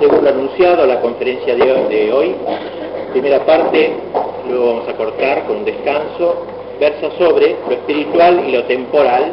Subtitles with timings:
[0.00, 2.34] Según lo anunciado, la conferencia de hoy,
[3.12, 3.92] primera parte,
[4.46, 6.46] luego vamos a cortar con un descanso,
[6.78, 9.32] versa sobre lo espiritual y lo temporal,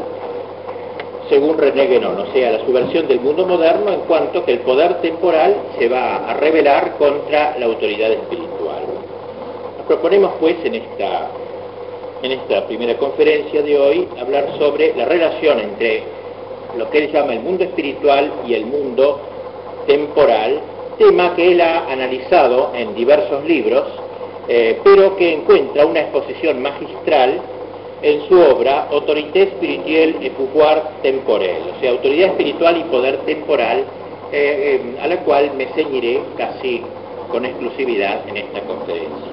[1.30, 5.02] según René Guénon, o sea, la subversión del mundo moderno en cuanto que el poder
[5.02, 8.84] temporal se va a rebelar contra la autoridad espiritual.
[9.78, 11.28] Nos proponemos pues en esta,
[12.22, 16.04] en esta primera conferencia de hoy hablar sobre la relación entre
[16.78, 19.20] lo que él llama el mundo espiritual y el mundo
[19.88, 20.62] temporal,
[20.98, 23.84] tema que él ha analizado en diversos libros,
[24.48, 27.42] eh, pero que encuentra una exposición magistral
[28.02, 33.86] en su obra Autorité spirituelle et pouvoir temporel, o sea, autoridad espiritual y poder temporal,
[34.32, 36.82] eh, eh, a la cual me ceñiré casi
[37.32, 39.33] con exclusividad en esta conferencia.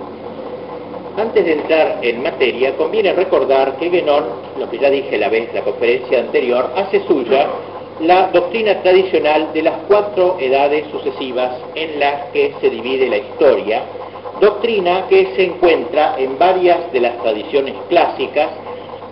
[1.17, 4.25] Antes de entrar en materia, conviene recordar que Guénon,
[4.59, 7.49] lo que ya dije la vez la conferencia anterior, hace suya
[8.01, 13.83] la doctrina tradicional de las cuatro edades sucesivas en las que se divide la historia,
[14.41, 18.49] doctrina que se encuentra en varias de las tradiciones clásicas,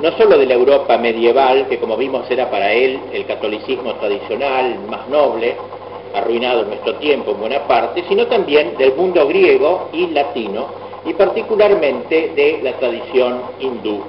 [0.00, 4.78] no solo de la Europa medieval, que como vimos era para él el catolicismo tradicional
[4.88, 5.56] más noble,
[6.14, 11.14] arruinado en nuestro tiempo en buena parte, sino también del mundo griego y latino, y
[11.14, 14.02] particularmente de la tradición hindú.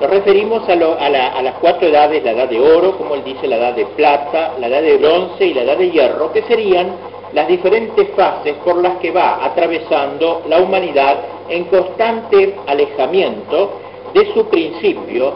[0.00, 3.74] Nos referimos a, las cuatro edades, la edad de oro, como él dice, la edad
[3.74, 6.88] de plata, la edad de bronce y la edad de hierro, que serían
[7.32, 11.16] las diferentes fases por las que va atravesando la humanidad
[11.48, 13.80] en constante alejamiento
[14.12, 15.32] de su principio,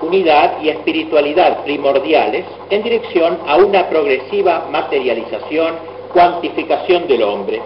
[0.00, 5.74] unidad y espiritualidad primordiales en dirección a una progresiva materialización,
[6.14, 7.60] cuantificación del hombre.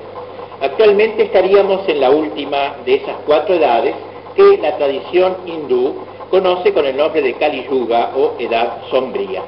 [0.61, 3.95] Actualmente estaríamos en la última de esas cuatro edades
[4.35, 5.95] que la tradición hindú
[6.31, 9.43] conoce con el nombre de Kali Yuga o edad sombría.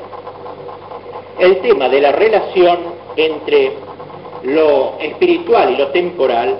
[1.38, 2.78] El tema de la relación
[3.16, 3.72] entre
[4.44, 6.56] lo espiritual y lo temporal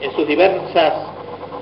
[0.00, 0.92] en sus diversas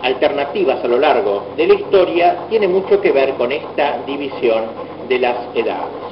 [0.02, 4.64] alternativas a lo largo de la historia tiene mucho que ver con esta división
[5.08, 6.04] de las edades.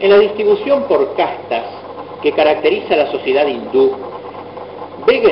[0.00, 1.83] En la distribución por castas
[2.24, 3.92] que caracteriza la sociedad hindú,
[5.06, 5.22] ve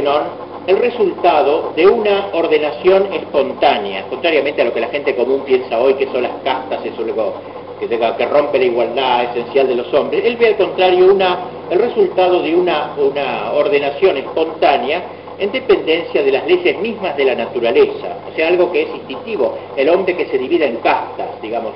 [0.66, 5.94] el resultado de una ordenación espontánea, contrariamente a lo que la gente común piensa hoy
[5.94, 7.32] que son las castas, eso luego
[7.81, 10.22] que, que rompe la igualdad esencial de los hombres.
[10.22, 11.38] Él ve al contrario una,
[11.70, 15.02] el resultado de una, una ordenación espontánea
[15.38, 19.56] en dependencia de las leyes mismas de la naturaleza, o sea, algo que es instintivo,
[19.76, 21.72] el hombre que se divide en castas, digamos,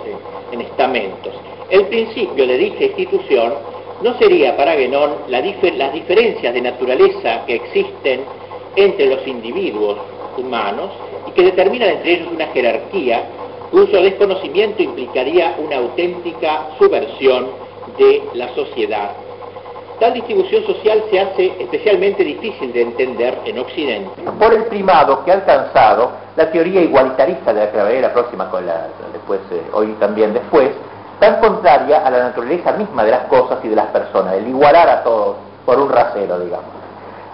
[0.53, 1.33] en, estamentos.
[1.71, 3.55] El principio de dicha institución
[4.03, 8.21] no sería para Guénon las diferencias de naturaleza que existen
[8.77, 9.99] entre los individuos
[10.37, 10.91] humanos
[11.27, 13.25] y que determinan entre ellos una jerarquía
[13.71, 17.49] cuyo desconocimiento implicaría una auténtica subversión
[17.99, 19.11] de la sociedad.
[19.99, 25.31] Tal distribución social se hace especialmente difícil de entender en Occidente por el primado que
[25.31, 29.87] ha alcanzado la teoría igualitarista de la que hablaré la próxima la, después, eh, hoy
[29.99, 30.69] también después,
[31.19, 34.89] tan contraria a la naturaleza misma de las cosas y de las personas, el igualar
[34.89, 36.67] a todos por un rasero, digamos.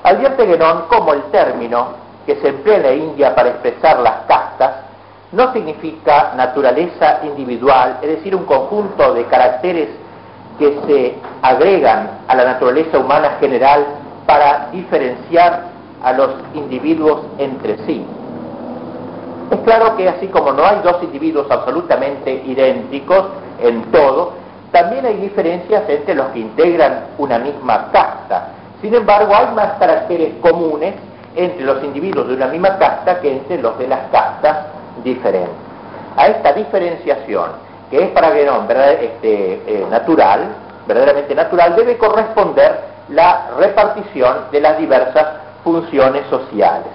[0.05, 1.89] Advierte Guénon como el término
[2.27, 4.73] que se emplea en la India para expresar las castas
[5.33, 9.89] no significa naturaleza individual, es decir, un conjunto de caracteres
[10.59, 13.87] que se agregan a la naturaleza humana general
[14.27, 15.65] para diferenciar
[16.03, 18.05] a los individuos entre sí.
[19.51, 23.27] Es claro que así como no hay dos individuos absolutamente idénticos
[23.63, 24.35] en todo,
[24.73, 28.49] también hay diferencias entre los que integran una misma casta.
[28.81, 30.95] Sin embargo, hay más caracteres comunes
[31.37, 34.67] entre los individuos de una misma casta que entre los de las castas
[35.05, 35.55] diferentes.
[36.17, 37.53] A esta diferenciación,
[37.91, 40.49] que es para Guénon este, eh, natural,
[40.87, 45.27] verdaderamente natural, debe corresponder la repartición de las diversas
[45.65, 46.89] funciones sociales.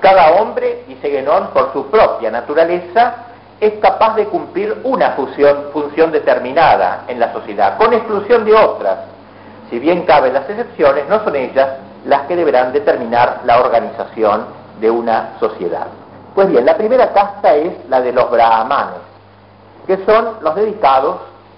[0.00, 3.27] Cada hombre, dice Guénon, por su propia naturaleza,
[3.60, 8.98] es capaz de cumplir una función, función determinada en la sociedad, con exclusión de otras,
[9.70, 11.68] si bien caben las excepciones, no son ellas
[12.06, 14.46] las que deberán determinar la organización
[14.80, 15.86] de una sociedad.
[16.34, 19.00] Pues bien, la primera casta es la de los brahmanes,
[19.86, 21.16] que son los dedicados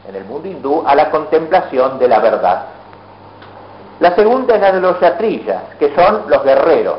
[0.08, 2.62] en el mundo hindú a la contemplación de la verdad.
[4.00, 6.98] La segunda es la de los yatrillas, que son los guerreros,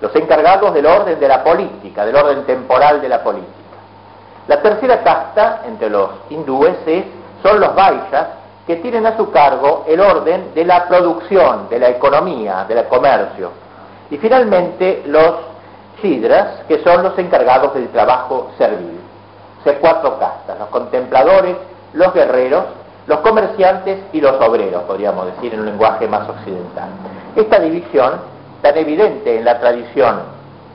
[0.00, 3.57] los encargados del orden de la política, del orden temporal de la política.
[4.48, 6.76] La tercera casta entre los hindúes
[7.42, 8.26] son los vaishyas,
[8.66, 13.50] que tienen a su cargo el orden de la producción, de la economía, del comercio.
[14.10, 15.34] Y finalmente los
[16.02, 19.00] sidras, que son los encargados del trabajo servil.
[19.60, 21.56] O sea, cuatro castas, los contempladores,
[21.94, 22.64] los guerreros,
[23.06, 26.88] los comerciantes y los obreros, podríamos decir en un lenguaje más occidental.
[27.36, 28.20] Esta división,
[28.60, 30.20] tan evidente en la tradición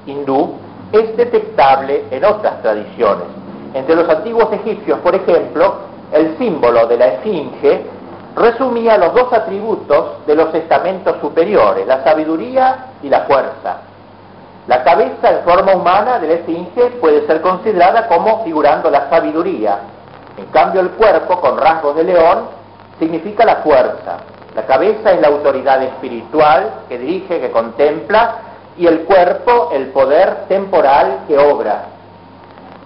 [0.08, 0.58] hindú,
[0.92, 3.43] es detectable en otras tradiciones.
[3.74, 5.76] Entre los antiguos egipcios, por ejemplo,
[6.12, 7.82] el símbolo de la esfinge
[8.36, 13.78] resumía los dos atributos de los estamentos superiores, la sabiduría y la fuerza.
[14.68, 19.80] La cabeza en forma humana de la esfinge puede ser considerada como figurando la sabiduría.
[20.38, 22.46] En cambio el cuerpo, con rasgos de león,
[23.00, 24.20] significa la fuerza.
[24.56, 28.36] La cabeza es la autoridad espiritual que dirige, que contempla,
[28.78, 31.93] y el cuerpo el poder temporal que obra.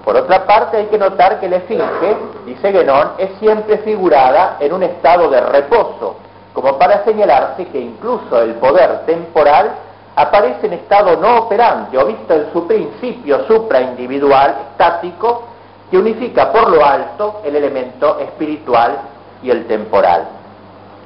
[0.08, 2.16] Por otra parte, hay que notar que la esfinge,
[2.46, 6.16] dice Guénon, es siempre figurada en un estado de reposo,
[6.54, 9.70] como para señalarse que incluso el poder temporal
[10.16, 15.44] aparece en estado no operante o visto en su principio supraindividual, estático,
[15.92, 19.00] que unifica por lo alto el elemento espiritual
[19.44, 20.24] y el temporal.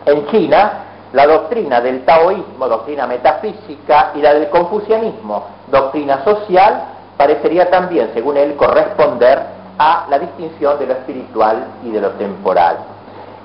[0.05, 0.73] En China,
[1.13, 8.35] la doctrina del taoísmo, doctrina metafísica, y la del confucianismo, doctrina social, parecería también, según
[8.35, 9.39] él, corresponder
[9.77, 12.77] a la distinción de lo espiritual y de lo temporal.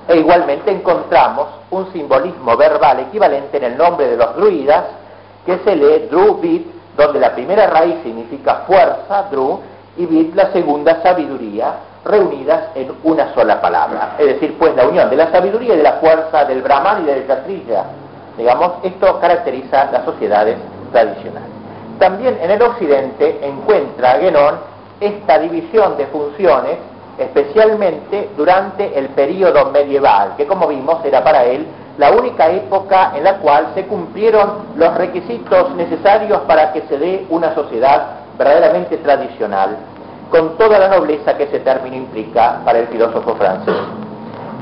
[0.08, 4.84] E igualmente encontramos un simbolismo verbal equivalente en el nombre de los druidas,
[5.44, 6.62] que se lee Dru Vid,
[6.96, 9.60] donde la primera raíz significa fuerza, Dru,
[9.98, 14.14] y Vid la segunda sabiduría, reunidas en una sola palabra.
[14.18, 17.06] Es decir, pues la unión de la sabiduría y de la fuerza del Brahman y
[17.08, 17.84] del Kshatriya.
[18.38, 20.56] Digamos, esto caracteriza las sociedades
[20.92, 21.55] tradicionales.
[21.98, 24.56] También en el occidente encuentra Guénon
[25.00, 26.76] esta división de funciones,
[27.18, 31.66] especialmente durante el período medieval, que como vimos era para él
[31.96, 37.26] la única época en la cual se cumplieron los requisitos necesarios para que se dé
[37.30, 39.78] una sociedad verdaderamente tradicional,
[40.30, 43.74] con toda la nobleza que ese término implica para el filósofo francés.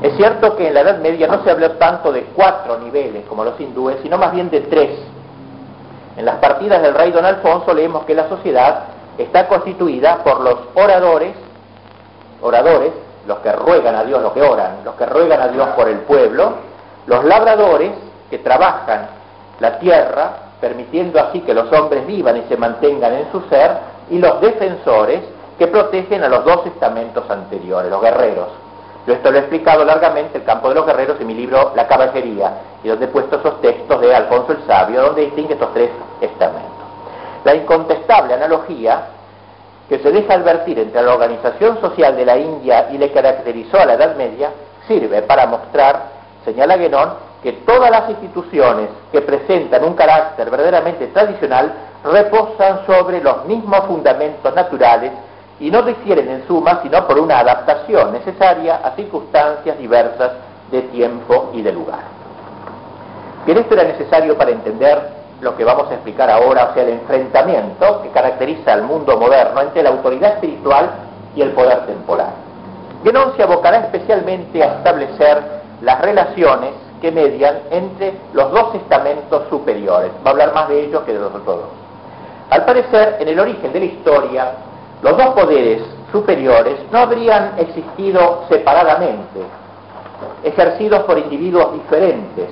[0.01, 3.43] Es cierto que en la Edad Media no se habló tanto de cuatro niveles como
[3.43, 4.91] los hindúes, sino más bien de tres
[6.17, 8.83] en las partidas del rey don Alfonso leemos que la sociedad
[9.17, 11.35] está constituida por los oradores,
[12.41, 12.91] oradores,
[13.27, 15.99] los que ruegan a Dios, los que oran, los que ruegan a Dios por el
[15.99, 16.53] pueblo,
[17.07, 17.91] los labradores
[18.29, 19.07] que trabajan
[19.59, 20.31] la tierra,
[20.61, 23.71] permitiendo así que los hombres vivan y se mantengan en su ser,
[24.09, 25.21] y los defensores
[25.57, 28.47] que protegen a los dos estamentos anteriores, los guerreros.
[29.05, 31.87] Yo esto lo he explicado largamente, el campo de los guerreros, en mi libro La
[31.87, 32.53] caballería,
[32.83, 35.91] y donde he puesto esos textos de Alfonso el Sabio, donde distingue estos tres
[36.21, 36.71] estamentos.
[37.43, 39.09] La incontestable analogía
[39.87, 43.85] que se deja advertir entre la organización social de la India y le caracterizó a
[43.85, 44.49] la Edad Media
[44.87, 46.07] sirve para mostrar,
[46.43, 47.13] señala Guénon,
[47.43, 51.73] que todas las instituciones que presentan un carácter verdaderamente tradicional
[52.03, 55.11] reposan sobre los mismos fundamentos naturales
[55.59, 60.31] y no difieren en suma sino por una adaptación necesaria a circunstancias diversas
[60.71, 62.01] de tiempo y de lugar.
[63.45, 64.99] Bien, esto era necesario para entender
[65.41, 69.61] lo que vamos a explicar ahora, o sea, el enfrentamiento que caracteriza al mundo moderno
[69.61, 70.89] entre la autoridad espiritual
[71.35, 72.31] y el poder temporal.
[73.03, 75.43] Guénon se abocará especialmente a establecer
[75.81, 80.11] las relaciones que median entre los dos estamentos superiores.
[80.25, 81.59] Va a hablar más de ellos que de los otros.
[82.49, 84.51] Al parecer, en el origen de la historia,
[85.05, 89.39] los dos poderes superiores no habrían existido separadamente,
[90.43, 92.49] ejercidos por individuos diferentes,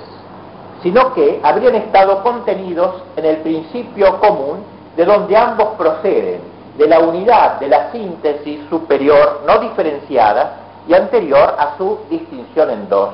[0.83, 4.63] sino que habrían estado contenidos en el principio común
[4.95, 6.41] de donde ambos proceden,
[6.77, 12.87] de la unidad, de la síntesis superior no diferenciada y anterior a su distinción en
[12.87, 13.09] dos.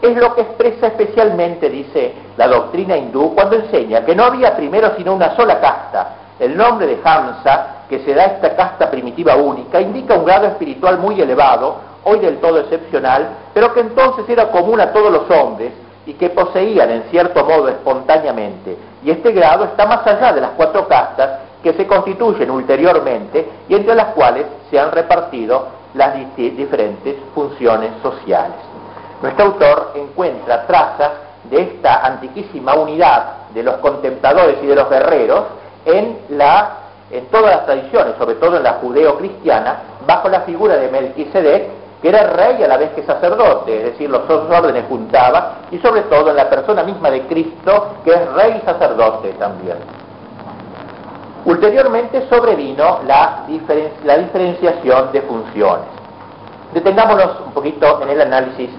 [0.00, 4.92] Es lo que expresa especialmente, dice la doctrina hindú, cuando enseña que no había primero
[4.96, 6.16] sino una sola casta.
[6.38, 10.96] El nombre de Hamsa que se da esta casta primitiva única indica un grado espiritual
[10.96, 15.74] muy elevado, hoy del todo excepcional, pero que entonces era común a todos los hombres
[16.06, 18.78] y que poseían en cierto modo espontáneamente.
[19.04, 23.74] Y este grado está más allá de las cuatro castas que se constituyen ulteriormente y
[23.74, 28.56] entre las cuales se han repartido las diferentes funciones sociales.
[29.20, 31.10] Nuestro autor encuentra trazas
[31.44, 35.44] de esta antiquísima unidad de los contempladores y de los guerreros
[35.84, 36.78] en la
[37.12, 39.76] en todas las tradiciones, sobre todo en la judeo-cristiana,
[40.06, 41.68] bajo la figura de Melquisedec,
[42.00, 45.78] que era rey a la vez que sacerdote, es decir, los dos órdenes juntaban, y
[45.78, 49.76] sobre todo en la persona misma de Cristo, que es rey y sacerdote también.
[51.44, 53.44] Ulteriormente sobrevino la,
[54.04, 55.86] la diferenciación de funciones.
[56.72, 58.70] Detengámonos un poquito en el análisis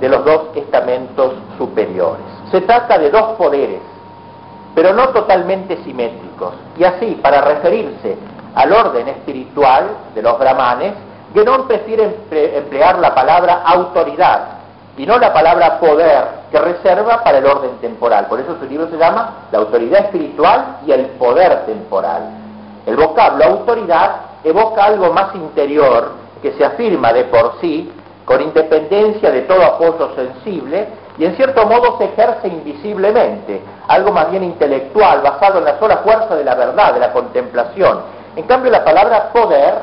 [0.00, 2.22] de los dos estamentos superiores.
[2.52, 3.80] Se trata de dos poderes
[4.74, 6.54] pero no totalmente simétricos.
[6.78, 8.16] Y así, para referirse
[8.54, 10.94] al orden espiritual de los brahmanes,
[11.34, 14.60] Guénon prefiere emplear la palabra autoridad,
[14.96, 18.26] y no la palabra poder que reserva para el orden temporal.
[18.26, 22.22] Por eso su libro se llama La autoridad espiritual y el poder temporal.
[22.84, 26.12] El vocablo autoridad evoca algo más interior
[26.42, 27.90] que se afirma de por sí
[28.24, 30.88] con independencia de todo apoyo sensible
[31.20, 35.98] y en cierto modo se ejerce invisiblemente, algo más bien intelectual, basado en la sola
[35.98, 38.00] fuerza de la verdad, de la contemplación.
[38.36, 39.74] En cambio, la palabra poder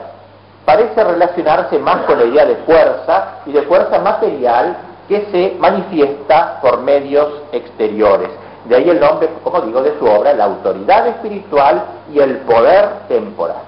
[0.66, 4.78] parece relacionarse más con la idea de fuerza y de fuerza material
[5.08, 8.30] que se manifiesta por medios exteriores.
[8.66, 12.90] De ahí el nombre, como digo, de su obra, la autoridad espiritual y el poder
[13.10, 13.62] temporal.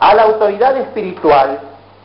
[0.00, 1.58] A la autoridad espiritual,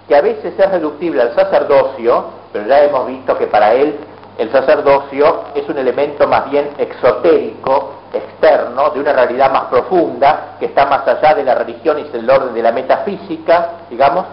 [0.10, 3.98] que a veces es reductible al sacerdocio, pero ya hemos visto que para él
[4.40, 10.68] el sacerdocio es un elemento más bien exotérico, externo, de una realidad más profunda, que
[10.68, 14.26] está más allá de la religión y del orden de la metafísica, digamos,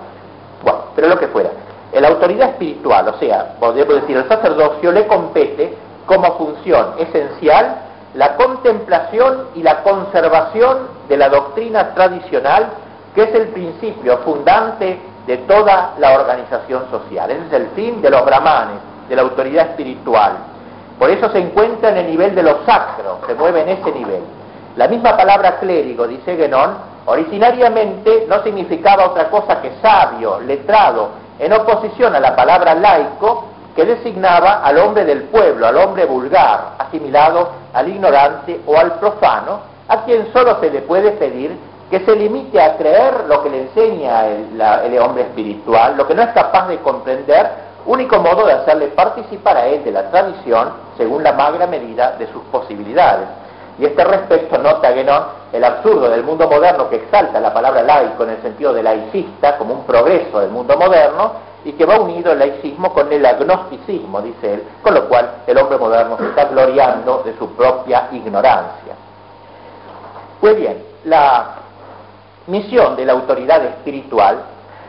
[0.63, 1.51] bueno, pero lo que fuera.
[1.93, 7.79] La autoridad espiritual, o sea, podemos decir, el sacerdocio le compete como función esencial
[8.15, 12.69] la contemplación y la conservación de la doctrina tradicional,
[13.15, 17.29] que es el principio fundante de toda la organización social.
[17.31, 20.33] Ese es el fin de los brahmanes, de la autoridad espiritual.
[20.99, 24.23] Por eso se encuentra en el nivel de lo sacro, se mueve en ese nivel.
[24.77, 26.75] La misma palabra clérigo, dice Guénon,
[27.07, 33.45] originariamente no significaba otra cosa que sabio, letrado, en oposición a la palabra laico
[33.75, 39.61] que designaba al hombre del pueblo, al hombre vulgar, asimilado al ignorante o al profano,
[39.89, 41.57] a quien solo se le puede pedir
[41.91, 46.23] que se limite a creer lo que le enseña el, hombre espiritual, lo que no
[46.23, 47.49] es capaz de comprender,
[47.87, 52.27] único modo de hacerle participar a él de la tradición según la magra medida de
[52.33, 53.29] sus posibilidades.
[53.79, 58.25] Y este respecto nota Guénon el absurdo del mundo moderno que exalta la palabra laico
[58.25, 61.33] en el sentido de laicista como un progreso del mundo moderno
[61.65, 65.59] y que va unido el laicismo con el agnosticismo, dice él, con lo cual el
[65.59, 68.95] hombre moderno se está gloriando de su propia ignorancia.
[70.41, 71.57] Pues bien, la
[72.47, 74.39] misión de la autoridad espiritual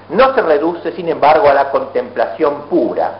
[0.09, 3.11] no se reduce, sin embargo, a la contemplación pura.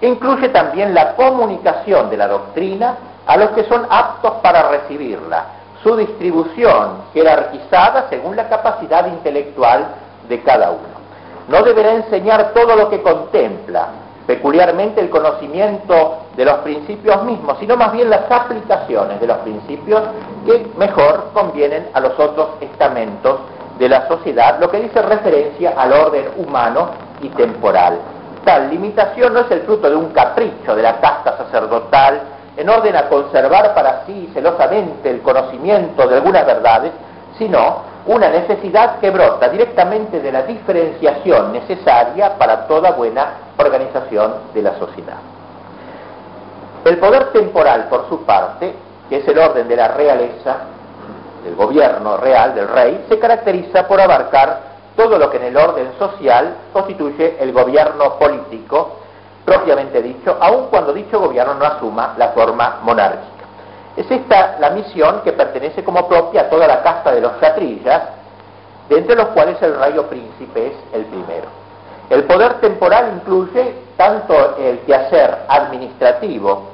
[0.00, 2.96] Incluye también la comunicación de la doctrina
[3.26, 5.44] a los que son aptos para recibirla,
[5.82, 9.86] su distribución jerarquizada según la capacidad intelectual
[10.28, 11.00] de cada uno.
[11.48, 13.88] No deberá enseñar todo lo que contempla,
[14.26, 20.02] peculiarmente el conocimiento de los principios mismos, sino más bien las aplicaciones de los principios
[20.46, 23.40] que mejor convienen a los otros estamentos
[23.80, 26.90] de la sociedad, lo que dice referencia al orden humano
[27.22, 27.98] y temporal.
[28.44, 32.20] Tal limitación no es el fruto de un capricho de la casta sacerdotal
[32.58, 36.92] en orden a conservar para sí celosamente el conocimiento de algunas verdades,
[37.38, 44.60] sino una necesidad que brota directamente de la diferenciación necesaria para toda buena organización de
[44.62, 45.16] la sociedad.
[46.84, 48.74] El poder temporal, por su parte,
[49.08, 50.56] que es el orden de la realeza,
[51.44, 55.92] del gobierno real, del rey, se caracteriza por abarcar todo lo que en el orden
[55.98, 58.96] social constituye el gobierno político
[59.44, 63.44] propiamente dicho, aun cuando dicho gobierno no asuma la forma monárquica.
[63.96, 68.02] Es esta la misión que pertenece como propia a toda la casta de los chatrillas,
[68.88, 71.48] de entre los cuales el rey o príncipe es el primero.
[72.08, 76.70] El poder temporal incluye tanto el quehacer administrativo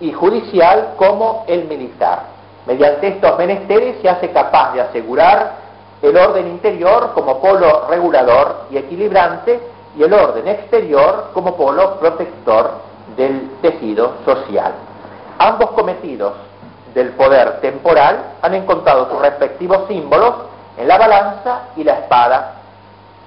[0.00, 2.37] y judicial como el militar.
[2.68, 5.52] Mediante estos menesteres se hace capaz de asegurar
[6.02, 9.58] el orden interior como polo regulador y equilibrante
[9.96, 12.72] y el orden exterior como polo protector
[13.16, 14.74] del tejido social.
[15.38, 16.34] Ambos cometidos
[16.92, 20.34] del poder temporal han encontrado sus respectivos símbolos
[20.76, 22.52] en la balanza y la espada.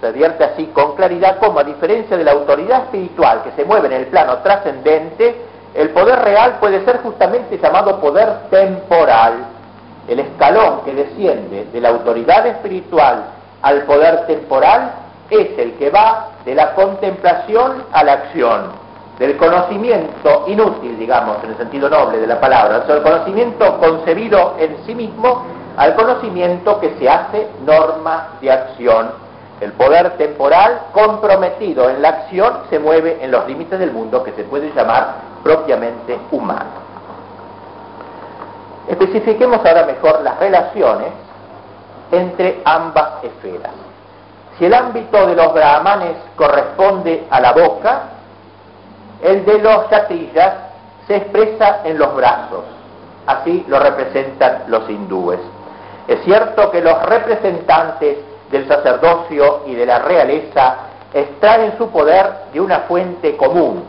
[0.02, 3.88] Se advierte así con claridad cómo, a diferencia de la autoridad espiritual que se mueve
[3.88, 5.50] en el plano trascendente,
[6.02, 9.46] poder real puede ser justamente llamado poder temporal.
[10.08, 13.26] El escalón que desciende de la autoridad espiritual
[13.62, 14.94] al poder temporal
[15.30, 18.72] es el que va de la contemplación a la acción,
[19.20, 24.78] del conocimiento inútil, digamos, en el sentido noble de la palabra, del conocimiento concebido en
[24.88, 25.46] sí mismo
[25.78, 29.12] al conocimiento que se hace norma de acción.
[29.62, 34.32] El poder temporal comprometido en la acción se mueve en los límites del mundo que
[34.32, 36.82] se puede llamar propiamente humano.
[38.88, 41.10] Especifiquemos ahora mejor las relaciones
[42.12, 43.72] entre ambas esferas.
[44.58, 48.02] Si el ámbito de los brahmanes corresponde a la boca,
[49.22, 50.54] el de los chatillas
[51.08, 52.64] se expresa en los brazos.
[53.26, 55.40] Así lo representan los hindúes.
[56.08, 58.18] Es cierto que los representantes
[58.52, 60.76] del sacerdocio y de la realeza
[61.14, 63.84] extraen su poder de una fuente común,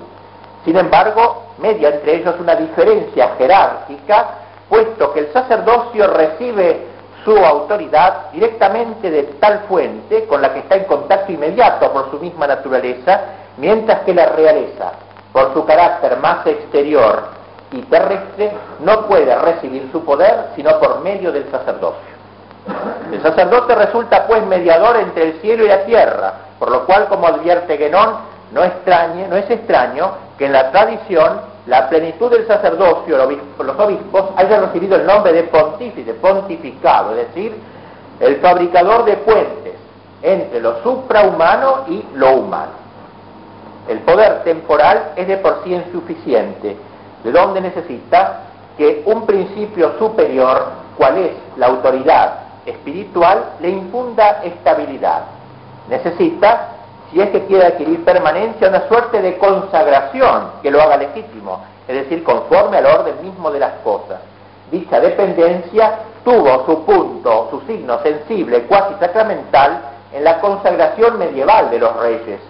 [0.65, 4.27] Sin embargo, media entre ellos una diferencia jerárquica,
[4.69, 6.87] puesto que el sacerdocio recibe
[7.25, 12.19] su autoridad directamente de tal fuente con la que está en contacto inmediato por su
[12.19, 13.21] misma naturaleza,
[13.59, 14.93] mientras que la realeza,
[15.33, 17.25] por su carácter más exterior
[17.71, 18.53] y terrestre,
[18.85, 22.13] no puede recibir su poder sino por medio del sacerdocio.
[23.11, 27.27] El sacerdote resulta pues mediador entre el cielo y la tierra, por lo cual, como
[27.27, 33.17] advierte Guénon, no, extrañe, no es extraño que en la tradición la plenitud del sacerdocio,
[33.17, 37.55] los obispos, hayan recibido el nombre de pontífice, pontificado, es decir,
[38.21, 39.75] el fabricador de puentes
[40.23, 42.73] entre lo suprahumano y lo humano.
[43.89, 46.77] El poder temporal es de por sí insuficiente,
[47.25, 48.41] de donde necesita
[48.77, 50.67] que un principio superior,
[50.97, 52.35] cual es la autoridad
[52.67, 55.23] espiritual, le infunda estabilidad.
[55.89, 56.72] Necesita
[57.13, 61.95] si es que quiere adquirir permanencia, una suerte de consagración que lo haga legítimo, es
[61.95, 64.21] decir, conforme al orden mismo de las cosas.
[64.71, 69.81] Dicha dependencia tuvo su punto, su signo sensible, cuasi sacramental,
[70.13, 72.41] en la consagración medieval de los reyes.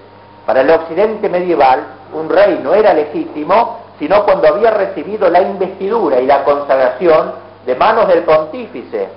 [0.46, 6.20] Para el occidente medieval, un rey no era legítimo, sino cuando había recibido la investidura
[6.20, 7.32] y la consagración
[7.66, 9.08] de manos del pontífice,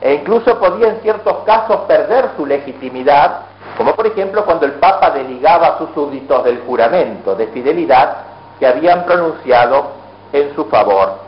[0.00, 3.43] e incluso podía en ciertos casos perder su legitimidad
[3.76, 8.16] como por ejemplo cuando el Papa deligaba a sus súbditos del juramento de fidelidad
[8.58, 9.92] que habían pronunciado
[10.32, 11.18] en su favor.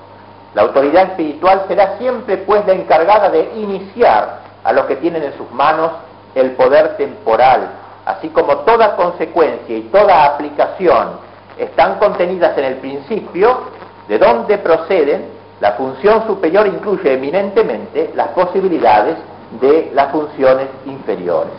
[0.54, 5.36] La autoridad espiritual será siempre pues la encargada de iniciar a los que tienen en
[5.36, 5.92] sus manos
[6.34, 7.68] el poder temporal,
[8.04, 11.18] así como toda consecuencia y toda aplicación
[11.58, 13.60] están contenidas en el principio,
[14.08, 15.26] de donde proceden,
[15.60, 19.16] la función superior incluye eminentemente las posibilidades
[19.60, 21.52] de las funciones inferiores.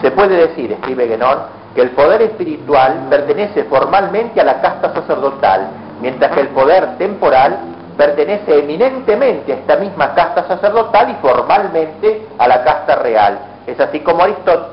[0.00, 1.38] Se puede decir, escribe Guénon,
[1.74, 5.68] que el poder espiritual pertenece formalmente a la casta sacerdotal,
[6.00, 7.58] mientras que el poder temporal
[7.96, 13.38] pertenece eminentemente a esta misma casta sacerdotal y formalmente a la casta real.
[13.66, 14.24] Es así como,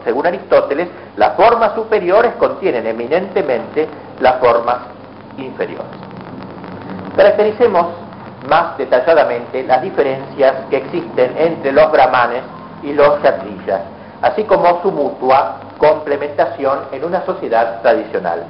[0.03, 3.87] según Aristóteles, las formas superiores contienen eminentemente
[4.19, 4.77] las formas
[5.37, 5.87] inferiores.
[7.15, 7.87] Caractericemos
[8.49, 12.43] más detalladamente las diferencias que existen entre los brahmanes
[12.83, 13.81] y los kshatriyas
[14.23, 18.43] así como su mutua complementación en una sociedad tradicional.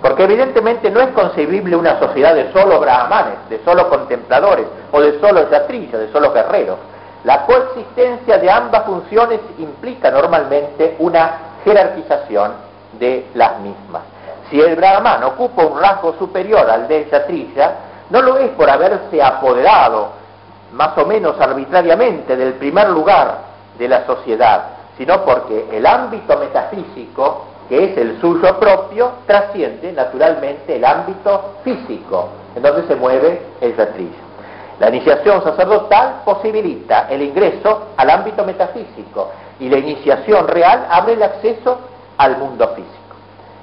[0.00, 5.18] Porque evidentemente no es concebible una sociedad de solo brahmanes, de solo contempladores, o de
[5.18, 6.78] solo yatrillas, de solo guerreros.
[7.24, 11.32] La coexistencia de ambas funciones implica normalmente una
[11.64, 12.52] jerarquización
[12.92, 14.02] de las mismas.
[14.48, 17.72] Si el brahman ocupa un rasgo superior al de yatrilla,
[18.10, 20.10] no lo es por haberse apoderado
[20.72, 23.38] más o menos arbitrariamente del primer lugar
[23.78, 30.76] de la sociedad, sino porque el ámbito metafísico, que es el suyo propio, trasciende naturalmente
[30.76, 34.28] el ámbito físico, en donde se mueve el yatrillo.
[34.80, 39.30] La iniciación sacerdotal posibilita el ingreso al ámbito metafísico
[39.60, 41.78] y la iniciación real abre el acceso
[42.16, 42.94] al mundo físico.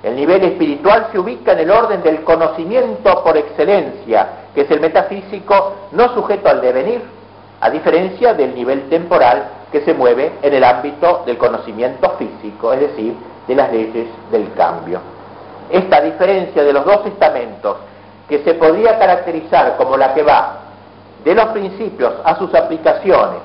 [0.03, 4.79] El nivel espiritual se ubica en el orden del conocimiento por excelencia, que es el
[4.79, 7.01] metafísico no sujeto al devenir,
[7.61, 12.81] a diferencia del nivel temporal que se mueve en el ámbito del conocimiento físico, es
[12.81, 13.15] decir,
[13.47, 14.99] de las leyes del cambio.
[15.69, 17.77] Esta diferencia de los dos estamentos,
[18.27, 20.57] que se podría caracterizar como la que va
[21.23, 23.39] de los principios a sus aplicaciones,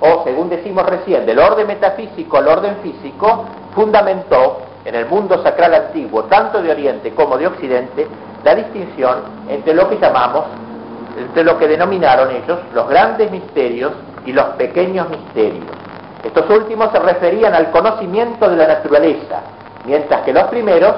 [0.00, 5.74] o según decimos recién, del orden metafísico al orden físico, fundamentó en el mundo sacral
[5.74, 8.06] antiguo, tanto de Oriente como de Occidente,
[8.44, 10.44] la distinción entre lo que llamamos,
[11.16, 13.92] entre lo que denominaron ellos los grandes misterios
[14.26, 15.64] y los pequeños misterios.
[16.22, 19.40] Estos últimos se referían al conocimiento de la naturaleza,
[19.84, 20.94] mientras que los primeros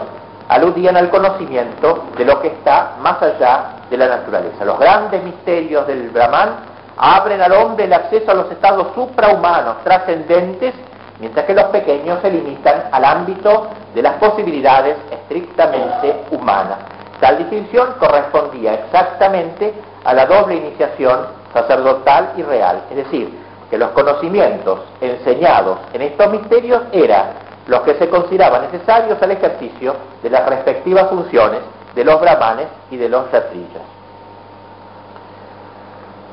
[0.49, 4.65] aludían al conocimiento de lo que está más allá de la naturaleza.
[4.65, 6.51] Los grandes misterios del Brahman
[6.97, 10.75] abren al hombre el acceso a los estados suprahumanos, trascendentes,
[11.19, 16.79] mientras que los pequeños se limitan al ámbito de las posibilidades estrictamente humanas.
[17.21, 19.75] Tal distinción correspondía exactamente
[20.07, 23.29] a la doble iniciación sacerdotal y real, es decir,
[23.69, 27.31] que los conocimientos enseñados en estos misterios eran
[27.67, 31.59] los que se consideraban necesarios al ejercicio de las respectivas funciones
[31.97, 33.83] de los brahmanes y de los yatrillas.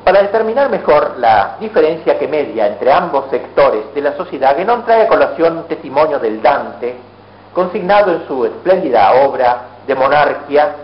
[0.04, 5.02] Para determinar mejor la diferencia que media entre ambos sectores de la sociedad, Guénon trae
[5.02, 6.94] a colación un testimonio del Dante,
[7.52, 10.76] consignado en su espléndida obra de monarquía,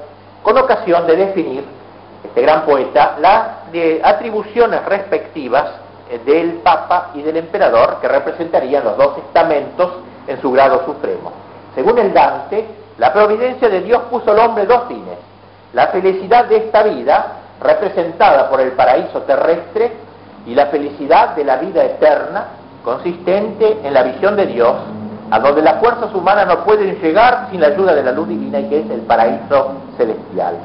[0.42, 1.79] con ocasión de definir
[2.24, 3.42] este gran poeta, las
[4.02, 5.70] atribuciones respectivas
[6.10, 9.92] eh, del Papa y del Emperador que representarían los dos estamentos
[10.26, 11.32] en su grado supremo.
[11.74, 12.66] Según el Dante,
[12.98, 15.18] la providencia de Dios puso al hombre dos fines,
[15.72, 19.92] La felicidad de esta vida, representada por el paraíso terrestre,
[20.46, 22.46] y la felicidad de la vida eterna,
[22.84, 24.74] consistente en la visión de Dios,
[25.30, 28.58] a donde las fuerzas humanas no pueden llegar sin la ayuda de la luz divina
[28.58, 30.56] y que es el paraíso celestial.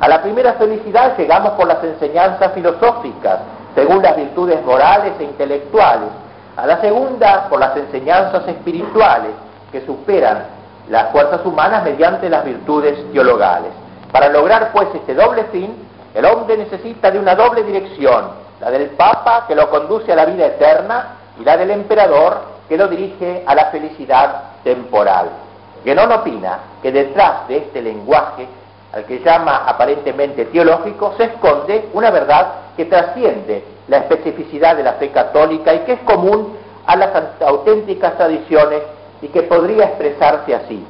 [0.00, 3.40] A la primera felicidad llegamos por las enseñanzas filosóficas,
[3.74, 6.08] según las virtudes morales e intelectuales.
[6.56, 9.32] A la segunda por las enseñanzas espirituales,
[9.72, 10.44] que superan
[10.88, 13.70] las fuerzas humanas mediante las virtudes teologales.
[14.12, 15.74] Para lograr pues este doble fin,
[16.14, 18.30] el hombre necesita de una doble dirección,
[18.60, 22.76] la del Papa que lo conduce a la vida eterna y la del emperador que
[22.76, 25.28] lo dirige a la felicidad temporal.
[25.84, 28.48] Genón opina que detrás de este lenguaje,
[28.92, 32.46] al que llama aparentemente teológico, se esconde una verdad
[32.76, 38.16] que trasciende la especificidad de la fe católica y que es común a las auténticas
[38.16, 38.82] tradiciones
[39.20, 40.84] y que podría expresarse así.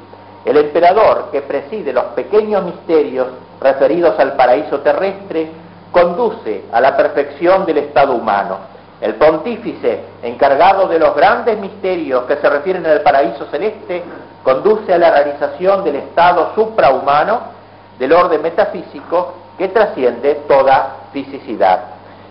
[0.45, 3.27] El emperador que preside los pequeños misterios
[3.61, 5.51] referidos al paraíso terrestre
[5.91, 12.37] conduce a la perfección del estado humano el pontífice, encargado de los grandes misterios que
[12.37, 14.03] se refieren al paraíso celeste,
[14.43, 17.58] conduce a la realización del estado suprahumano
[17.99, 21.81] del orden metafísico que trasciende toda fisicidad.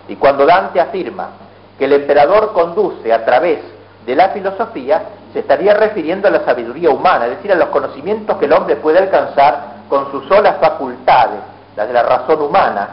[0.08, 1.30] Y cuando Dante afirma
[1.78, 3.60] que el emperador conduce a través
[4.06, 5.02] de la filosofía,
[5.32, 8.76] se estaría refiriendo a la sabiduría humana, es decir, a los conocimientos que el hombre
[8.76, 11.40] puede alcanzar con sus solas facultades,
[11.76, 12.88] las de la razón humana,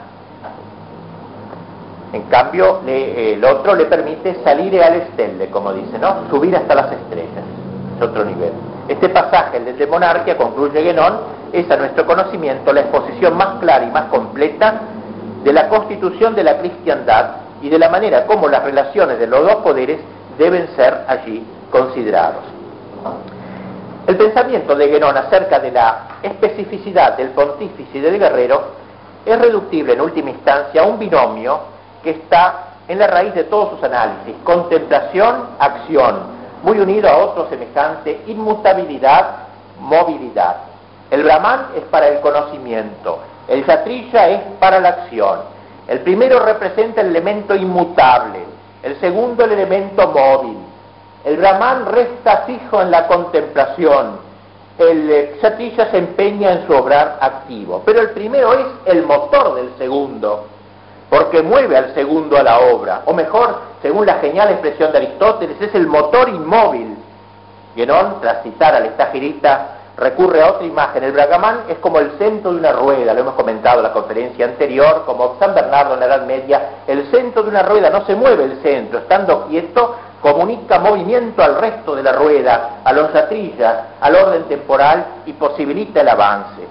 [2.16, 6.30] en cambio, el otro le permite salir al estelle, como dice, ¿no?
[6.30, 7.44] Subir hasta las estrellas.
[7.96, 8.52] Es otro nivel.
[8.88, 11.20] Este pasaje, el de monarquía, concluye Guénon,
[11.52, 14.82] es a nuestro conocimiento la exposición más clara y más completa
[15.44, 19.44] de la constitución de la cristiandad y de la manera como las relaciones de los
[19.44, 20.00] dos poderes
[20.38, 22.44] deben ser allí considerados.
[24.08, 28.62] El pensamiento de Guénon acerca de la especificidad del pontífice y del guerrero
[29.26, 31.60] es reductible en última instancia a un binomio
[32.04, 37.50] que está en la raíz de todos sus análisis, contemplación, acción, muy unido a otro
[37.50, 39.48] semejante, inmutabilidad,
[39.80, 40.58] movilidad.
[41.12, 45.40] El Brahman es para el conocimiento, el Satrilla es para la acción.
[45.88, 48.40] El primero representa el elemento inmutable,
[48.82, 50.58] el segundo el elemento móvil.
[51.24, 54.20] El Brahman resta fijo en la contemplación,
[54.78, 59.72] el Satrilla se empeña en su obrar activo, pero el primero es el motor del
[59.78, 60.48] segundo
[61.16, 65.56] porque mueve al segundo a la obra, o mejor, según la genial expresión de Aristóteles,
[65.62, 66.98] es el motor inmóvil.
[67.74, 71.06] Guénon, tras citar al estagirita, recurre a otra imagen.
[71.06, 74.44] El Bragamán es como el centro de una rueda, lo hemos comentado en la conferencia
[74.44, 78.14] anterior, como San Bernardo en la Edad Media, el centro de una rueda no se
[78.14, 83.76] mueve el centro, estando quieto, comunica movimiento al resto de la rueda, a los atrillas,
[84.02, 86.68] al orden temporal y posibilita el avance.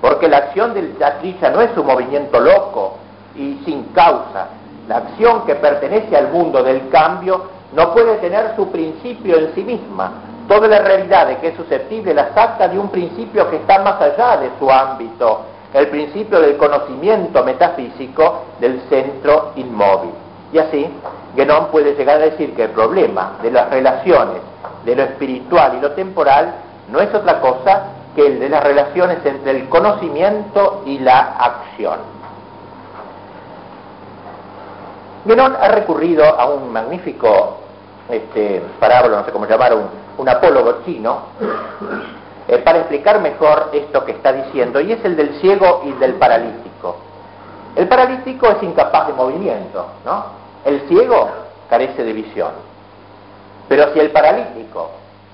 [0.00, 3.03] Porque la acción del atrilla no es un movimiento loco,
[3.36, 4.48] y sin causa.
[4.88, 9.62] La acción que pertenece al mundo del cambio no puede tener su principio en sí
[9.64, 10.12] misma.
[10.48, 14.00] Toda la realidad de que es susceptible la saca de un principio que está más
[14.00, 15.40] allá de su ámbito,
[15.72, 20.12] el principio del conocimiento metafísico del centro inmóvil.
[20.52, 20.86] Y así,
[21.34, 24.36] Guénon puede llegar a decir que el problema de las relaciones
[24.84, 26.54] de lo espiritual y lo temporal
[26.90, 31.98] no es otra cosa que el de las relaciones entre el conocimiento y la acción.
[35.24, 37.58] Guénon ha recurrido a un magnífico
[38.10, 39.74] este, parábola, no sé cómo llamar,
[40.18, 41.22] un, apólogo chino,
[42.46, 46.14] eh, para explicar mejor esto que está diciendo, y es el del ciego y del
[46.14, 46.96] paralítico.
[47.74, 50.24] El paralítico es incapaz de movimiento, ¿no?
[50.64, 51.28] El ciego
[51.68, 52.52] carece de visión.
[53.68, 54.90] Pero si el paralítico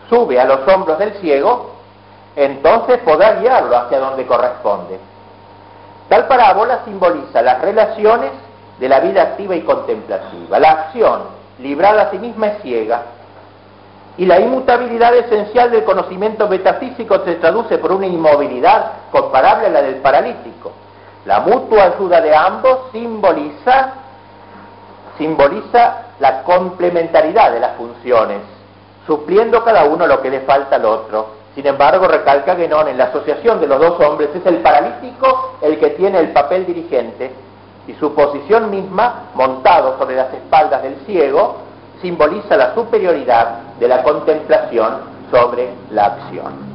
[0.09, 1.73] sube a los hombros del ciego,
[2.37, 4.99] entonces podrá guiarlo hacia donde corresponde.
[6.09, 8.31] Tal parábola simboliza las relaciones
[8.81, 10.59] de la vida activa y contemplativa.
[10.59, 11.21] La acción,
[11.59, 13.03] librada a sí misma, es ciega.
[14.17, 19.83] Y la inmutabilidad esencial del conocimiento metafísico se traduce por una inmovilidad comparable a la
[19.83, 20.73] del paralítico.
[21.27, 23.93] La mutua ayuda de ambos simboliza,
[25.19, 28.39] simboliza la complementariedad de las funciones,
[29.07, 31.41] supliendo cada uno lo que le falta al otro.
[31.55, 35.79] Sin embargo, recalca que en la asociación de los dos hombres es el paralítico el
[35.79, 37.31] que tiene el papel dirigente
[37.91, 41.57] y su posición misma, montado sobre las espaldas del ciego,
[42.01, 44.99] simboliza la superioridad de la contemplación
[45.31, 46.71] sobre la acción.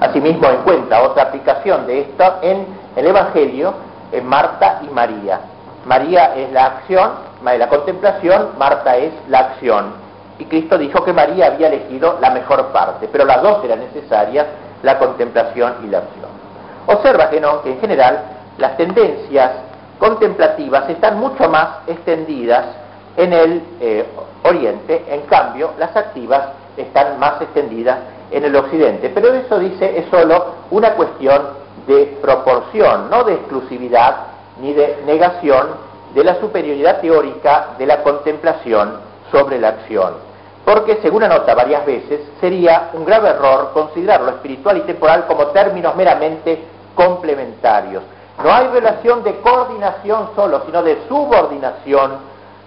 [0.00, 3.72] Asimismo encuentra otra aplicación de esto en el Evangelio
[4.12, 5.40] en Marta y María.
[5.86, 9.94] María es la acción, la contemplación, Marta es la acción.
[10.38, 14.46] Y Cristo dijo que María había elegido la mejor parte, pero las dos eran necesarias
[14.82, 16.25] la contemplación y la acción.
[16.86, 18.20] Observa que no, que en general
[18.58, 19.50] las tendencias
[19.98, 22.66] contemplativas están mucho más extendidas
[23.16, 24.06] en el eh,
[24.44, 27.98] Oriente, en cambio las activas están más extendidas
[28.30, 29.10] en el Occidente.
[29.14, 31.42] Pero eso dice es solo una cuestión
[31.86, 34.16] de proporción, no de exclusividad
[34.60, 35.68] ni de negación
[36.14, 40.14] de la superioridad teórica de la contemplación sobre la acción.
[40.64, 45.46] Porque, según anota varias veces, sería un grave error considerar lo espiritual y temporal como
[45.48, 46.60] términos meramente
[46.96, 48.02] complementarios.
[48.42, 52.16] No hay relación de coordinación solo, sino de subordinación,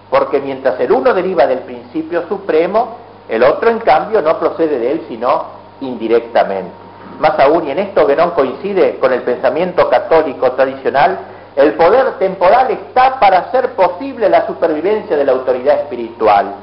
[0.08, 2.96] porque mientras el uno deriva del principio supremo,
[3.28, 5.44] el otro, en cambio, no procede de él, sino
[5.82, 6.72] indirectamente.
[7.20, 11.18] Más aún, y en esto no coincide con el pensamiento católico tradicional,
[11.54, 16.54] el poder temporal está para hacer posible la supervivencia de la autoridad espiritual.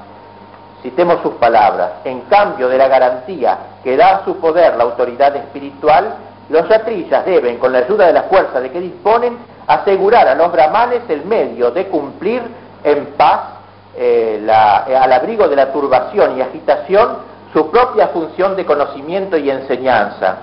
[0.81, 1.91] Citemos sus palabras.
[2.03, 6.15] En cambio de la garantía que da a su poder la autoridad espiritual,
[6.49, 10.51] los yatrillas deben, con la ayuda de la fuerza de que disponen, asegurar a los
[10.51, 12.41] brahmanes el medio de cumplir
[12.83, 13.41] en paz,
[13.97, 17.17] eh, al abrigo de la turbación y agitación,
[17.53, 20.37] su propia función de conocimiento y enseñanza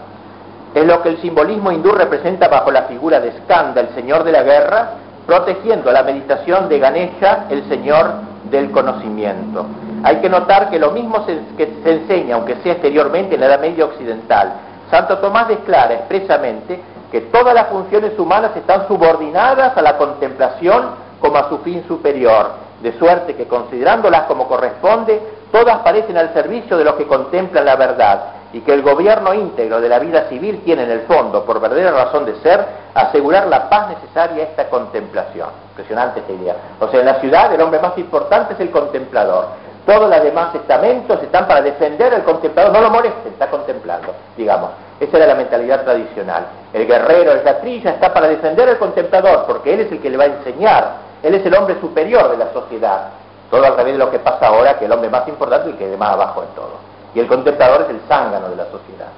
[0.75, 4.33] es lo que el simbolismo hindú representa bajo la figura de Skanda, el señor de
[4.33, 4.90] la guerra,
[5.25, 8.12] protegiendo la meditación de Ganesha, el señor
[8.51, 9.67] del conocimiento.
[10.03, 13.47] Hay que notar que lo mismo se, que se enseña, aunque sea exteriormente, en la
[13.47, 14.53] Edad Media Occidental.
[14.94, 16.80] Santo Tomás declara expresamente
[17.11, 22.50] que todas las funciones humanas están subordinadas a la contemplación como a su fin superior,
[22.80, 27.74] de suerte que considerándolas como corresponde, todas parecen al servicio de los que contemplan la
[27.74, 28.20] verdad,
[28.52, 31.90] y que el gobierno íntegro de la vida civil tiene en el fondo, por verdadera
[31.90, 35.48] razón de ser, asegurar la paz necesaria a esta contemplación.
[35.70, 36.54] Impresionante esta idea.
[36.78, 39.46] O sea, en la ciudad el hombre más importante es el contemplador.
[39.87, 44.84] Todos los demás estamentos están para defender al contemplador, no lo molesten, está contemplando, digamos.
[45.00, 46.46] Esa era la mentalidad tradicional.
[46.72, 50.16] El guerrero, el gatrilla, está para defender al contemplador, porque él es el que le
[50.16, 53.09] va a enseñar, él es el hombre superior de la sociedad.
[53.50, 55.78] Todo al revés de lo que pasa ahora, que el hombre más importante y el
[55.78, 59.09] que de más abajo en todo y el contemplador es el zángano de la sociedad.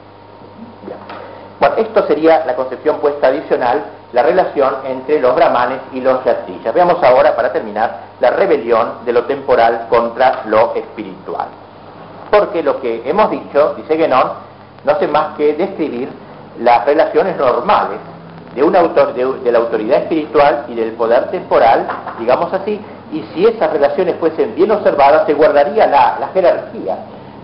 [1.58, 6.74] Bueno, esto sería la concepción puesta adicional, la relación entre los brahmanes y los yatrillas.
[6.74, 11.48] Veamos ahora, para terminar, la rebelión de lo temporal contra lo espiritual.
[12.30, 14.32] Porque lo que hemos dicho, dice Guénon,
[14.86, 16.08] no hace más que describir
[16.60, 17.98] las relaciones normales
[18.54, 21.86] de, una autor, de, la autoridad espiritual y del poder temporal,
[22.18, 22.80] digamos así,
[23.12, 26.96] y si esas relaciones fuesen bien observadas, se guardaría la, la jerarquía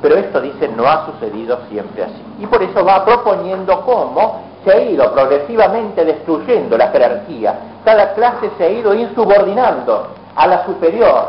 [0.02, 2.22] pero esto dice no ha sucedido siempre así.
[2.40, 7.55] Y por eso va proponiendo cómo se ha ido progresivamente destruyendo la jerarquía.
[7.85, 11.28] Cada clase se ha ido insubordinando a la superior.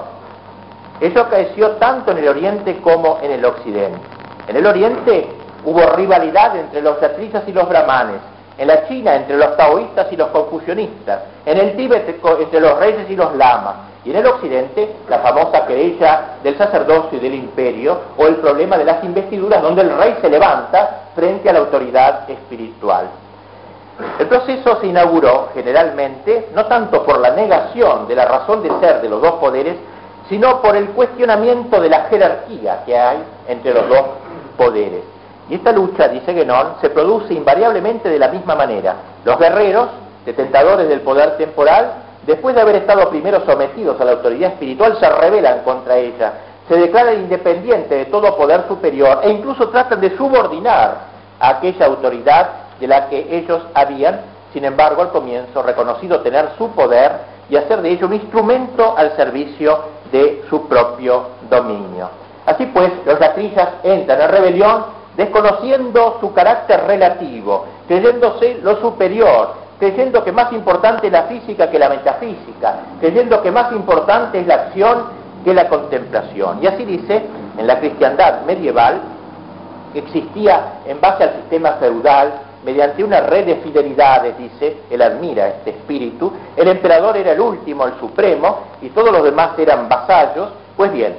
[1.00, 4.00] Eso acaeció tanto en el Oriente como en el Occidente.
[4.48, 5.30] En el Oriente
[5.66, 8.18] hubo rivalidad entre los yatrisas y los brahmanes.
[8.58, 11.22] En la China entre los taoístas y los confucionistas.
[11.46, 15.66] En el Tíbet entre los reyes y los lamas y en el occidente, la famosa
[15.66, 20.18] querella del sacerdocio y del imperio, o el problema de las investiduras, donde el rey
[20.20, 23.08] se levanta frente a la autoridad espiritual.
[24.20, 29.02] El proceso se inauguró generalmente no tanto por la negación de la razón de ser
[29.02, 29.76] de los dos poderes,
[30.28, 34.04] sino por el cuestionamiento de la jerarquía que hay entre los dos
[34.58, 35.04] poderes.
[35.54, 38.96] Y esta lucha, dice Guénon, se produce invariablemente de la misma manera.
[39.24, 39.88] Los guerreros,
[40.26, 41.94] detentadores del poder temporal,
[42.26, 46.34] después de haber estado primero sometidos a la autoridad espiritual, se rebelan contra ella,
[46.68, 51.02] se declaran independientes de todo poder superior e incluso tratan de subordinar
[51.40, 54.22] a aquella autoridad de la que ellos habían,
[54.54, 57.12] sin embargo, al comienzo reconocido tener su poder
[57.48, 62.10] y hacer de ello un instrumento al servicio de su propio dominio.
[62.44, 70.24] Así pues, los latrillas entran en rebelión desconociendo su carácter relativo, creyéndose lo superior, creyendo
[70.24, 74.56] que más importante es la física que la metafísica, creyendo que más importante es la
[74.56, 75.06] acción
[75.44, 76.60] que la contemplación.
[76.62, 77.24] Y así dice,
[77.58, 79.02] en la cristiandad medieval
[79.94, 85.72] existía en base al sistema feudal, mediante una red de fidelidades, dice, él admira este
[85.72, 90.94] espíritu, el emperador era el último, el supremo, y todos los demás eran vasallos, pues
[90.94, 91.14] bien,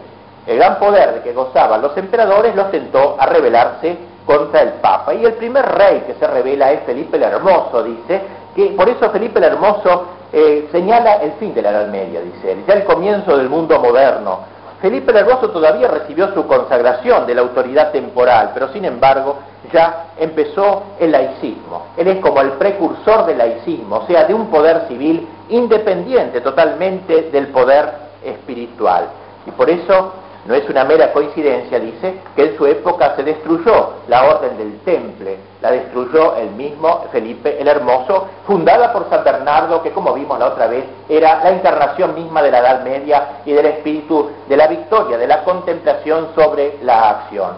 [0.46, 5.14] el gran poder de que gozaban los emperadores los tentó a rebelarse contra el Papa.
[5.14, 8.20] Y el primer rey que se revela es Felipe el Hermoso, dice,
[8.54, 12.52] que por eso Felipe el Hermoso eh, señala el fin de la Edad Media, dice
[12.52, 14.40] él, ya el comienzo del mundo moderno.
[14.80, 19.36] Felipe el Hermoso todavía recibió su consagración de la autoridad temporal, pero sin embargo
[19.72, 21.86] ya empezó el laicismo.
[21.96, 27.30] Él es como el precursor del laicismo, o sea, de un poder civil independiente totalmente
[27.30, 29.08] del poder espiritual.
[29.46, 30.12] Y por eso
[30.46, 34.78] No es una mera coincidencia, dice, que en su época se destruyó la orden del
[34.80, 40.38] temple, la destruyó el mismo Felipe el Hermoso, fundada por San Bernardo, que como vimos
[40.38, 44.56] la otra vez, era la encarnación misma de la Edad Media y del espíritu de
[44.56, 47.52] la victoria, de la contemplación sobre la acción.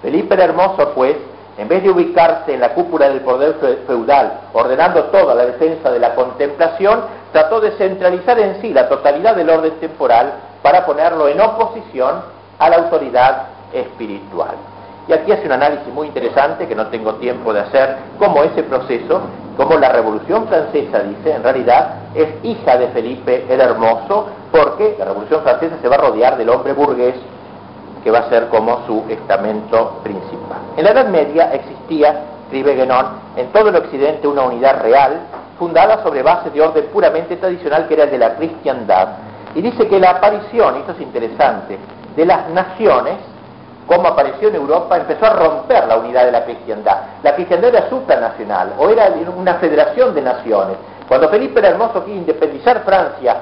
[0.00, 1.16] Felipe el Hermoso, pues,
[1.56, 5.98] en vez de ubicarse en la cúpula del poder feudal, ordenando toda la defensa de
[5.98, 7.00] la contemplación,
[7.32, 12.22] trató de centralizar en sí la totalidad del orden temporal para ponerlo en oposición
[12.58, 14.56] a la autoridad espiritual.
[15.08, 18.62] Y aquí hace un análisis muy interesante que no tengo tiempo de hacer, cómo ese
[18.62, 19.22] proceso,
[19.56, 25.06] como la Revolución Francesa, dice, en realidad es hija de Felipe el Hermoso, porque la
[25.06, 27.14] Revolución Francesa se va a rodear del hombre burgués,
[28.04, 30.58] que va a ser como su estamento principal.
[30.76, 35.20] En la Edad Media existía, escribe Guénon, en todo el occidente una unidad real,
[35.58, 39.08] fundada sobre bases de orden puramente tradicional que era el de la cristiandad,
[39.54, 41.78] y dice que la aparición, esto es interesante,
[42.16, 43.16] de las naciones,
[43.86, 46.98] como apareció en Europa, empezó a romper la unidad de la cristiandad.
[47.22, 50.76] La cristiandad era supranacional, o era una federación de naciones.
[51.08, 53.36] Cuando Felipe el Hermoso quiere independizar Francia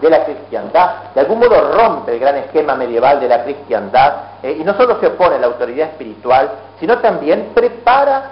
[0.00, 4.56] de la cristiandad, de algún modo rompe el gran esquema medieval de la cristiandad, eh,
[4.58, 8.30] y no solo se opone a la autoridad espiritual, sino también prepara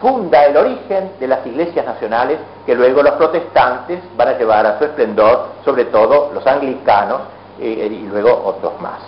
[0.00, 4.78] funda el origen de las iglesias nacionales que luego los protestantes van a llevar a
[4.78, 7.22] su esplendor, sobre todo los anglicanos
[7.60, 9.00] eh, y luego otros más.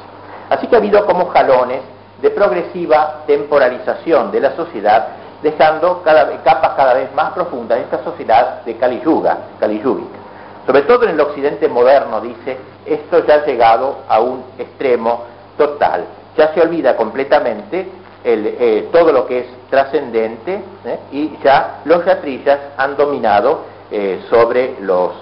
[0.49, 1.81] Así que ha habido como jalones
[2.21, 5.09] de progresiva temporalización de la sociedad,
[5.43, 10.19] dejando capas cada vez más profundas de esta sociedad de Caliyuga, Caliyúbica.
[10.67, 15.25] Sobre todo en el occidente moderno, dice, esto ya ha llegado a un extremo
[15.57, 16.05] total.
[16.37, 17.89] Ya se olvida completamente
[18.23, 20.99] eh, todo lo que es trascendente ¿eh?
[21.11, 25.13] y ya los yatrillas han dominado eh, sobre, los,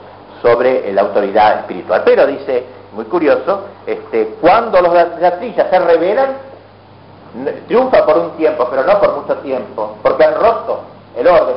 [0.42, 2.02] sobre la autoridad espiritual.
[2.04, 6.48] Pero dice, muy curioso, este, cuando los yatrillas se rebelan,
[7.68, 10.80] triunfa por un tiempo, pero no por mucho tiempo, porque han roto
[11.16, 11.56] el orden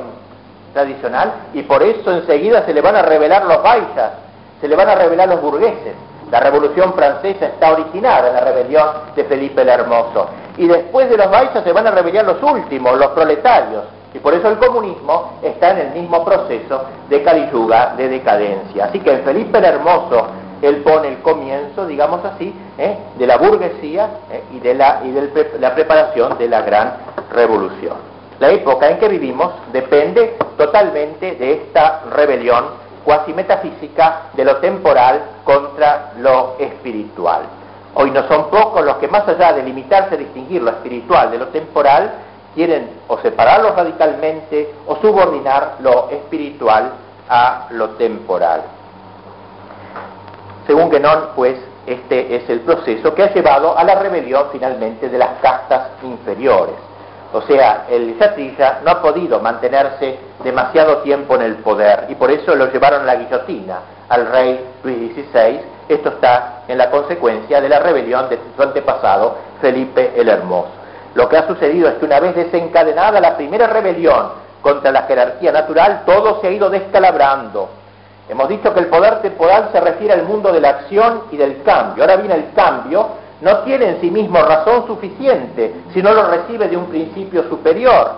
[0.73, 4.11] tradicional y por eso enseguida se le van a revelar los baixas,
[4.59, 5.95] se le van a revelar los burgueses.
[6.31, 10.29] La Revolución Francesa está originada en la rebelión de Felipe el Hermoso.
[10.57, 13.83] Y después de los baixas se van a rebelar los últimos, los proletarios.
[14.13, 18.85] Y por eso el comunismo está en el mismo proceso de caliyuga, de decadencia.
[18.85, 20.27] Así que en Felipe el Hermoso
[20.61, 22.97] él pone el comienzo, digamos así, ¿eh?
[23.17, 24.43] de la burguesía ¿eh?
[24.53, 26.93] y de, la, y de la preparación de la gran
[27.33, 27.97] revolución.
[28.39, 35.21] La época en que vivimos depende totalmente de esta rebelión cuasi metafísica de lo temporal
[35.43, 37.41] contra lo espiritual.
[37.93, 41.37] Hoy no son pocos los que más allá de limitarse a distinguir lo espiritual de
[41.37, 42.11] lo temporal,
[42.55, 46.91] quieren o separarlo radicalmente o subordinar lo espiritual
[47.29, 48.61] a lo temporal.
[50.67, 55.17] Según Guénon, pues, este es el proceso que ha llevado a la rebelión finalmente de
[55.17, 56.75] las castas inferiores.
[57.33, 62.29] O sea, el Chatrilla no ha podido mantenerse demasiado tiempo en el poder y por
[62.29, 65.61] eso lo llevaron a la guillotina al rey Luis XVI.
[65.87, 70.71] Esto está en la consecuencia de la rebelión de su antepasado Felipe el Hermoso.
[71.13, 75.51] Lo que ha sucedido es que una vez desencadenada la primera rebelión contra la jerarquía
[75.51, 77.69] natural, todo se ha ido descalabrando.
[78.29, 81.63] Hemos dicho que el poder temporal se refiere al mundo de la acción y del
[81.63, 82.03] cambio.
[82.03, 86.67] Ahora viene el cambio no tiene en sí mismo razón suficiente si no lo recibe
[86.67, 88.11] de un principio superior.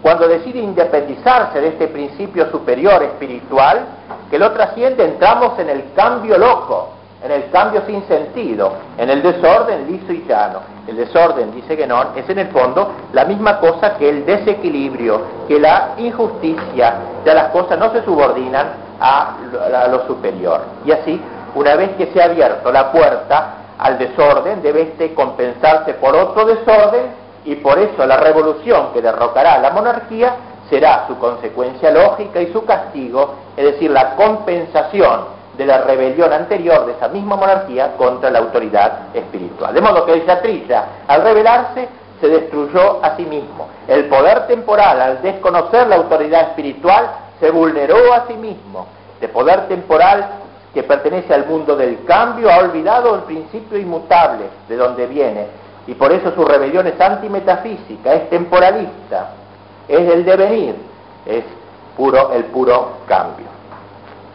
[0.00, 3.84] Cuando decide independizarse de este principio superior espiritual,
[4.30, 6.90] que lo trasciende, entramos en el cambio loco,
[7.22, 10.60] en el cambio sin sentido, en el desorden liso y llano.
[10.86, 15.60] El desorden, dice Guénon, es en el fondo la misma cosa que el desequilibrio, que
[15.60, 16.94] la injusticia,
[17.26, 18.68] ya las cosas no se subordinan
[19.00, 20.62] a lo superior.
[20.86, 21.20] Y así,
[21.54, 26.44] una vez que se ha abierto la puerta al desorden, debe este compensarse por otro
[26.44, 27.06] desorden
[27.44, 30.36] y por eso la revolución que derrocará a la monarquía
[30.68, 36.86] será su consecuencia lógica y su castigo, es decir, la compensación de la rebelión anterior
[36.86, 39.74] de esa misma monarquía contra la autoridad espiritual.
[39.74, 41.88] De modo que el Yatrilla, al rebelarse,
[42.20, 43.68] se destruyó a sí mismo.
[43.88, 47.10] El poder temporal, al desconocer la autoridad espiritual,
[47.40, 48.86] se vulneró a sí mismo.
[49.20, 50.28] De poder temporal
[50.74, 55.46] que pertenece al mundo del cambio, ha olvidado el principio inmutable de donde viene,
[55.86, 59.30] y por eso su rebelión es antimetafísica, es temporalista,
[59.88, 60.76] es el devenir,
[61.26, 61.44] es
[61.96, 63.46] puro, el puro cambio.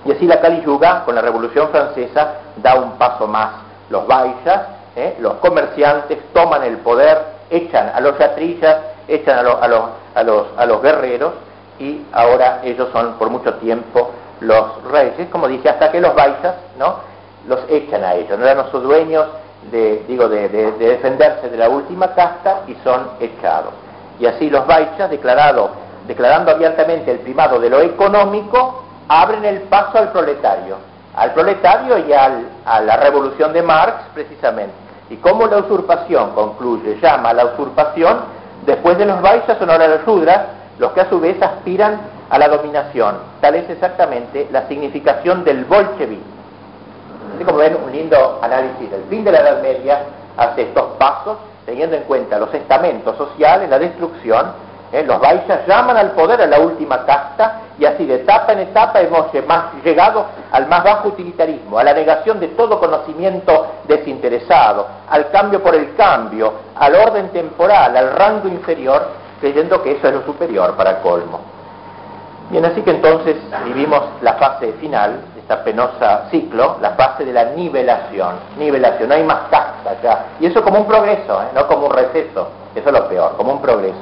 [0.05, 3.51] Y así la Kali Yuga, con la Revolución Francesa, da un paso más.
[3.89, 4.61] Los baixas,
[4.95, 5.15] ¿eh?
[5.19, 8.77] los comerciantes, toman el poder, echan a los yatrillas,
[9.07, 9.81] echan a, a, los,
[10.13, 11.33] a, los, a los guerreros,
[11.79, 14.11] y ahora ellos son por mucho tiempo
[14.45, 16.97] los reyes, como dije, hasta que los baixas, ¿no?
[17.47, 19.27] Los echan a ellos, no eran sus dueños
[19.71, 23.73] de, digo, de, defenderse de la última casta y son echados.
[24.19, 25.71] Y así los Baixas, declarado,
[26.07, 30.77] declarando abiertamente el primado de lo económico, abren el paso al proletario,
[31.15, 34.73] al proletario y a la revolución de Marx precisamente.
[35.09, 38.19] Y como la usurpación concluye, llama a la usurpación,
[38.65, 40.41] después de los Baixas son ahora los Shudras,
[40.79, 41.99] los que a su vez aspiran
[42.29, 43.17] a la dominación.
[43.41, 46.35] Tal es exactamente la significación del bolchevismo.
[47.45, 50.03] Como ven, un lindo análisis del fin de la Edad Media
[50.37, 54.53] hace estos pasos, teniendo en cuenta los estamentos sociales, la destrucción.
[54.91, 55.03] ¿eh?
[55.05, 59.01] Los Baixas llaman al poder a la última casta y así de etapa en etapa
[59.01, 59.27] hemos
[59.83, 65.75] llegado al más bajo utilitarismo, a la negación de todo conocimiento desinteresado, al cambio por
[65.75, 69.07] el cambio, al orden temporal, al rango inferior,
[69.41, 71.54] creyendo que eso es lo superior para colmo.
[72.49, 77.33] Bien, así que entonces vivimos la fase final de esta penosa ciclo, la fase de
[77.33, 78.35] la nivelación.
[78.59, 80.25] Nivelación, no hay más casta ya.
[80.39, 81.47] Y eso como un progreso, ¿eh?
[81.55, 82.49] no como un receso.
[82.75, 83.97] Eso es lo peor, como un progreso.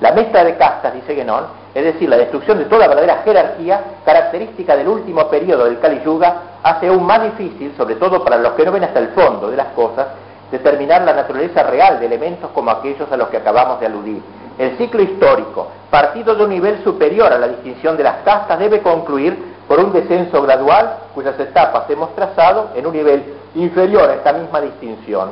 [0.00, 4.76] La mezcla de castas, dice Guénon, es decir, la destrucción de toda verdadera jerarquía, característica
[4.76, 8.64] del último periodo del Kali Yuga, hace aún más difícil, sobre todo para los que
[8.64, 10.06] no ven hasta el fondo de las cosas,
[10.52, 14.22] determinar la naturaleza real de elementos como aquellos a los que acabamos de aludir
[14.58, 18.82] el ciclo histórico, partido de un nivel superior a la distinción de las castas, debe
[18.82, 23.22] concluir por un descenso gradual cuyas etapas hemos trazado en un nivel
[23.54, 25.30] inferior a esta misma distinción.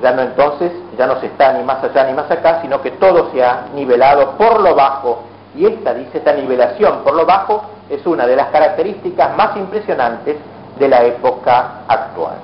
[0.00, 2.92] Ya no entonces, ya no se está ni más allá ni más acá, sino que
[2.92, 5.24] todo se ha nivelado por lo bajo.
[5.54, 10.36] Y esta, dice, esta nivelación por lo bajo es una de las características más impresionantes
[10.78, 12.36] de la época actual.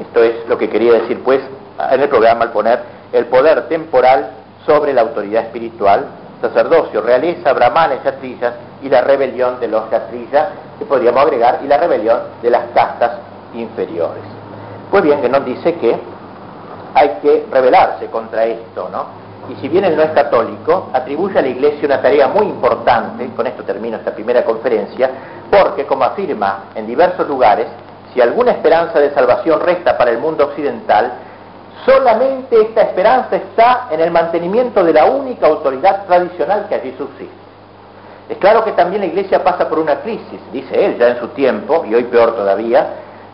[0.00, 1.40] Esto es lo que quería decir, pues,
[1.90, 2.80] en el programa al poner
[3.12, 4.30] el poder temporal
[4.66, 6.06] sobre la autoridad espiritual,
[6.40, 10.48] sacerdocio, realeza, brahmanes, yatrillas y la rebelión de los yatrillas,
[10.78, 13.12] que podríamos agregar, y la rebelión de las castas
[13.54, 14.22] inferiores.
[14.90, 15.96] Pues bien, que nos dice que
[16.94, 19.24] hay que rebelarse contra esto, ¿no?
[19.50, 23.28] Y si bien él no es católico, atribuye a la Iglesia una tarea muy importante,
[23.36, 25.10] con esto termino esta primera conferencia,
[25.50, 27.66] porque, como afirma en diversos lugares,
[28.12, 31.12] si alguna esperanza de salvación resta para el mundo occidental,
[31.84, 37.44] Solamente esta esperanza está en el mantenimiento de la única autoridad tradicional que allí subsiste.
[38.28, 41.28] Es claro que también la Iglesia pasa por una crisis, dice él ya en su
[41.28, 42.86] tiempo, y hoy peor todavía.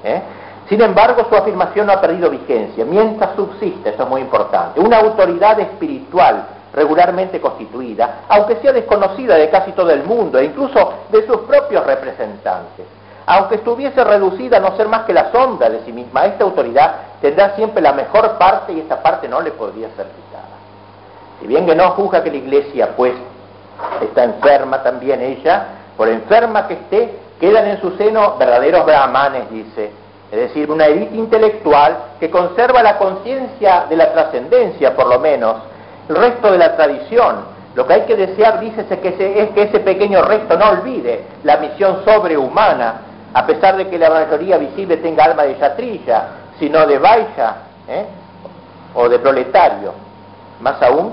[0.03, 0.20] ¿eh?
[0.68, 4.98] Sin embargo, su afirmación no ha perdido vigencia, mientras subsiste, eso es muy importante, una
[4.98, 11.24] autoridad espiritual regularmente constituida, aunque sea desconocida de casi todo el mundo e incluso de
[11.24, 12.86] sus propios representantes
[13.33, 16.95] aunque estuviese reducida a no ser más que la sombra de sí misma, esta autoridad
[17.20, 20.49] tendrá siempre la mejor parte y esa parte no le podría ser quitada.
[21.41, 23.12] Si bien que no juzga que la iglesia, pues,
[24.01, 25.64] está enferma también ella,
[25.97, 29.93] por enferma que esté, quedan en su seno verdaderos brahmanes, dice,
[30.33, 35.55] es decir, una élite intelectual que conserva la conciencia de la trascendencia, por lo menos,
[36.09, 37.61] el resto de la tradición.
[37.76, 39.09] Lo que hay que desear, dice, es que
[39.41, 43.03] es que ese pequeño resto no olvide la misión sobrehumana
[43.33, 46.28] a pesar de que la mayoría visible tenga alma de yatrilla,
[46.59, 47.57] sino de baila
[47.89, 48.07] ¿eh?
[48.95, 49.93] o de proletario.
[50.61, 51.12] Más aún,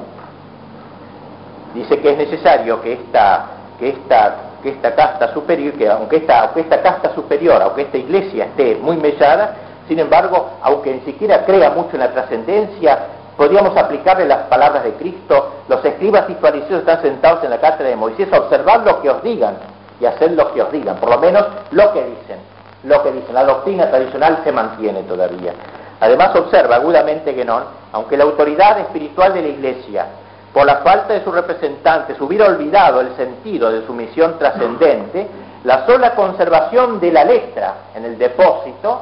[1.74, 3.46] dice que es necesario que esta,
[3.80, 7.98] que esta, que esta casta superior, que aunque esta, aunque esta casta superior, aunque esta
[7.98, 9.56] iglesia esté muy mellada,
[9.88, 13.00] sin embargo, aunque ni siquiera crea mucho en la trascendencia,
[13.38, 17.90] podríamos aplicarle las palabras de Cristo, los escribas y fariseos están sentados en la cátedra
[17.90, 19.56] de Moisés, observad lo que os digan,
[20.00, 22.40] y hacer lo que os digan, por lo menos lo que dicen,
[22.84, 23.34] lo que dicen.
[23.34, 25.54] La doctrina tradicional se mantiene todavía.
[26.00, 30.06] Además observa agudamente que no, aunque la autoridad espiritual de la Iglesia,
[30.54, 35.28] por la falta de sus representantes, hubiera olvidado el sentido de su misión trascendente,
[35.64, 39.02] la sola conservación de la letra en el depósito,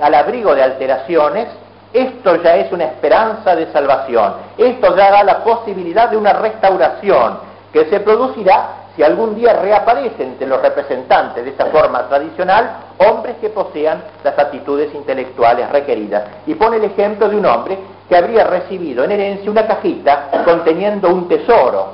[0.00, 1.48] al abrigo de alteraciones,
[1.92, 7.38] esto ya es una esperanza de salvación, esto ya da la posibilidad de una restauración
[7.72, 13.36] que se producirá si algún día reaparecen entre los representantes de esa forma tradicional hombres
[13.40, 16.24] que posean las actitudes intelectuales requeridas.
[16.46, 17.78] Y pone el ejemplo de un hombre
[18.08, 21.88] que habría recibido en herencia una cajita conteniendo un tesoro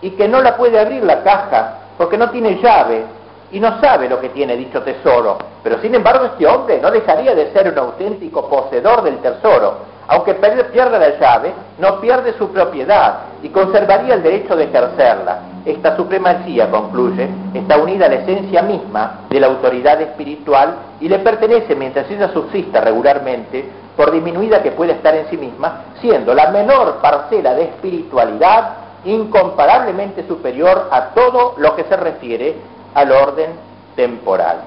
[0.00, 3.04] y que no la puede abrir la caja porque no tiene llave
[3.50, 5.38] y no sabe lo que tiene dicho tesoro.
[5.62, 10.34] Pero sin embargo este hombre no dejaría de ser un auténtico poseedor del tesoro aunque
[10.34, 15.55] pierda la llave, no pierde su propiedad y conservaría el derecho de ejercerla.
[15.66, 21.18] Esta supremacía, concluye, está unida a la esencia misma de la autoridad espiritual y le
[21.18, 26.52] pertenece mientras ella subsista regularmente, por diminuida que pueda estar en sí misma, siendo la
[26.52, 32.54] menor parcela de espiritualidad incomparablemente superior a todo lo que se refiere
[32.94, 33.50] al orden
[33.96, 34.58] temporal.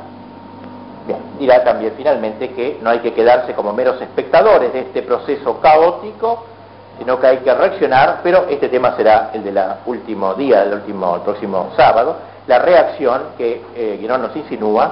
[1.08, 5.62] Bien, dirá también finalmente que no hay que quedarse como meros espectadores de este proceso
[5.62, 6.46] caótico,
[7.00, 11.16] sino que hay que reaccionar, pero este tema será el del último día, el último,
[11.16, 14.92] el próximo sábado, la reacción que eh, nos insinúa,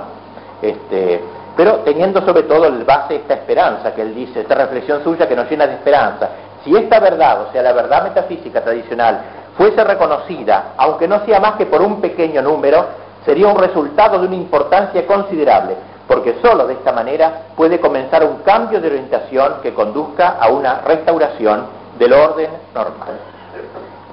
[0.62, 1.22] este,
[1.56, 5.36] pero teniendo sobre todo el base esta esperanza que él dice, esta reflexión suya que
[5.36, 6.30] nos llena de esperanza.
[6.64, 9.22] Si esta verdad, o sea, la verdad metafísica tradicional,
[9.58, 12.86] fuese reconocida, aunque no sea más que por un pequeño número,
[13.26, 15.76] sería un resultado de una importancia considerable,
[16.08, 20.80] porque sólo de esta manera puede comenzar un cambio de orientación que conduzca a una
[20.82, 23.20] restauración del orden normal.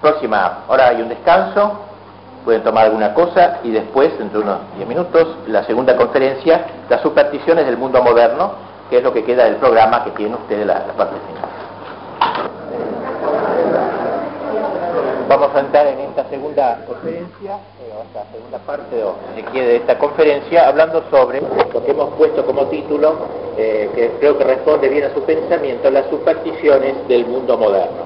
[0.01, 1.81] Próxima, ahora hay un descanso,
[2.45, 7.01] pueden tomar alguna cosa y después, dentro de unos 10 minutos, la segunda conferencia, las
[7.01, 8.53] supersticiones del mundo moderno,
[8.91, 12.55] que es lo que queda del programa que tiene usted la, la parte final.
[15.35, 19.17] Vamos a entrar en esta segunda conferencia, eh, esta segunda parte o,
[19.53, 23.17] de esta conferencia, hablando sobre lo que hemos puesto como título,
[23.59, 28.05] eh, que creo que responde bien a su pensamiento, las supersticiones del mundo moderno.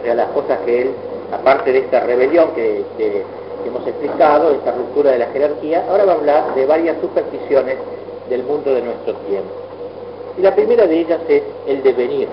[0.00, 0.94] O sea, las cosas que él,
[1.30, 3.22] aparte de esta rebelión que, que
[3.66, 7.76] hemos explicado, esta ruptura de la jerarquía, ahora va a hablar de varias supersticiones
[8.30, 9.52] del mundo de nuestro tiempo.
[10.38, 12.28] Y la primera de ellas es el devenir,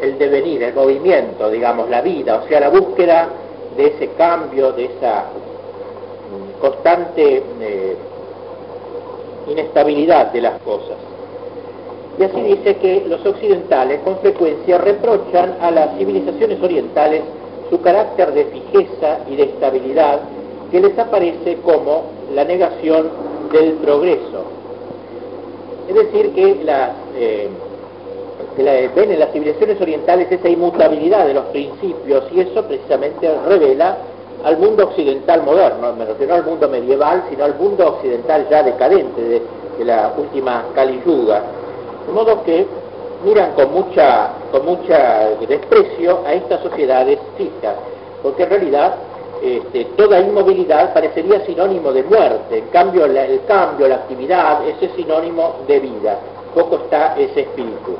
[0.00, 3.28] el devenir, el movimiento, digamos, la vida, o sea, la búsqueda
[3.76, 7.96] de ese cambio, de esa mm, constante eh,
[9.48, 10.96] inestabilidad de las cosas.
[12.18, 17.22] Y así dice que los occidentales con frecuencia reprochan a las civilizaciones orientales
[17.70, 20.20] su carácter de fijeza y de estabilidad
[20.70, 22.04] que les aparece como
[22.34, 23.08] la negación
[23.50, 24.44] del progreso.
[25.88, 27.48] Es decir, que las eh,
[28.56, 33.96] ven en las civilizaciones orientales esa inmutabilidad de los principios y eso precisamente revela
[34.44, 39.42] al mundo occidental moderno, refiero al mundo medieval, sino al mundo occidental ya decadente de,
[39.84, 41.42] la última Kali Yuga.
[42.06, 42.66] De modo que
[43.24, 47.74] miran con mucha, con mucha desprecio a estas sociedades fijas,
[48.22, 48.94] porque en realidad
[49.42, 54.92] este, toda inmovilidad parecería sinónimo de muerte, en cambio el cambio, la actividad, ese es
[54.92, 56.18] sinónimo de vida,
[56.54, 57.96] poco está ese espíritu.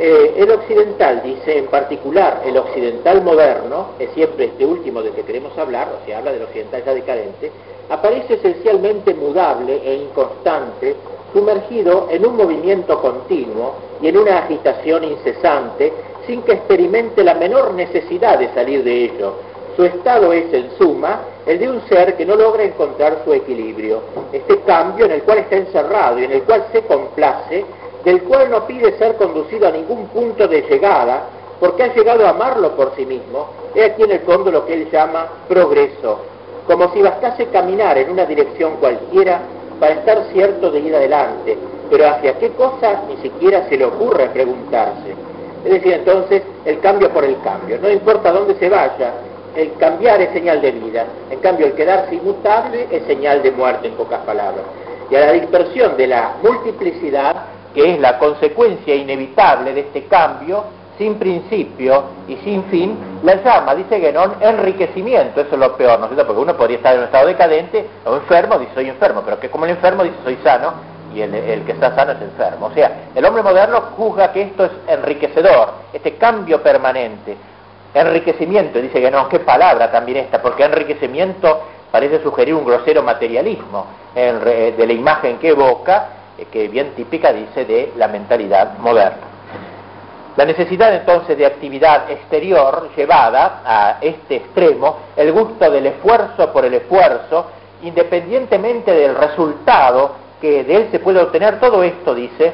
[0.00, 5.22] Eh, el occidental, dice en particular el occidental moderno, es siempre este último del que
[5.22, 7.50] queremos hablar, o sea, habla del occidental ya decadente,
[7.90, 10.94] aparece esencialmente mudable e inconstante,
[11.32, 15.92] sumergido en un movimiento continuo y en una agitación incesante,
[16.28, 19.32] sin que experimente la menor necesidad de salir de ello.
[19.74, 24.00] Su estado es, en suma, el de un ser que no logra encontrar su equilibrio,
[24.32, 27.64] este cambio en el cual está encerrado y en el cual se complace
[28.04, 31.24] del cual no pide ser conducido a ningún punto de llegada,
[31.60, 34.74] porque ha llegado a amarlo por sí mismo, es aquí en el fondo lo que
[34.74, 36.20] él llama progreso,
[36.66, 39.40] como si bastase caminar en una dirección cualquiera
[39.80, 41.56] para estar cierto de ir adelante,
[41.90, 45.14] pero hacia qué cosa ni siquiera se le ocurre preguntarse.
[45.64, 49.12] Es decir, entonces, el cambio por el cambio, no importa dónde se vaya,
[49.56, 53.88] el cambiar es señal de vida, en cambio el quedarse inmutable es señal de muerte,
[53.88, 54.64] en pocas palabras.
[55.10, 57.36] Y a la dispersión de la multiplicidad
[57.78, 60.64] que es la consecuencia inevitable de este cambio,
[60.98, 66.06] sin principio y sin fin, la llama, dice Guénon, enriquecimiento, eso es lo peor, ¿no
[66.06, 66.26] es cierto?
[66.26, 69.48] Porque uno podría estar en un estado decadente o enfermo, dice soy enfermo, pero que
[69.48, 70.72] como el enfermo dice soy sano,
[71.14, 72.66] y el, que está sano es enfermo.
[72.66, 77.36] O sea, el hombre moderno juzga que esto es enriquecedor, este cambio permanente.
[77.94, 81.62] Enriquecimiento, dice Guénon, qué palabra también esta, porque enriquecimiento
[81.92, 87.92] parece sugerir un grosero materialismo de la imagen que evoca, que bien típica dice de
[87.96, 89.28] la mentalidad moderna.
[90.36, 96.64] La necesidad entonces de actividad exterior llevada a este extremo, el gusto del esfuerzo por
[96.64, 97.46] el esfuerzo,
[97.82, 102.52] independientemente del resultado que de él se puede obtener, todo esto, dice,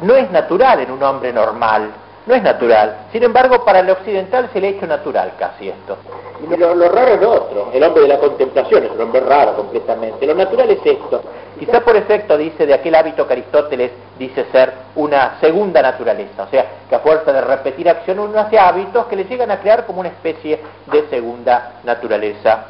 [0.00, 1.90] no es natural en un hombre normal,
[2.26, 3.06] no es natural.
[3.12, 5.96] Sin embargo, para el occidental se le ha hecho natural casi esto.
[6.42, 9.54] Y lo, raro es lo otro, el hombre de la contemplación es un hombre raro
[9.54, 10.26] completamente.
[10.26, 11.22] Lo natural es esto.
[11.58, 16.48] Quizá por efecto, dice, de aquel hábito que Aristóteles dice ser una segunda naturaleza, o
[16.48, 19.86] sea, que a fuerza de repetir acción uno hace hábitos que le llegan a crear
[19.86, 22.66] como una especie de segunda naturaleza.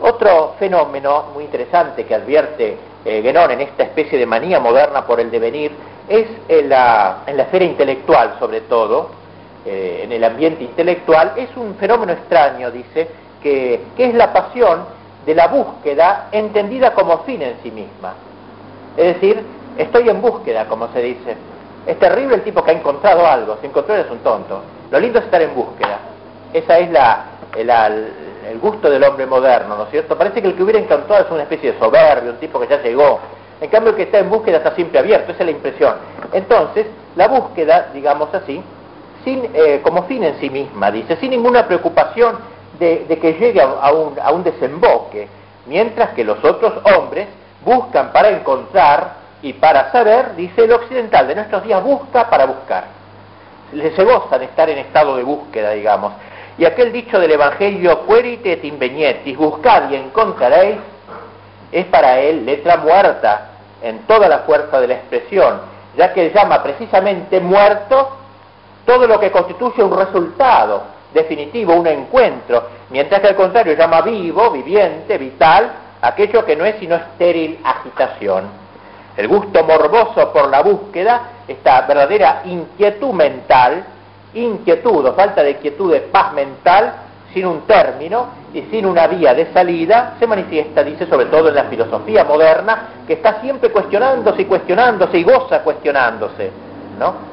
[0.00, 5.30] Otro fenómeno muy interesante que advierte eh, en esta especie de manía moderna por el
[5.30, 5.72] devenir
[6.08, 9.10] es en la, en la esfera intelectual sobre todo,
[9.64, 13.08] eh, en el ambiente intelectual, es un fenómeno extraño, dice,
[13.42, 14.84] que, es la pasión
[15.24, 18.14] de la búsqueda entendida como fin en sí misma.
[18.96, 19.42] Es decir,
[19.78, 21.36] estoy en búsqueda, como se dice.
[21.86, 24.62] Es terrible el tipo que ha encontrado algo, si encontró es un tonto.
[24.90, 25.98] Lo lindo es estar en búsqueda.
[26.52, 27.24] Esa es la,
[28.44, 30.16] el gusto del hombre moderno, ¿no es cierto?
[30.16, 32.82] Parece que el que hubiera encontrado es una especie de soberbio, un tipo que ya
[32.82, 33.20] llegó.
[33.60, 35.94] En cambio, el que está en búsqueda está siempre abierto, esa es la impresión.
[36.32, 38.62] Entonces, la búsqueda, digamos así,
[39.24, 42.38] sin, eh, como fin en sí misma, dice, sin ninguna preocupación
[42.78, 45.28] de, que llegue a, un, a un desemboque,
[45.66, 47.28] mientras que los otros hombres
[47.64, 52.84] buscan para encontrar y para saber, dice el occidental de nuestros días, busca para buscar.
[53.72, 56.12] Se gozan estar en estado de búsqueda, digamos.
[56.58, 60.76] Y aquel dicho del Evangelio, querite et invenietis, buscad y encontraréis,
[61.70, 63.48] es para él letra muerta
[63.82, 65.60] en toda la fuerza de la expresión,
[65.96, 68.16] ya que él llama precisamente muerto
[68.84, 70.82] todo lo que constituye un resultado
[71.14, 76.76] definitivo, un encuentro, mientras que al contrario llama vivo, viviente, vital, aquello que no es
[76.78, 78.44] sino estéril agitación.
[79.16, 83.84] El gusto morboso por la búsqueda, esta verdadera inquietud mental,
[84.34, 86.94] inquietud o falta de quietud de paz mental,
[87.32, 91.54] sin un término y sin una vía de salida, se manifiesta, dice, sobre todo en
[91.54, 96.50] la filosofía moderna, que está siempre cuestionándose y cuestionándose y goza cuestionándose,
[96.98, 97.32] ¿no?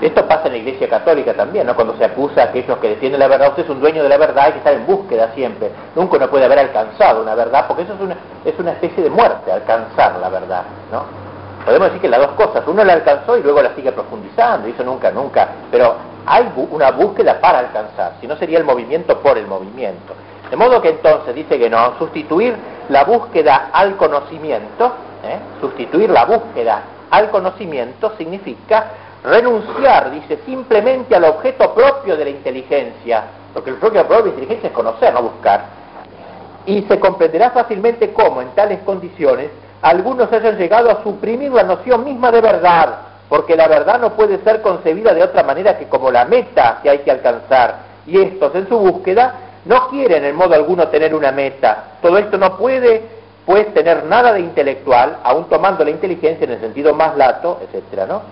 [0.00, 1.74] Esto pasa en la Iglesia Católica también, ¿no?
[1.74, 4.18] Cuando se acusa a aquellos que defienden la verdad, usted es un dueño de la
[4.18, 5.70] verdad y que está en búsqueda siempre.
[5.96, 9.10] Nunca uno puede haber alcanzado una verdad, porque eso es una, es una especie de
[9.10, 11.23] muerte, alcanzar la verdad, ¿no?
[11.64, 14.72] Podemos decir que las dos cosas, uno la alcanzó y luego la sigue profundizando, y
[14.72, 15.94] eso nunca, nunca, pero
[16.26, 20.14] hay una búsqueda para alcanzar, si no sería el movimiento por el movimiento.
[20.50, 22.54] De modo que entonces, dice que no, sustituir
[22.90, 24.92] la búsqueda al conocimiento,
[25.24, 25.38] ¿eh?
[25.60, 28.90] sustituir la búsqueda al conocimiento significa
[29.24, 34.34] renunciar, dice, simplemente al objeto propio de la inteligencia, porque el propio propio de la
[34.34, 35.64] inteligencia es conocer, no buscar.
[36.66, 39.50] Y se comprenderá fácilmente cómo en tales condiciones
[39.84, 42.94] algunos hayan llegado a suprimir la noción misma de verdad,
[43.28, 46.88] porque la verdad no puede ser concebida de otra manera que como la meta que
[46.88, 47.80] hay que alcanzar.
[48.06, 49.34] Y estos en su búsqueda
[49.66, 51.96] no quieren en modo alguno tener una meta.
[52.00, 53.02] Todo esto no puede
[53.44, 58.06] pues tener nada de intelectual, aún tomando la inteligencia en el sentido más lato, etcétera,
[58.06, 58.22] ¿no?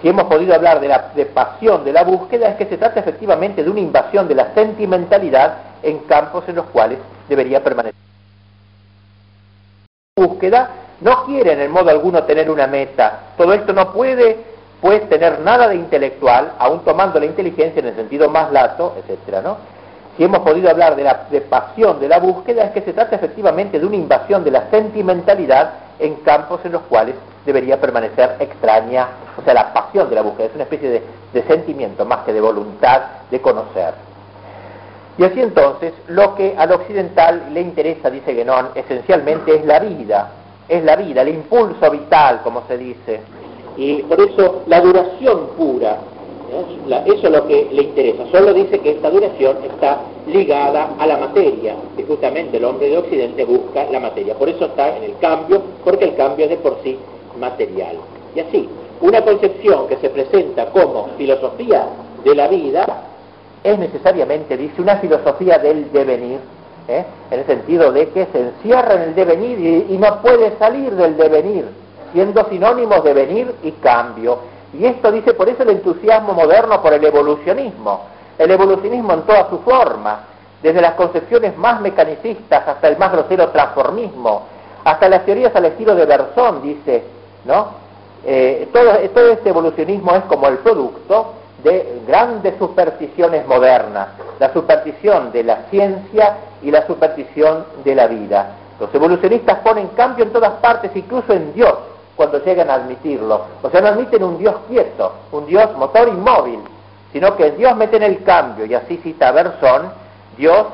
[0.00, 3.00] si hemos podido hablar de la de pasión de la búsqueda, es que se trata
[3.00, 6.98] efectivamente de una invasión de la sentimentalidad en campos en los cuales
[7.28, 7.94] debería permanecer.
[10.16, 10.70] Búsqueda
[11.00, 13.32] no quiere en modo alguno tener una meta.
[13.36, 14.38] Todo esto no puede,
[14.80, 19.42] pues, tener nada de intelectual, aún tomando la inteligencia en el sentido más lato, etcétera,
[19.42, 19.56] ¿no?
[20.16, 23.16] Si hemos podido hablar de la de pasión de la búsqueda, es que se trata
[23.16, 29.08] efectivamente de una invasión de la sentimentalidad en campos en los cuales debería permanecer extraña,
[29.36, 32.32] o sea, la pasión de la búsqueda, es una especie de, de sentimiento más que
[32.32, 33.94] de voluntad de conocer.
[35.18, 40.30] Y así entonces, lo que al occidental le interesa, dice Guénon, esencialmente es la vida,
[40.68, 43.20] es la vida, el impulso vital, como se dice.
[43.76, 45.98] Y por eso la duración pura
[47.06, 48.24] eso es lo que le interesa.
[48.30, 52.98] Solo dice que esta duración está ligada a la materia, y justamente el hombre de
[52.98, 54.34] Occidente busca la materia.
[54.34, 56.96] Por eso está en el cambio, porque el cambio es de por sí
[57.38, 57.96] material.
[58.34, 58.68] Y así,
[59.00, 61.86] una concepción que se presenta como filosofía
[62.22, 62.86] de la vida
[63.62, 66.38] es necesariamente, dice, una filosofía del devenir,
[66.88, 67.04] ¿eh?
[67.30, 71.16] en el sentido de que se encierra en el devenir y, no puede salir del
[71.16, 71.66] devenir,
[72.12, 74.38] siendo sinónimos de venir y cambio.
[74.72, 78.06] Y esto dice, por eso el entusiasmo moderno por el evolucionismo,
[78.38, 80.20] el evolucionismo en toda su forma,
[80.62, 84.42] desde las concepciones más mecanicistas hasta el más grosero transformismo,
[84.84, 87.04] hasta las teorías al estilo de Bersón, dice,
[87.44, 87.84] ¿no?
[88.26, 94.08] Eh, todo, todo este evolucionismo es como el producto de grandes supersticiones modernas,
[94.38, 98.50] la superstición de la ciencia y la superstición de la vida.
[98.78, 101.74] Los evolucionistas ponen cambio en todas partes, incluso en Dios,
[102.16, 103.46] cuando llegan a admitirlo.
[103.62, 106.60] O sea, no admiten un Dios quieto, un Dios motor inmóvil,
[107.12, 109.90] sino que Dios mete en el cambio, y así cita Bersón,
[110.36, 110.66] Dios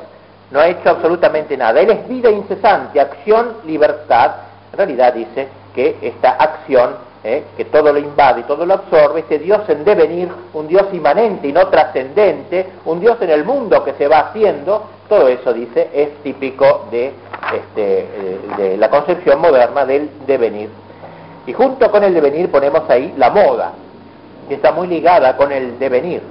[0.51, 1.79] no ha hecho absolutamente nada.
[1.79, 4.31] Él es vida incesante, acción, libertad.
[4.71, 9.21] En realidad dice que esta acción, eh, que todo lo invade y todo lo absorbe,
[9.21, 13.83] este Dios en devenir, un Dios inmanente y no trascendente, un Dios en el mundo
[13.83, 17.13] que se va haciendo, todo eso, dice, es típico de,
[17.53, 20.69] este, eh, de la concepción moderna del devenir.
[21.45, 23.73] Y junto con el devenir ponemos ahí la moda,
[24.47, 26.21] que está muy ligada con el devenir.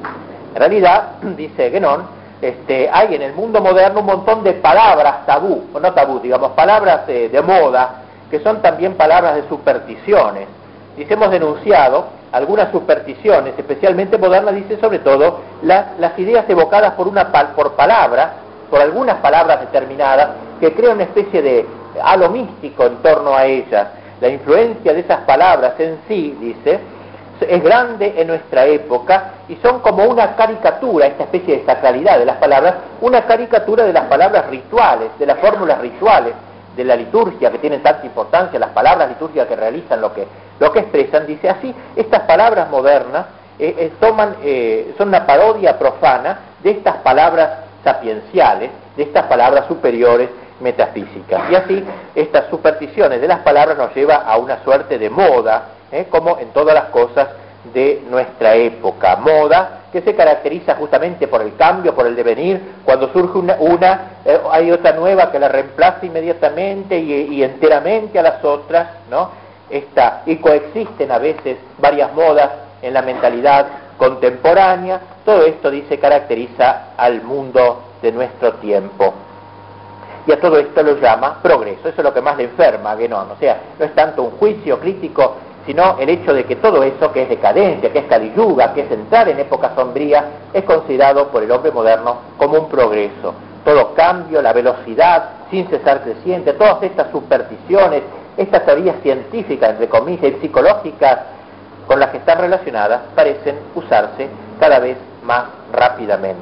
[0.54, 5.64] En realidad, dice Guénon, este, hay en el mundo moderno un montón de palabras tabú,
[5.72, 10.48] o no tabú, digamos, palabras de, moda, que son también palabras de supersticiones.
[10.96, 17.30] Dice, hemos denunciado algunas supersticiones, especialmente modernas, dice sobre todo las ideas evocadas por, una,
[17.54, 18.30] por palabras,
[18.70, 20.30] por algunas palabras determinadas,
[20.60, 21.66] que crean una especie de
[22.02, 23.88] halo místico en torno a ellas
[24.20, 26.78] la influencia de esas palabras en sí, dice,
[27.40, 32.26] es grande en nuestra época y son como una caricatura, esta especie de sacralidad de
[32.26, 36.34] las palabras, una caricatura de las palabras rituales, de las fórmulas rituales.
[36.76, 40.26] De la liturgia que tienen tanta importancia, las palabras litúrgicas que realizan lo que,
[40.58, 43.26] lo que expresan, dice así, estas palabras modernas
[43.58, 47.50] eh, eh, toman, eh, son una parodia profana de estas palabras
[47.84, 51.42] sapienciales, de estas palabras superiores metafísicas.
[51.50, 55.68] Y así estas supersticiones de las palabras nos lleva a una suerte de moda,
[56.10, 57.28] como en todas las cosas
[57.72, 59.16] de nuestra época.
[59.16, 62.60] Moda que se caracteriza justamente por el cambio, por el devenir.
[62.84, 64.00] Cuando surge una,
[64.50, 69.30] hay otra nueva que la reemplaza inmediatamente y, y, enteramente a las otras, ¿no?
[69.68, 72.50] Esta, y coexisten a veces varias modas
[72.82, 73.66] en la mentalidad
[73.98, 75.00] contemporánea.
[75.24, 79.14] Todo esto, dice, caracteriza al mundo de nuestro tiempo.
[80.26, 81.88] Y a todo esto lo llama progreso.
[81.88, 83.30] Eso es lo que más le enferma a Guénon.
[83.30, 85.36] O sea, no es tanto un juicio crítico,
[85.66, 88.90] sino el hecho de que todo eso que es decadencia, que es caliyuga, que es
[88.90, 93.34] entrar en época sombría, es considerado por el hombre moderno como un progreso.
[93.64, 98.02] Todo cambio, la velocidad sin cesar creciente, todas estas supersticiones,
[98.36, 101.18] estas teorías científicas, entre comillas, y psicológicas,
[101.86, 106.40] con las que están relacionadas parecen usarse cada vez más rápidamente.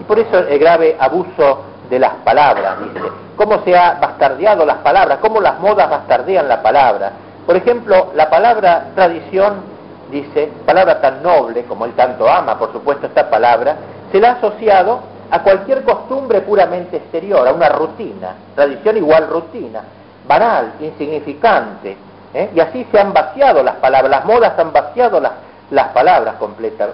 [0.00, 4.78] Y por eso el grave abuso de las palabras, dice, cómo se ha bastardeado las
[4.78, 7.12] palabras, cómo las modas bastardean la palabra.
[7.48, 9.62] Por ejemplo, la palabra tradición,
[10.10, 13.74] dice, palabra tan noble como él tanto ama, por supuesto, esta palabra,
[14.12, 19.80] se la ha asociado a cualquier costumbre puramente exterior, a una rutina, tradición igual rutina,
[20.26, 21.96] banal, insignificante,
[22.34, 22.50] ¿eh?
[22.54, 25.32] Y así se han vaciado las palabras, las modas han vaciado las,
[25.70, 26.34] las palabras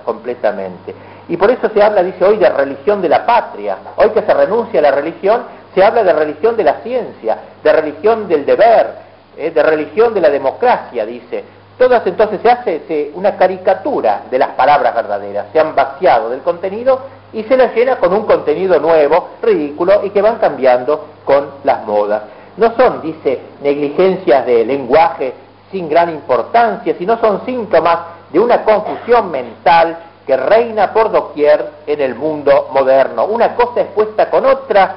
[0.04, 0.94] completamente.
[1.28, 3.78] Y por eso se habla, dice hoy, de religión de la patria.
[3.96, 5.42] Hoy que se renuncia a la religión,
[5.74, 9.50] se habla de religión de la ciencia, de religión del deber, ¿eh?
[9.50, 11.44] de religión de la democracia, dice.
[11.78, 17.00] Todas entonces se hace una caricatura de las palabras verdaderas, se han vaciado del contenido
[17.32, 21.84] y se las llena con un contenido nuevo, ridículo y que van cambiando con las
[21.84, 22.22] modas
[22.56, 25.34] no son, dice, negligencias de lenguaje
[25.70, 27.98] sin gran importancia, sino son síntomas
[28.30, 33.26] de una confusión mental que reina por doquier en el mundo moderno.
[33.26, 34.94] Una cosa es puesta con otra,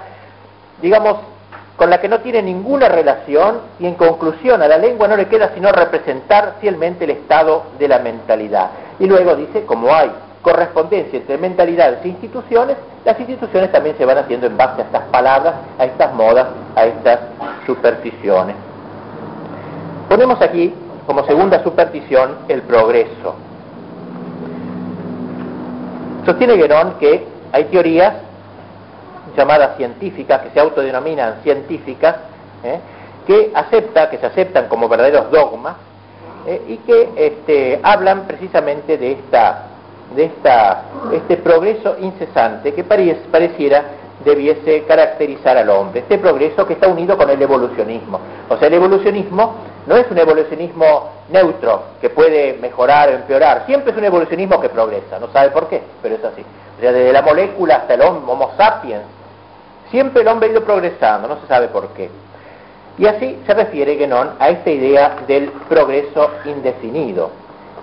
[0.81, 1.17] digamos,
[1.78, 5.28] con la que no tiene ninguna relación y en conclusión a la lengua no le
[5.28, 8.71] queda sino representar fielmente el estado de la mentalidad.
[8.99, 10.11] Y luego dice, como hay
[10.41, 15.03] correspondencia entre mentalidades e instituciones, las instituciones también se van haciendo en base a estas
[15.03, 17.19] palabras, a estas modas, a estas
[17.67, 18.55] supersticiones.
[20.09, 20.73] Ponemos aquí
[21.05, 23.36] como segunda superstición el progreso.
[26.25, 28.13] Sostiene Guerón que hay teorías
[29.38, 32.15] llamadas científicas, que se autodenominan científicas,
[32.63, 32.79] ¿eh?
[33.25, 35.75] que acepta, que se aceptan como verdaderos dogmas,
[36.47, 36.61] ¿eh?
[36.67, 39.63] y que este, hablan precisamente de esta
[40.15, 43.83] de esta, este progreso incesante que pareciera
[44.23, 48.19] debiese caracterizar al hombre, este progreso que está unido con el evolucionismo.
[48.49, 53.91] O sea, el evolucionismo no es un evolucionismo neutro que puede mejorar o empeorar, siempre
[53.91, 56.43] es un evolucionismo que progresa, no sabe por qué, pero es así.
[56.77, 59.03] O sea, desde la molécula hasta el Homo sapiens,
[59.91, 62.09] siempre el hombre ha ido progresando, no se sabe por qué.
[62.97, 67.29] Y así se refiere Guénon a esta idea del progreso indefinido.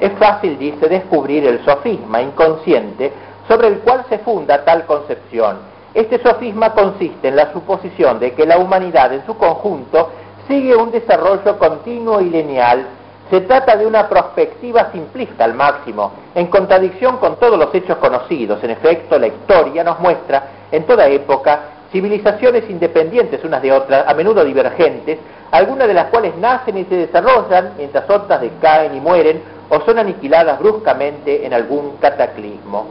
[0.01, 3.13] Es fácil, dice, descubrir el sofisma inconsciente
[3.47, 5.59] sobre el cual se funda tal concepción.
[5.95, 10.11] Este sofisma consiste en la suposición de que la humanidad en su conjunto
[10.49, 12.85] sigue un desarrollo continuo y lineal.
[13.31, 18.63] Se trata de una perspectiva simplista al máximo, en contradicción con todos los hechos conocidos.
[18.65, 20.43] En efecto, la historia nos muestra
[20.73, 21.61] en toda época
[21.95, 25.17] civilizaciones independientes unas de otras, a menudo divergentes,
[25.53, 30.01] algunas de las cuales nacen y se desarrollan, mientras otras decaen y mueren, o son
[30.01, 32.89] aniquiladas bruscamente en algún cataclismo.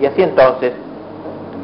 [0.00, 0.72] Y así entonces,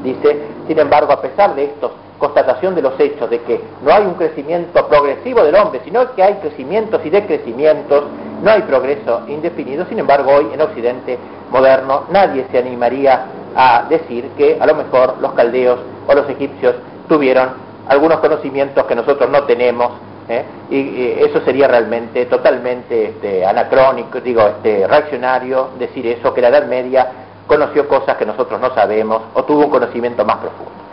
[0.05, 4.05] dice, sin embargo, a pesar de esto, constatación de los hechos de que no hay
[4.05, 8.05] un crecimiento progresivo del hombre, sino que hay crecimientos y decrecimientos,
[8.43, 11.19] no hay progreso indefinido, sin embargo hoy en Occidente
[11.51, 16.75] moderno nadie se animaría a decir que a lo mejor los caldeos o los egipcios
[17.09, 17.51] tuvieron
[17.89, 19.93] algunos conocimientos que nosotros no tenemos
[20.29, 20.45] ¿eh?
[20.71, 26.67] y, eso sería realmente totalmente este, anacrónico, digo, este, reaccionario decir eso, que la Edad
[26.67, 27.09] Media
[27.47, 30.88] conoció cosas que nosotros no sabemos o tuvo un conocimiento más profundo.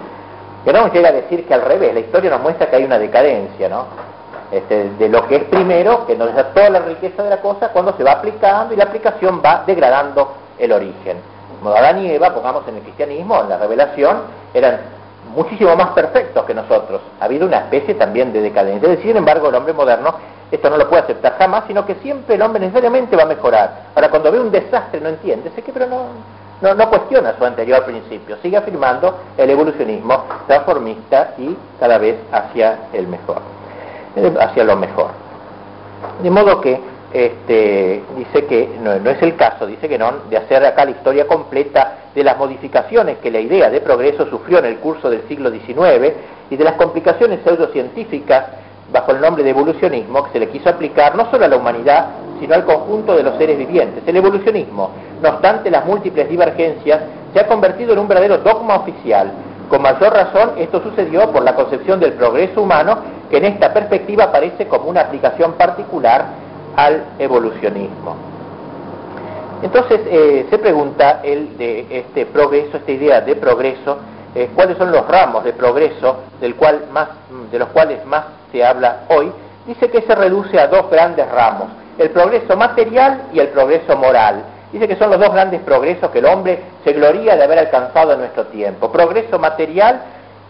[0.65, 3.69] No llega a decir que al revés, la historia nos muestra que hay una decadencia,
[3.69, 3.85] ¿no?
[4.51, 7.69] Este, de lo que es primero, que nos da toda la riqueza de la cosa,
[7.69, 11.17] cuando se va aplicando y la aplicación va degradando el origen.
[11.59, 14.17] Como Adán y Eva, pongamos en el cristianismo, en la revelación,
[14.53, 14.79] eran
[15.35, 17.01] muchísimo más perfectos que nosotros.
[17.19, 18.95] Ha habido una especie también de decadencia.
[19.01, 20.15] Sin embargo, el hombre moderno
[20.51, 23.87] esto no lo puede aceptar jamás, sino que siempre el hombre necesariamente va a mejorar.
[23.95, 26.05] Ahora, cuando ve un desastre no entiende, sé que pero no,
[26.61, 32.79] no, no cuestiona su anterior principio, sigue afirmando el evolucionismo transformista y cada vez hacia
[32.93, 33.41] el mejor.
[34.15, 35.09] eh, hacia lo mejor.
[36.21, 36.79] De modo que
[37.13, 41.27] este, dice que no, es el caso, dice que no, de hacer acá la historia
[41.27, 45.49] completa de las modificaciones que la idea de progreso sufrió en el curso del siglo
[45.49, 46.13] XIX
[46.49, 48.45] y de las complicaciones pseudocientíficas
[48.91, 52.07] bajo el nombre de evolucionismo que se le quiso aplicar no solo a la humanidad,
[52.39, 54.03] sino al conjunto de los seres vivientes.
[54.05, 57.01] El evolucionismo, no obstante las múltiples divergencias,
[57.33, 59.31] se ha convertido en un verdadero dogma oficial.
[59.69, 62.97] Con mayor razón, esto sucedió por la concepción del progreso humano,
[63.29, 66.25] que en esta perspectiva aparece como una aplicación particular
[66.75, 68.15] al evolucionismo.
[69.63, 73.97] Entonces eh, se pregunta el de este progreso, esta idea de progreso,
[74.35, 77.07] eh, cuáles son los ramos de progreso del cual más,
[77.51, 79.31] de los cuales más se habla hoy.
[79.65, 84.43] Dice que se reduce a dos grandes ramos, el progreso material y el progreso moral.
[84.73, 88.11] Dice que son los dos grandes progresos que el hombre se gloría de haber alcanzado
[88.11, 90.01] en nuestro tiempo, progreso material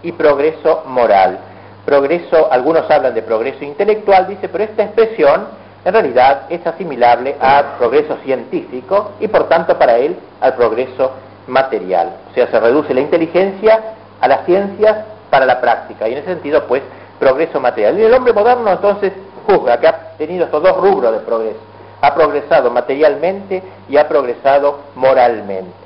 [0.02, 1.38] y progreso moral.
[1.86, 5.46] Progreso, algunos hablan de progreso intelectual, dice, pero esta expresión
[5.86, 11.12] en realidad es asimilable al progreso científico y por tanto para él al progreso
[11.48, 12.14] material.
[12.32, 16.34] O sea, se reduce la inteligencia a las ciencias para la práctica y en ese
[16.34, 16.82] sentido pues
[17.20, 18.00] progreso material.
[18.00, 19.14] Y el hombre moderno entonces
[19.46, 21.60] juzga que ha tenido estos dos rubros de progreso.
[22.02, 25.86] Ha progresado materialmente y ha progresado moralmente.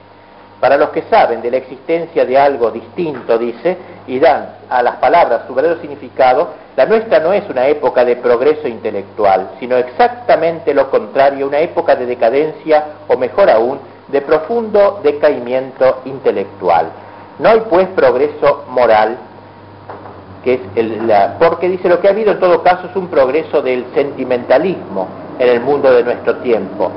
[0.59, 4.97] Para los que saben de la existencia de algo distinto, dice, y dan a las
[4.97, 10.73] palabras su verdadero significado, la nuestra no es una época de progreso intelectual, sino exactamente
[10.73, 13.79] lo contrario, una época de decadencia, o mejor aún,
[14.11, 16.91] de profundo decaimiento intelectual.
[17.39, 19.17] No hay pues progreso moral,
[20.43, 23.07] que es el, la, porque dice lo que ha habido en todo caso es un
[23.07, 25.07] progreso del sentimentalismo
[25.37, 26.91] en el mundo de nuestro tiempo,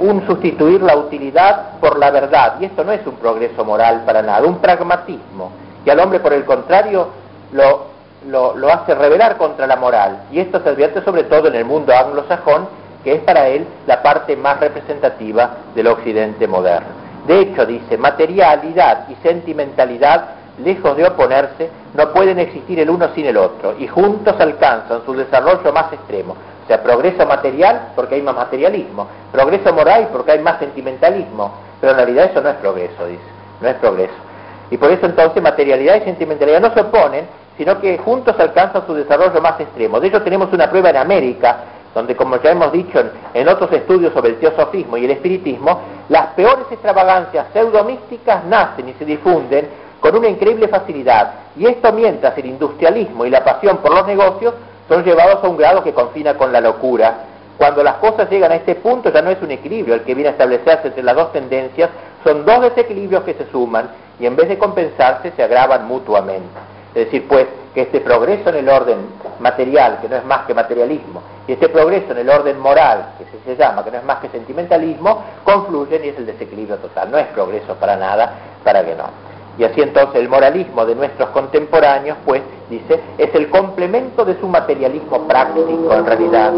[0.00, 4.22] un sustituir la utilidad por la verdad, y esto no es un progreso moral para
[4.22, 5.52] nada, un pragmatismo,
[5.84, 7.08] y al hombre por el contrario
[7.52, 7.86] lo,
[8.28, 11.64] lo, lo hace rebelar contra la moral, y esto se advierte sobre todo en el
[11.64, 12.66] mundo anglosajón,
[13.04, 16.88] que es para él la parte más representativa del occidente moderno.
[17.26, 20.30] De hecho, dice, materialidad y sentimentalidad,
[20.64, 25.14] lejos de oponerse, no pueden existir el uno sin el otro, y juntos alcanzan su
[25.14, 26.34] desarrollo más extremo.
[26.64, 31.92] O sea, progreso material porque hay más materialismo, progreso moral porque hay más sentimentalismo, pero
[31.92, 33.22] en realidad eso no es progreso, dice,
[33.60, 34.14] no es progreso.
[34.70, 37.26] Y por eso entonces materialidad y sentimentalidad no se oponen,
[37.56, 39.98] sino que juntos alcanzan su desarrollo más extremo.
[39.98, 41.56] De hecho tenemos una prueba en América,
[41.98, 43.02] donde como ya hemos dicho
[43.34, 48.92] en, otros estudios sobre el teosofismo y el espiritismo, las peores extravagancias pseudomísticas nacen y
[48.92, 49.68] se difunden
[49.98, 54.54] con una increíble facilidad, y esto mientras el industrialismo y la pasión por los negocios
[54.88, 57.24] son llevados a un grado que confina con la locura.
[57.56, 60.28] Cuando las cosas llegan a este punto ya no es un equilibrio el que viene
[60.28, 61.90] a establecerse entre las dos tendencias,
[62.22, 63.90] son dos desequilibrios que se suman
[64.20, 66.77] y en vez de compensarse se agravan mutuamente.
[66.94, 68.98] Es decir, pues que este progreso en el orden
[69.40, 73.24] material, que no es más que materialismo, y este progreso en el orden moral, que
[73.44, 77.10] se, llama, que no es más que sentimentalismo, confluyen y es el desequilibrio total.
[77.10, 78.32] No es progreso para nada,
[78.64, 79.04] para que no.
[79.58, 84.46] Y así entonces el moralismo de nuestros contemporáneos, pues, dice, es el complemento de su
[84.46, 86.52] materialismo práctico en realidad.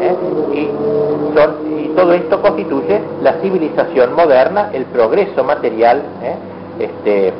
[0.00, 0.16] ¿eh?
[0.52, 6.36] Y, y, todo esto constituye la civilización moderna, el progreso material, ¿eh?
[6.78, 7.32] este,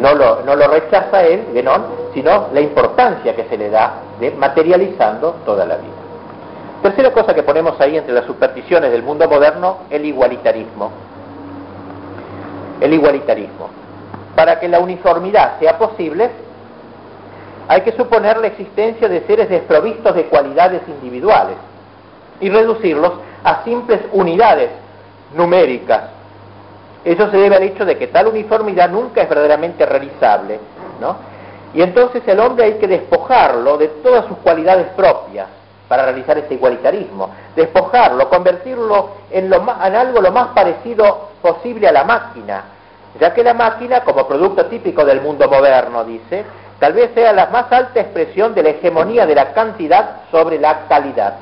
[0.00, 4.30] no lo, no lo rechaza él, Genón, sino la importancia que se le da de
[4.30, 5.92] materializando toda la vida.
[6.82, 10.90] Tercera cosa que ponemos ahí entre las supersticiones del mundo moderno, el igualitarismo.
[12.80, 13.70] El igualitarismo.
[14.34, 16.30] Para que la uniformidad sea posible,
[17.68, 21.56] hay que suponer la existencia de seres desprovistos de cualidades individuales
[22.40, 23.12] y reducirlos
[23.44, 24.70] a simples unidades
[25.34, 26.02] numéricas
[27.04, 30.60] eso se debe al hecho de que tal uniformidad nunca es verdaderamente realizable,
[31.00, 31.16] ¿no?
[31.74, 35.48] Y entonces el hombre hay que despojarlo de todas sus cualidades propias
[35.88, 41.92] para realizar ese igualitarismo, despojarlo, convertirlo en, lo en algo lo más parecido posible a
[41.92, 42.64] la máquina,
[43.20, 46.44] ya que la máquina, como producto típico del mundo moderno, dice,
[46.78, 50.86] tal vez sea la más alta expresión de la hegemonía de la cantidad sobre la
[50.88, 51.34] calidad.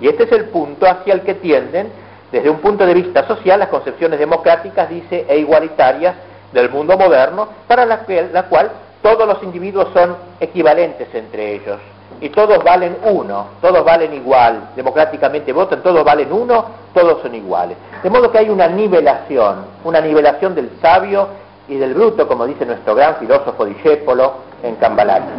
[0.00, 1.92] Y este es el punto hacia el que tienden
[2.32, 6.14] desde un punto de vista social, las concepciones democráticas, dice, e igualitarias
[6.52, 7.98] del mundo moderno, para la,
[8.48, 8.70] cual
[9.02, 11.78] todos los individuos son equivalentes entre ellos
[12.20, 17.76] y todos valen uno, todos valen igual, democráticamente votan, todos valen uno, todos son iguales.
[18.02, 21.28] De modo que hay una nivelación, una nivelación del sabio
[21.66, 25.30] y del bruto, como dice nuestro gran filósofo Discépolo en Cambalache.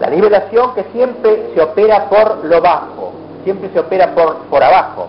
[0.00, 5.08] La nivelación que siempre se opera por lo bajo, siempre se opera por, por abajo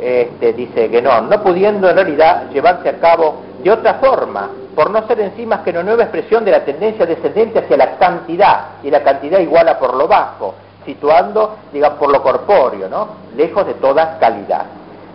[0.00, 1.10] este, dice que no,
[1.42, 5.60] pudiendo en realidad llevarse a cabo de otra forma, por no ser en sí más
[5.60, 9.78] que una nueva expresión de la tendencia descendente hacia la cantidad, y la cantidad iguala
[9.78, 13.08] por lo bajo, situando, digamos, por lo corpóreo, ¿no?
[13.36, 14.66] lejos de toda calidad.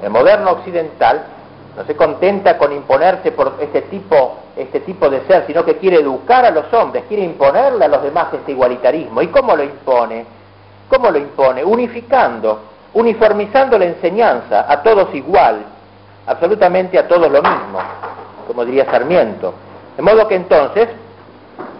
[0.02, 1.24] El moderno occidental
[1.76, 6.02] no se contenta con imponerse por este tipo, este tipo de ser, sino que quiere
[6.02, 9.22] educar a los hombres, quiere imponerle a los demás este igualitarismo.
[9.22, 10.26] ¿Y cómo lo impone?
[10.90, 11.64] ¿Cómo lo impone?
[11.64, 12.60] Unificando,
[12.94, 15.64] uniformizando la enseñanza a todos igual,
[16.28, 17.80] absolutamente a todos lo mismo,
[18.48, 19.54] como diría Sarmiento.
[19.98, 20.90] De modo que entonces,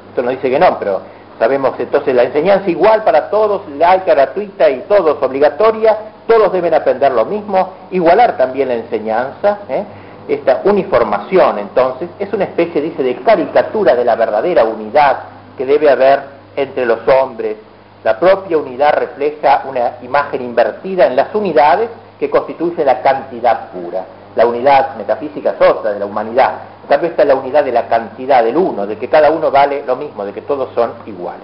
[0.10, 1.02] esto no dice que no, pero
[1.40, 5.98] sabemos entonces la enseñanza igual para todos, laica, gratuita y todos obligatoria,
[6.28, 9.84] todos deben aprender lo mismo, igualar también la enseñanza, ¿eh?
[10.28, 15.18] esta uniformación entonces es una especie, dice, de caricatura de la verdadera unidad
[15.58, 16.22] que debe haber
[16.56, 17.58] entre los hombres.
[18.04, 21.90] La propia unidad refleja una imagen invertida en las unidades
[22.20, 24.04] que constituye la cantidad pura.
[24.36, 26.54] La unidad metafísica es otra de la humanidad.
[26.84, 29.84] En cambio está la unidad de la cantidad del uno, de que cada uno vale
[29.86, 31.44] lo mismo, de que todos son iguales.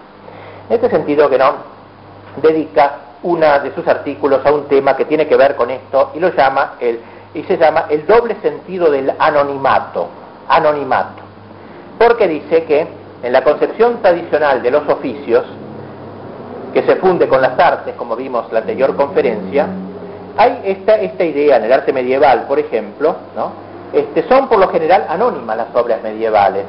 [0.69, 1.53] En este sentido, no
[2.41, 2.93] dedica
[3.23, 6.33] una de sus artículos a un tema que tiene que ver con esto y lo
[6.33, 6.99] llama el
[7.33, 10.07] y se llama el doble sentido del anonimato,
[10.47, 11.21] anonimato.
[11.97, 12.87] Porque dice que
[13.21, 15.45] en la concepción tradicional de los oficios,
[16.73, 19.67] que se funde con las artes, como vimos en la anterior conferencia,
[20.37, 23.51] hay esta, idea en el arte medieval, por ejemplo, ¿no?
[23.91, 26.65] este, son por lo general anónimas las obras medievales.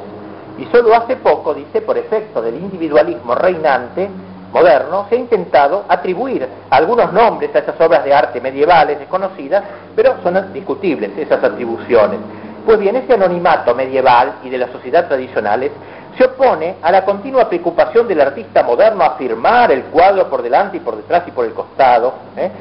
[0.57, 4.09] Y solo hace poco, dice, por efecto del individualismo reinante,
[4.51, 9.63] moderno, se ha intentado atribuir algunos nombres a esas obras de arte medievales desconocidas,
[9.95, 12.19] pero son discutibles esas atribuciones.
[12.65, 15.71] Pues bien, ese anonimato medieval y de la sociedad tradicionales
[16.17, 20.77] se opone a la continua preocupación del artista moderno a firmar el cuadro por delante
[20.77, 22.13] y por detrás y por el costado.
[22.37, 22.51] ¿eh?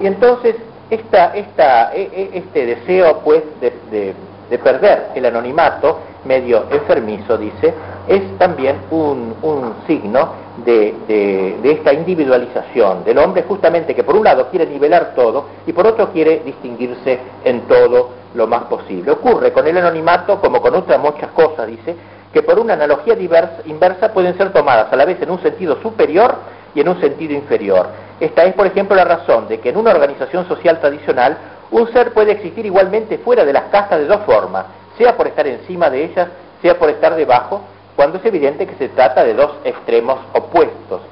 [0.00, 0.56] Y entonces
[0.90, 4.14] esta, esta, e, e, este deseo pues de,
[4.48, 7.74] de, perder el anonimato medio enfermizo, dice,
[8.08, 10.30] es también un, un signo
[10.64, 15.72] de, de, esta individualización del hombre justamente que por un lado quiere nivelar todo y
[15.72, 19.12] por otro quiere distinguirse en todo lo más posible.
[19.12, 21.94] Ocurre con el anonimato como con otras muchas cosas, dice,
[22.32, 25.80] que por una analogía diversa, inversa pueden ser tomadas a la vez en un sentido
[25.80, 26.36] superior
[26.74, 27.88] y en un sentido inferior.
[28.20, 31.38] Esta es, por ejemplo, la razón de que en una organización social tradicional
[31.70, 34.66] un ser puede existir igualmente fuera de las castas de dos formas,
[34.96, 36.28] sea por estar encima de ellas,
[36.62, 37.62] sea por estar debajo,
[37.94, 41.02] cuando es evidente que se trata de dos extremos opuestos.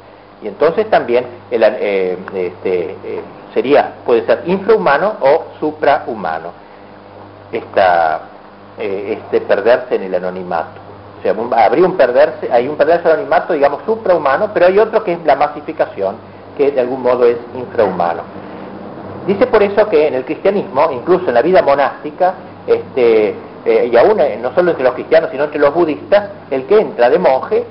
[0.43, 3.21] Y entonces también eh, este, eh,
[3.55, 6.53] sería, puede ser infrahumano o suprahumano,
[7.53, 8.21] esta,
[8.79, 10.86] eh, este perderse en el anonimato.
[11.31, 15.13] Habría un perderse, hay un perderse en el anonimato, digamos, suprahumano, pero hay otro que
[15.13, 16.17] es la masificación,
[16.57, 18.23] que de algún modo es infrahumano.
[19.27, 22.35] Dice por eso que en el cristianismo, incluso en la vida monástica,
[22.67, 26.79] este, eh, y aún no solo entre los cristianos, sino entre los budistas, el que
[26.79, 27.65] entra de monje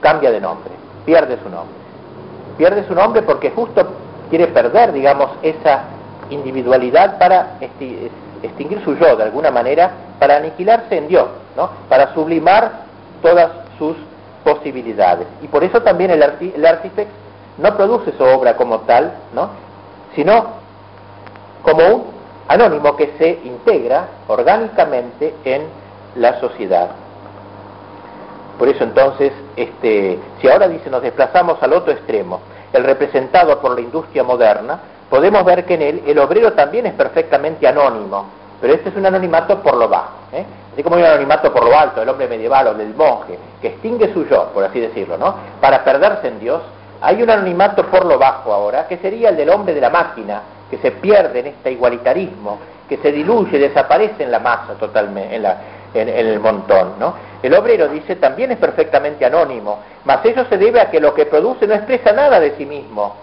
[0.00, 0.70] cambia de nombre,
[1.04, 1.74] pierde su nombre.
[2.56, 3.86] Pierde su nombre porque justo
[4.30, 5.84] quiere perder, digamos, esa
[6.30, 11.68] individualidad para extinguir su yo de alguna manera, para aniquilarse en Dios, ¿no?
[11.88, 12.81] para sublimar
[13.22, 13.96] todas sus
[14.44, 15.26] posibilidades.
[15.40, 17.06] Y por eso también el, el artífice
[17.58, 19.50] no produce su obra como tal, ¿no?
[20.14, 20.46] sino
[21.62, 22.04] como un
[22.48, 25.62] anónimo que se integra orgánicamente en
[26.16, 26.90] la sociedad.
[28.58, 32.40] Por eso entonces, este, si ahora dice nos desplazamos al otro extremo,
[32.72, 36.94] el representado por la industria moderna, podemos ver que en él el obrero también es
[36.94, 38.26] perfectamente anónimo,
[38.60, 40.12] pero este es un anonimato por lo bajo.
[40.32, 40.44] ¿eh?
[40.72, 43.68] Así como hay un anonimato por lo alto del hombre medieval o del monje, que
[43.68, 45.34] extingue su yo, por así decirlo, ¿no?
[45.60, 46.62] Para perderse en Dios,
[47.02, 50.42] hay un anonimato por lo bajo ahora, que sería el del hombre de la máquina,
[50.70, 52.58] que se pierde en este igualitarismo,
[52.88, 56.94] que se diluye, desaparece en la masa totalmente, en, el montón.
[56.98, 57.14] ¿no?
[57.42, 61.26] El obrero dice también es perfectamente anónimo, mas ello se debe a que lo que
[61.26, 63.14] produce no expresa nada de sí mismo,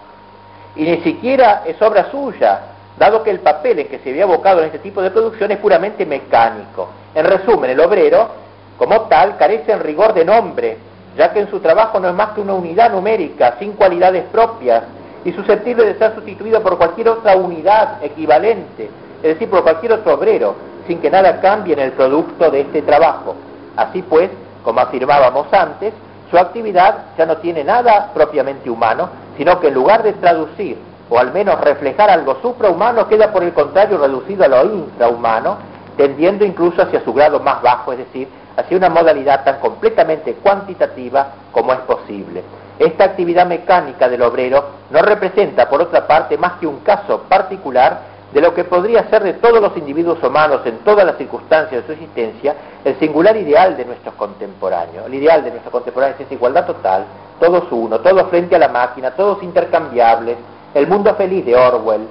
[0.76, 2.60] y ni siquiera es obra suya,
[3.00, 5.56] dado que el papel en que se había abocado en este tipo de producción es
[5.56, 6.90] puramente mecánico.
[7.14, 8.28] En resumen, el obrero,
[8.76, 10.76] como tal, carece en rigor de nombre,
[11.16, 14.82] ya que en su trabajo no es más que una unidad numérica, sin cualidades propias,
[15.24, 18.90] y susceptible de ser sustituido por cualquier otra unidad equivalente,
[19.22, 20.54] es decir, por cualquier otro obrero,
[20.86, 23.34] sin que nada cambie en el producto de este trabajo.
[23.76, 24.28] Así pues,
[24.62, 25.94] como afirmábamos antes,
[26.30, 31.18] su actividad ya no tiene nada propiamente humano, sino que en lugar de traducir o
[31.18, 35.58] al menos reflejar algo suprahumano, queda por el contrario reducido a lo infrahumano,
[35.96, 41.32] tendiendo incluso hacia su grado más bajo, es decir, hacia una modalidad tan completamente cuantitativa
[41.50, 42.42] como es posible.
[42.78, 48.10] Esta actividad mecánica del obrero no representa, por otra parte, más que un caso particular
[48.32, 51.86] de lo que podría ser de todos los individuos humanos en todas las circunstancias de
[51.86, 52.54] su existencia,
[52.84, 55.06] el singular ideal de nuestros contemporáneos.
[55.06, 57.04] El ideal de nuestros contemporáneos es igualdad total,
[57.40, 60.36] todos uno, todos frente a la máquina, todos intercambiables,
[60.74, 62.06] el mundo feliz de Orwell,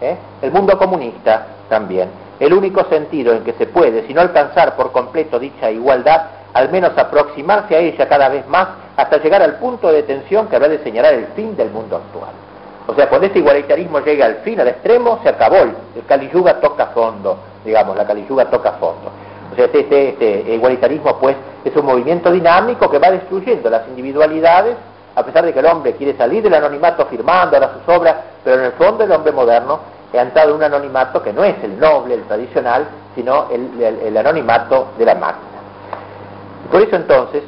[0.00, 0.16] ¿eh?
[0.42, 2.08] el mundo comunista también.
[2.38, 6.22] El único sentido en que se puede, si no alcanzar por completo dicha igualdad,
[6.54, 10.56] al menos aproximarse a ella cada vez más hasta llegar al punto de tensión que
[10.56, 12.32] habrá de señalar el fin del mundo actual.
[12.86, 15.58] O sea, cuando ese igualitarismo llega al fin, al extremo, se acabó.
[15.58, 15.74] El,
[16.08, 19.12] Caliyuga toca fondo, digamos, la Caliyuga toca fondo.
[19.52, 23.86] O sea, este, este, este, igualitarismo, pues, es un movimiento dinámico que va destruyendo las
[23.88, 24.76] individualidades,
[25.20, 28.56] a pesar de que el hombre quiere salir del anonimato firmando ahora sus obras, pero
[28.58, 29.80] en el fondo el hombre moderno
[30.12, 34.88] ha entrado en un anonimato que no es el noble, el tradicional, sino el anonimato
[34.98, 35.50] de la máquina.
[36.70, 37.42] Por eso entonces,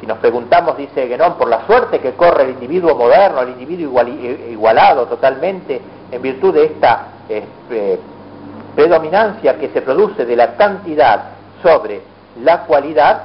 [0.00, 4.02] si nos preguntamos, dice Guénon, por la suerte que corre el individuo moderno, el individuo
[4.06, 7.98] igualado totalmente en virtud de esta eh,
[8.74, 11.22] predominancia que se produce de la cantidad
[11.62, 12.00] sobre
[12.42, 13.22] la cualidad,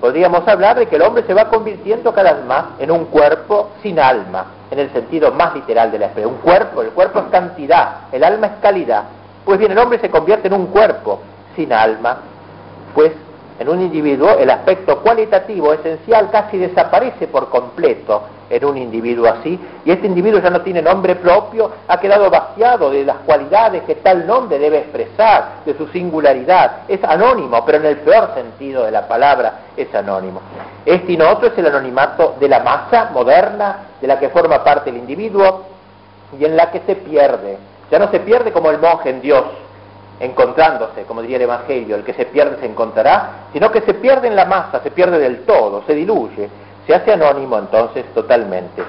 [0.00, 3.70] podríamos hablar de que el hombre se va convirtiendo cada vez más en un cuerpo
[3.82, 6.34] sin alma, en el sentido más literal de la expresión.
[6.34, 9.04] Un cuerpo, el cuerpo es cantidad, el alma es calidad.
[9.44, 11.20] Pues bien, el hombre se convierte en un cuerpo
[11.54, 12.18] sin alma,
[12.94, 13.12] pues
[13.60, 19.60] en un individuo el aspecto cualitativo esencial casi desaparece por completo en un individuo así,
[19.84, 23.96] y este individuo ya no tiene nombre propio, ha quedado vaciado de las cualidades que
[23.96, 28.90] tal nombre debe expresar, de su singularidad, es anónimo, pero en el peor sentido de
[28.90, 30.40] la palabra es anónimo.
[30.86, 34.64] Este y no otro es el anonimato de la masa moderna, de la que forma
[34.64, 35.66] parte el individuo,
[36.38, 37.58] y en la que se pierde,
[37.90, 39.44] ya no se pierde como el monje en Dios,
[40.20, 44.28] encontrándose, como diría el Evangelio, el que se pierde se encontrará, sino que se pierde
[44.28, 46.48] en la masa, se pierde del todo, se diluye,
[46.86, 48.82] se hace anónimo entonces totalmente.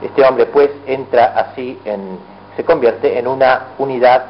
[0.00, 2.18] Este hombre pues entra así en,
[2.56, 4.24] se convierte en una unidad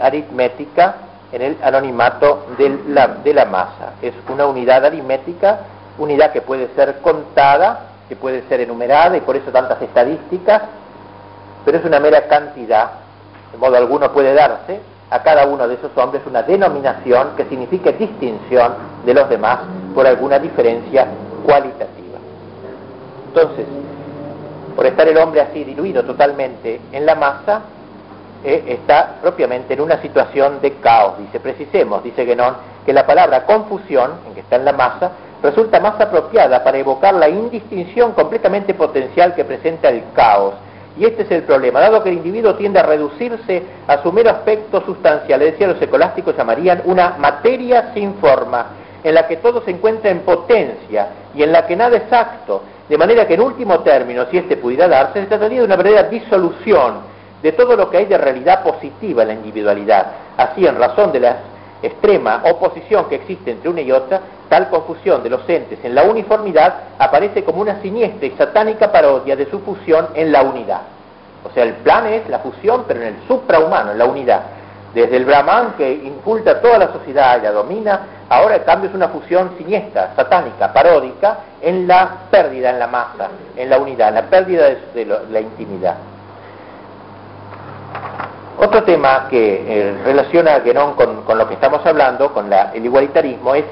[0.00, 0.94] aritmética
[1.30, 3.92] en el anonimato de la, de la masa.
[4.00, 5.60] Es una unidad aritmética,
[5.98, 10.62] unidad que puede ser contada, que puede ser enumerada y por eso tantas estadísticas,
[11.66, 13.07] pero es una mera cantidad
[13.52, 14.80] de modo alguno puede darse
[15.10, 18.74] a cada uno de esos hombres una denominación que signifique distinción
[19.04, 19.60] de los demás
[19.94, 21.06] por alguna diferencia
[21.44, 22.18] cualitativa.
[23.28, 23.66] Entonces,
[24.76, 27.62] por estar el hombre así diluido totalmente en la masa,
[28.44, 31.18] eh, está propiamente en una situación de caos.
[31.18, 35.10] Dice, precisemos, dice Guénon, que la palabra confusión, en que está en la masa,
[35.42, 40.54] resulta más apropiada para evocar la indistinción completamente potencial que presenta el caos
[40.96, 44.30] y este es el problema, dado que el individuo tiende a reducirse a su mero
[44.30, 48.66] aspecto sustancial, es los ecolásticos llamarían una materia sin forma,
[49.04, 52.62] en la que todo se encuentra en potencia y en la que nada es acto,
[52.88, 56.04] de manera que en último término, si este pudiera darse, se trataría de una verdadera
[56.04, 60.06] disolución de todo lo que hay de realidad positiva en la individualidad.
[60.36, 61.36] Así, en razón de la
[61.82, 66.04] extrema oposición que existe entre una y otra, tal confusión de los entes en la
[66.04, 70.80] uniformidad aparece como una siniestra y satánica parodia de su fusión en la unidad.
[71.44, 74.42] O sea, el plan es la fusión, pero en el suprahumano, en la unidad.
[74.94, 78.94] Desde el Brahman que inculta toda la sociedad y la domina, ahora el cambio es
[78.94, 84.14] una fusión siniestra, satánica, paródica, en la pérdida en la masa, en la unidad, en
[84.14, 85.96] la pérdida de, la intimidad.
[88.60, 93.54] Otro tema que eh, relaciona a Guénon con, lo que estamos hablando, con el igualitarismo,
[93.54, 93.64] es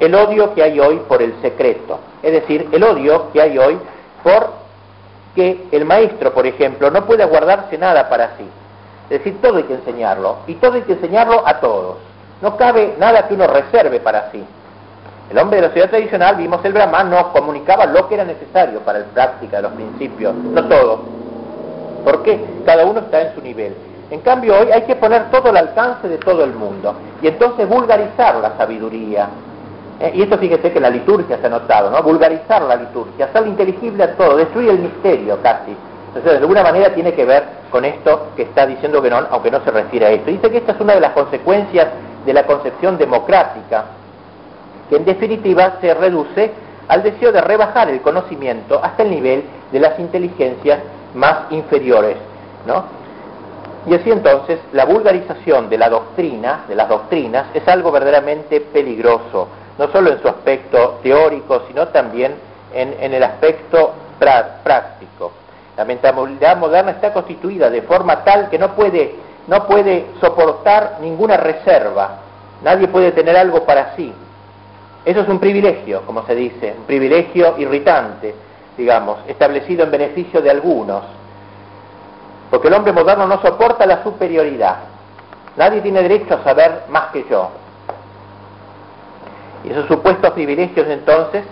[0.00, 2.00] el odio que hay hoy por el secreto.
[2.20, 3.78] Es decir, el odio que hay hoy
[4.24, 4.64] por
[5.36, 8.44] que el maestro, por ejemplo, no puede guardarse nada para sí.
[9.04, 11.98] Es decir, todo hay que enseñarlo, y todo hay que enseñarlo a todos.
[12.42, 14.44] No cabe nada que uno reserve para sí.
[15.30, 18.80] El hombre de la sociedad tradicional, vimos el Brahman, no comunicaba lo que era necesario
[18.80, 21.02] para la práctica de los principios, no todo.
[22.04, 23.93] Porque cada uno está en su nivel.
[24.14, 27.68] En cambio, hoy hay que poner todo al alcance de todo el mundo y entonces
[27.68, 29.28] vulgarizar la sabiduría.
[29.98, 32.00] Eh, y esto fíjese que la liturgia se ha notado, ¿no?
[32.00, 35.76] Vulgarizar la liturgia, hacerlo inteligible a todo, destruir el misterio casi.
[36.06, 37.42] Entonces, de alguna manera tiene que ver
[37.72, 40.30] con esto que está diciendo Guénon, aunque no se refiere a esto.
[40.30, 41.88] Dice que esta es una de las consecuencias
[42.24, 43.86] de la concepción democrática,
[44.90, 46.52] que en definitiva se reduce
[46.86, 49.42] al deseo de rebajar el conocimiento hasta el nivel
[49.72, 50.78] de las inteligencias
[51.16, 52.16] más inferiores,
[52.64, 53.02] ¿no?
[53.86, 59.48] Y así entonces la vulgarización de la doctrina, de las doctrinas, es algo verdaderamente peligroso,
[59.78, 62.34] no solo en su aspecto teórico, sino también
[62.72, 65.32] en, el aspecto práctico.
[65.76, 69.16] La mentalidad moderna está constituida de forma tal que no puede,
[69.48, 72.20] no puede soportar ninguna reserva,
[72.62, 74.12] nadie puede tener algo para sí.
[75.04, 78.34] Eso es un privilegio, como se dice, un privilegio irritante,
[78.78, 81.02] digamos, establecido en beneficio de algunos
[82.54, 84.76] porque el hombre moderno no soporta la superioridad.
[85.56, 87.50] Nadie tiene derecho a saber más que yo.
[89.64, 91.42] Y esos supuestos privilegios entonces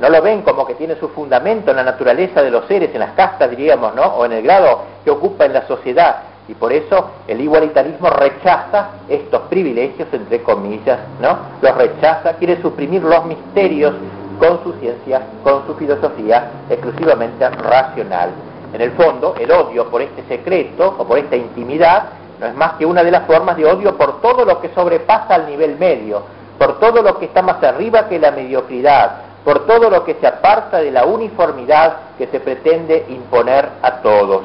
[0.00, 2.98] no lo ven como que tiene su fundamento en la naturaleza de los seres, en
[2.98, 4.02] las castas diríamos, ¿no?
[4.02, 6.22] O en el grado que ocupa en la sociedad.
[6.48, 11.38] Y por eso el igualitarismo rechaza estos privilegios, entre comillas, ¿no?
[11.62, 13.94] Los rechaza, quiere suprimir los misterios
[14.40, 18.30] con su ciencia, con su filosofía exclusivamente racional.
[18.72, 22.04] En el fondo, el odio por este secreto o por esta intimidad
[22.38, 25.34] no es más que una de las formas de odio por todo lo que sobrepasa
[25.34, 26.22] al nivel medio,
[26.58, 30.26] por todo lo que está más arriba que la mediocridad, por todo lo que se
[30.26, 34.42] aparta de la uniformidad que se pretende imponer a todos.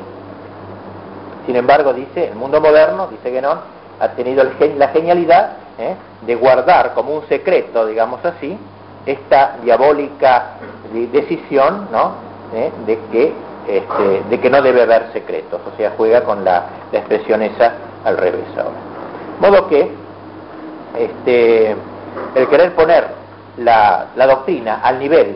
[1.45, 3.57] Sin embargo, dice, el mundo moderno, dice que no,
[3.99, 4.43] ha tenido
[4.77, 5.95] la genialidad ¿eh?
[6.25, 8.57] de guardar como un secreto, digamos así,
[9.05, 10.51] esta diabólica
[11.11, 12.13] decisión ¿no?
[12.53, 12.71] ¿Eh?
[12.85, 13.33] de, que,
[13.67, 17.73] este, de que no debe haber secretos, o sea, juega con la, expresión esa
[18.03, 18.77] al revés ahora.
[19.39, 19.89] Modo que
[20.97, 21.75] este,
[22.35, 23.07] el querer poner
[23.57, 25.35] la, la doctrina al nivel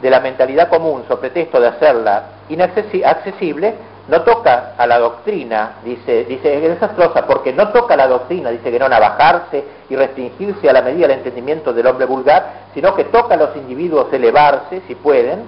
[0.00, 3.74] de la mentalidad común, sobre pretexto de hacerla inaccesible,
[4.08, 8.50] no toca a la doctrina, dice, dice, es desastrosa, porque no toca a la doctrina,
[8.50, 12.64] dice que no a bajarse y restringirse a la medida del entendimiento del hombre vulgar,
[12.74, 15.44] sino que toca a los individuos elevarse, si pueden,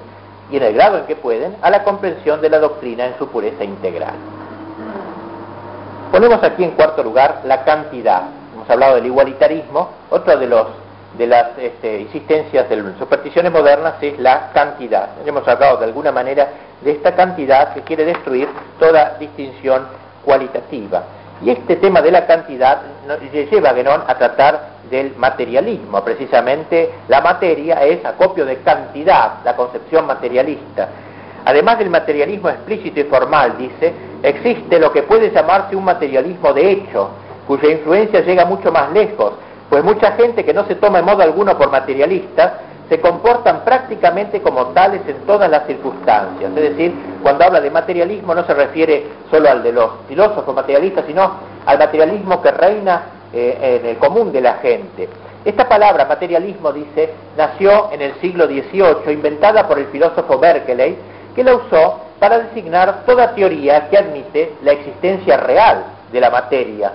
[0.50, 3.28] y en el grado en que pueden, a la comprensión de la doctrina en su
[3.28, 4.14] pureza integral.
[6.10, 8.22] Ponemos aquí en cuarto lugar la cantidad.
[8.54, 10.66] Hemos hablado del igualitarismo, otro de los
[11.18, 15.08] de las este, insistencias de las supersticiones modernas es la cantidad.
[15.24, 16.48] Hemos hablado de alguna manera
[16.82, 18.48] de esta cantidad que quiere destruir
[18.78, 19.86] toda distinción
[20.24, 21.04] cualitativa.
[21.42, 22.82] Y este tema de la cantidad
[23.50, 26.02] lleva a Guénon a tratar del materialismo.
[26.02, 30.88] Precisamente la materia es acopio de cantidad, la concepción materialista.
[31.44, 33.92] Además del materialismo explícito y formal, dice,
[34.22, 37.10] existe lo que puede llamarse un materialismo de hecho,
[37.46, 39.34] cuya influencia llega mucho más lejos,
[39.70, 42.52] pues mucha gente que no se toma en modo alguno por materialistas
[42.88, 46.50] se comportan prácticamente como tales en todas las circunstancias.
[46.54, 51.04] Es decir, cuando habla de materialismo no se refiere solo al de los filósofos materialistas,
[51.06, 51.32] sino
[51.66, 55.08] al materialismo que reina eh, en el común de la gente.
[55.44, 60.96] Esta palabra materialismo, dice, nació en el siglo XVIII, inventada por el filósofo Berkeley,
[61.34, 66.92] que la usó para designar toda teoría que admite la existencia real de la materia.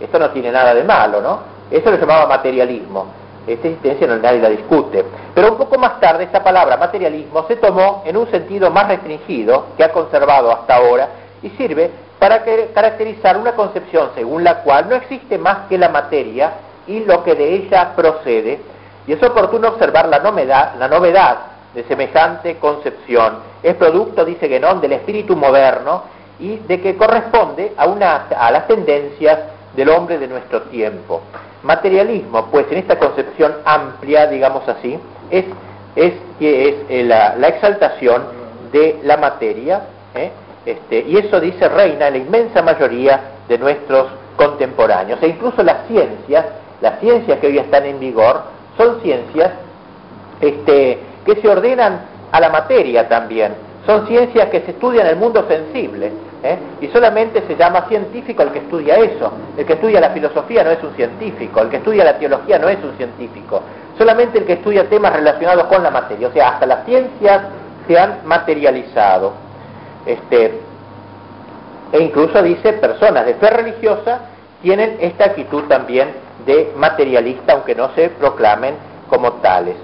[0.00, 1.40] Esto no tiene nada de malo, ¿no?
[1.70, 3.06] Eso lo llamaba materialismo.
[3.46, 5.04] Esta existencia no nadie la discute.
[5.34, 9.66] Pero un poco más tarde esta palabra materialismo se tomó en un sentido más restringido
[9.76, 11.08] que ha conservado hasta ahora
[11.42, 16.52] y sirve para caracterizar una concepción según la cual no existe más que la materia
[16.86, 18.60] y lo que de ella procede.
[19.06, 21.38] Y es oportuno observar la novedad, la novedad
[21.74, 23.38] de semejante concepción.
[23.62, 26.04] Es producto, dice Guénon, del espíritu moderno
[26.38, 29.38] y de que corresponde a, una, a las tendencias
[29.74, 31.22] del hombre de nuestro tiempo.
[31.62, 34.98] Materialismo, pues en esta concepción amplia, digamos así,
[35.30, 35.44] es,
[35.96, 38.24] es, es eh, la, exaltación
[38.72, 39.82] de la materia,
[40.14, 40.30] ¿eh?
[40.64, 45.22] Este, y eso dice reina en la inmensa mayoría de nuestros contemporáneos.
[45.22, 46.46] E incluso las ciencias,
[46.80, 48.42] las ciencias que hoy están en vigor,
[48.76, 49.50] son ciencias
[50.40, 53.54] este, que se ordenan a la materia también.
[53.86, 56.12] Son ciencias que se estudian en el mundo sensible.
[56.42, 56.58] ¿eh?
[56.80, 59.32] Y solamente se llama científico el que estudia eso.
[59.56, 62.68] El que estudia la filosofía no es un científico, el que estudia la teología no
[62.68, 63.62] es un científico.
[63.98, 66.28] Solamente el que estudia temas relacionados con la materia.
[66.28, 67.42] O sea, hasta las ciencias
[67.86, 69.32] se han materializado.
[70.06, 70.60] Este,
[71.92, 74.20] e incluso dice, personas de fe religiosa
[74.62, 76.08] tienen esta actitud también
[76.46, 78.74] de materialista, aunque no se proclamen
[79.08, 79.76] como tales.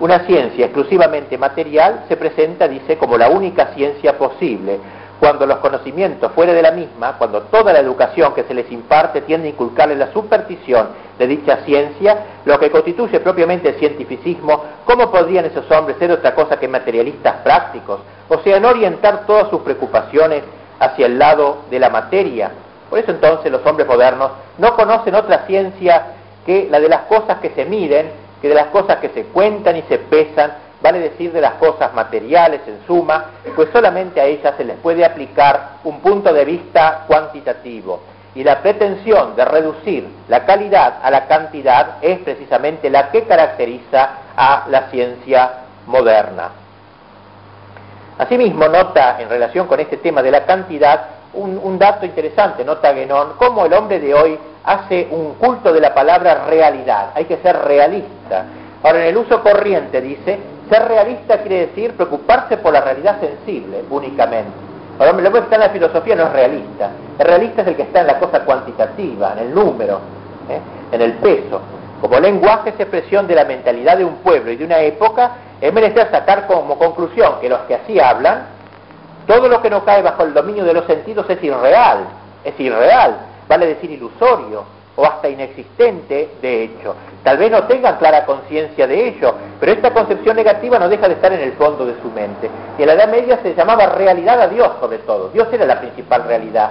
[0.00, 4.78] Una ciencia exclusivamente material se presenta, dice, como la única ciencia posible,
[5.20, 9.20] cuando los conocimientos fuera de la misma, cuando toda la educación que se les imparte
[9.20, 10.88] tiende a inculcarle la superstición
[11.18, 16.34] de dicha ciencia, lo que constituye propiamente el cientificismo, ¿cómo podrían esos hombres ser otra
[16.34, 18.00] cosa que materialistas prácticos?
[18.30, 20.44] O sea, no orientar todas sus preocupaciones
[20.78, 22.52] hacia el lado de la materia.
[22.88, 26.06] Por eso entonces los hombres modernos no conocen otra ciencia
[26.46, 29.76] que la de las cosas que se miden, que de las cosas que se cuentan
[29.76, 33.26] y se pesan, vale decir de las cosas materiales en suma,
[33.56, 38.00] pues solamente a ellas se les puede aplicar un punto de vista cuantitativo.
[38.36, 44.08] Y la pretensión de reducir la calidad a la cantidad es precisamente la que caracteriza
[44.36, 45.50] a la ciencia
[45.86, 46.59] moderna.
[48.20, 53.28] Asimismo, nota en relación con este tema de la cantidad un, dato interesante, nota Guénon,
[53.38, 57.12] cómo el hombre de hoy hace un culto de la palabra realidad.
[57.14, 58.44] Hay que ser realista.
[58.82, 60.38] Ahora, en el uso corriente dice,
[60.68, 64.50] ser realista quiere decir preocuparse por la realidad sensible únicamente.
[64.98, 66.90] Ahora, el hombre que está en la filosofía no es realista.
[67.18, 69.98] El realista es el que está en la cosa cuantitativa, en el número,
[70.46, 70.60] ¿eh?
[70.92, 71.62] en el peso.
[72.02, 75.72] Como lenguaje es expresión de la mentalidad de un pueblo y de una época, es
[75.72, 78.46] menester sacar como conclusión que los que así hablan,
[79.26, 82.04] todo lo que no cae bajo el dominio de los sentidos es irreal,
[82.44, 83.16] es irreal,
[83.48, 84.64] vale decir ilusorio
[84.96, 86.94] o hasta inexistente de hecho.
[87.22, 91.14] Tal vez no tengan clara conciencia de ello, pero esta concepción negativa no deja de
[91.14, 92.50] estar en el fondo de su mente.
[92.78, 95.28] Y en la Edad Media se llamaba realidad a Dios sobre todo.
[95.28, 96.70] Dios era la principal realidad.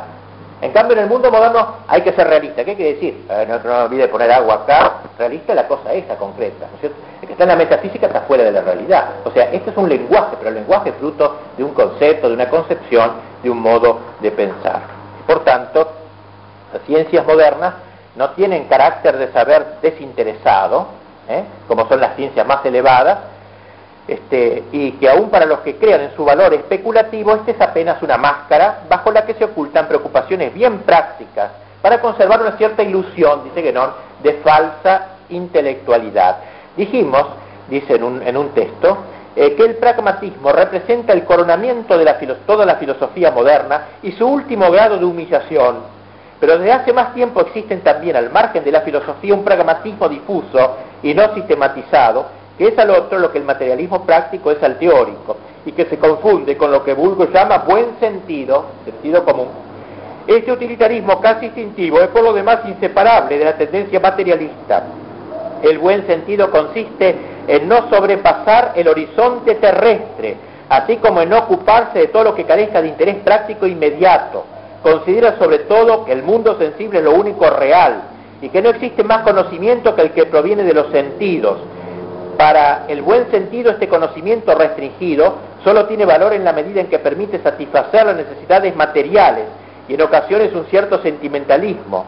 [0.62, 2.66] En cambio, en el mundo moderno hay que ser realista.
[2.66, 3.26] ¿Qué quiere decir?
[3.30, 4.94] Eh, no, no olvide poner agua acá.
[5.18, 6.68] Realista la cosa esa, concreta.
[6.68, 6.98] ¿no es cierto?
[7.22, 9.06] El que está en la metafísica está fuera de la realidad.
[9.24, 12.34] O sea, este es un lenguaje, pero el lenguaje es fruto de un concepto, de
[12.34, 13.12] una concepción,
[13.42, 14.82] de un modo de pensar.
[15.26, 15.92] Por tanto,
[16.74, 17.76] las ciencias modernas
[18.16, 20.88] no tienen carácter de saber desinteresado,
[21.30, 21.44] ¿eh?
[21.68, 23.20] como son las ciencias más elevadas,
[24.10, 28.02] este, y que aún para los que crean en su valor especulativo, este es apenas
[28.02, 33.44] una máscara bajo la que se ocultan preocupaciones bien prácticas para conservar una cierta ilusión,
[33.44, 33.92] dice Guénon,
[34.24, 36.38] de falsa intelectualidad.
[36.76, 37.26] Dijimos,
[37.70, 38.98] dice en un, texto,
[39.36, 42.06] eh, que el pragmatismo representa el coronamiento de
[42.48, 46.00] toda la filosofía moderna y su último grado de humillación.
[46.40, 50.78] Pero desde hace más tiempo existen también al margen de la filosofía un pragmatismo difuso
[51.04, 55.72] y no sistematizado, es al otro lo que el materialismo práctico es al teórico, y
[55.72, 59.48] que se confunde con lo que Bulgo llama buen sentido, sentido común.
[60.28, 64.84] Este utilitarismo casi instintivo es por lo demás inseparable de la tendencia materialista.
[65.64, 67.16] El buen sentido consiste
[67.48, 70.38] en no sobrepasar el horizonte terrestre,
[70.70, 74.46] así como en no ocuparse de todo lo que carezca de interés práctico inmediato.
[74.84, 78.04] Considera sobre todo que el mundo sensible es lo único real
[78.42, 81.58] y que no existe más conocimiento que el que proviene de los sentidos,
[82.40, 86.98] para el buen sentido, este conocimiento restringido solo tiene valor en la medida en que
[86.98, 89.44] permite satisfacer las necesidades materiales
[89.90, 92.06] y en ocasiones un cierto sentimentalismo.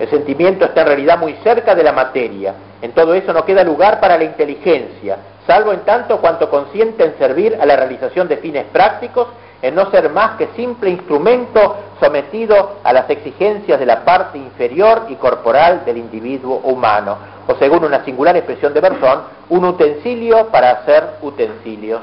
[0.00, 2.52] El sentimiento está en realidad muy cerca de la materia.
[2.82, 7.16] En todo eso no queda lugar para la inteligencia, salvo en tanto cuanto consiente en
[7.16, 9.28] servir a la realización de fines prácticos,
[9.62, 15.06] en no ser más que simple instrumento sometido a las exigencias de la parte inferior
[15.10, 20.70] y corporal del individuo humano o según una singular expresión de Bersón, un utensilio para
[20.70, 22.00] hacer utensilios.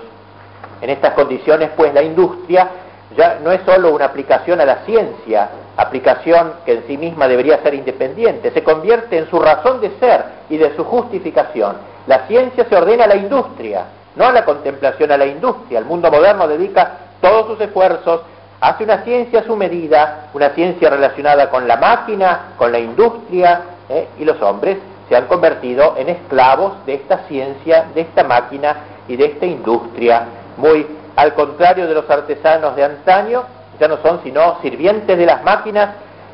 [0.82, 2.70] En estas condiciones, pues, la industria
[3.16, 7.62] ya no es sólo una aplicación a la ciencia, aplicación que en sí misma debería
[7.64, 11.78] ser independiente, se convierte en su razón de ser y de su justificación.
[12.08, 13.86] La ciencia se ordena a la industria,
[14.18, 15.80] no a la contemplación a la industria.
[15.80, 16.92] El mundo moderno dedica
[17.22, 18.22] todos sus esfuerzos,
[18.60, 23.62] hace una ciencia a su medida, una ciencia relacionada con la máquina, con la industria,
[23.88, 24.10] ¿eh?
[24.20, 24.78] y los hombres
[25.10, 28.76] se han convertido en esclavos de esta ciencia, de esta máquina
[29.08, 30.26] y de esta industria,
[30.58, 30.86] muy
[31.16, 33.44] al contrario de los artesanos de antaño,
[33.80, 35.90] ya no son sino sirvientes de las máquinas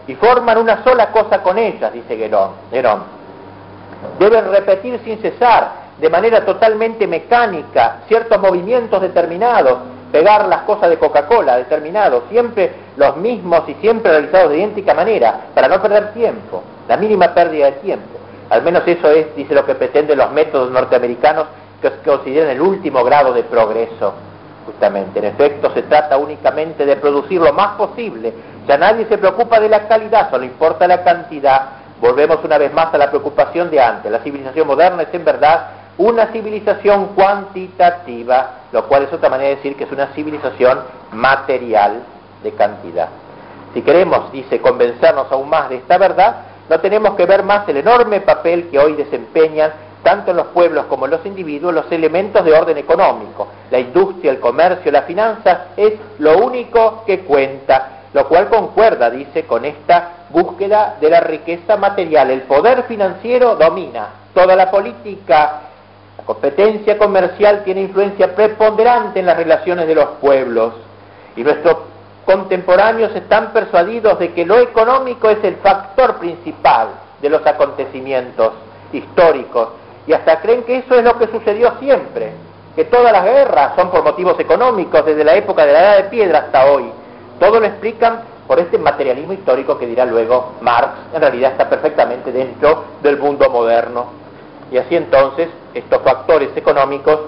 [0.07, 2.29] y forman una sola cosa con ellas, dice
[2.71, 3.03] Nerón.
[4.19, 9.77] Deben repetir sin cesar, de manera totalmente mecánica, ciertos movimientos determinados,
[10.11, 15.41] pegar las cosas de Coca-Cola determinados, siempre los mismos y siempre realizados de idéntica manera,
[15.53, 18.22] para no perder tiempo, la mínima pérdida de tiempo.
[18.53, 21.47] Al menos eso es, dice lo que pretenden los métodos norteamericanos
[21.81, 24.13] que consideran el último grado de progreso,
[24.67, 25.17] justamente.
[25.17, 28.31] En efecto, se trata únicamente de producir lo más posible.
[28.67, 31.61] Ya nadie se preocupa de la calidad, solo importa la cantidad.
[31.99, 34.11] Volvemos una vez más a la preocupación de antes.
[34.11, 39.55] La civilización moderna es en verdad una civilización cuantitativa, lo cual es otra manera de
[39.55, 40.79] decir que es una civilización
[41.11, 42.03] material
[42.43, 43.09] de cantidad.
[43.73, 47.77] Si queremos, dice, convencernos aún más de esta verdad, no tenemos que ver más el
[47.77, 49.71] enorme papel que hoy desempeñan
[50.03, 53.47] tanto en los pueblos como en los individuos los elementos de orden económico.
[53.71, 59.45] La industria, el comercio, la finanza es lo único que cuenta, lo cual concuerda, dice,
[59.45, 62.31] con esta búsqueda de la riqueza material.
[62.31, 65.61] El poder financiero domina toda la política,
[66.17, 70.73] la competencia comercial tiene influencia preponderante en las relaciones de los pueblos
[71.35, 71.92] y nuestro
[72.25, 76.89] contemporáneos están persuadidos de que lo económico es el factor principal
[77.21, 78.53] de los acontecimientos
[78.91, 79.69] históricos
[80.07, 82.31] y hasta creen que eso es lo que sucedió siempre,
[82.75, 86.09] que todas las guerras son por motivos económicos desde la época de la Edad de
[86.09, 86.91] Piedra hasta hoy.
[87.39, 92.31] Todo lo explican por este materialismo histórico que dirá luego Marx, en realidad está perfectamente
[92.31, 94.07] dentro del mundo moderno.
[94.71, 97.19] Y así entonces estos factores económicos,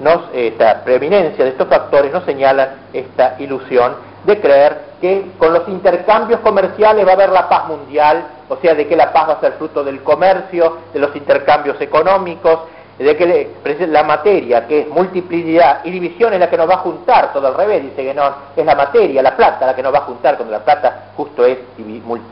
[0.00, 3.94] nos, esta preeminencia de estos factores nos señalan esta ilusión
[4.24, 8.74] de creer que con los intercambios comerciales va a haber la paz mundial, o sea,
[8.74, 12.60] de que la paz va a ser fruto del comercio, de los intercambios económicos,
[12.98, 16.78] de que la materia, que es multiplicidad y división, es la que nos va a
[16.78, 19.94] juntar, todo al revés, dice que no, es la materia, la plata, la que nos
[19.94, 21.58] va a juntar, cuando la plata justo es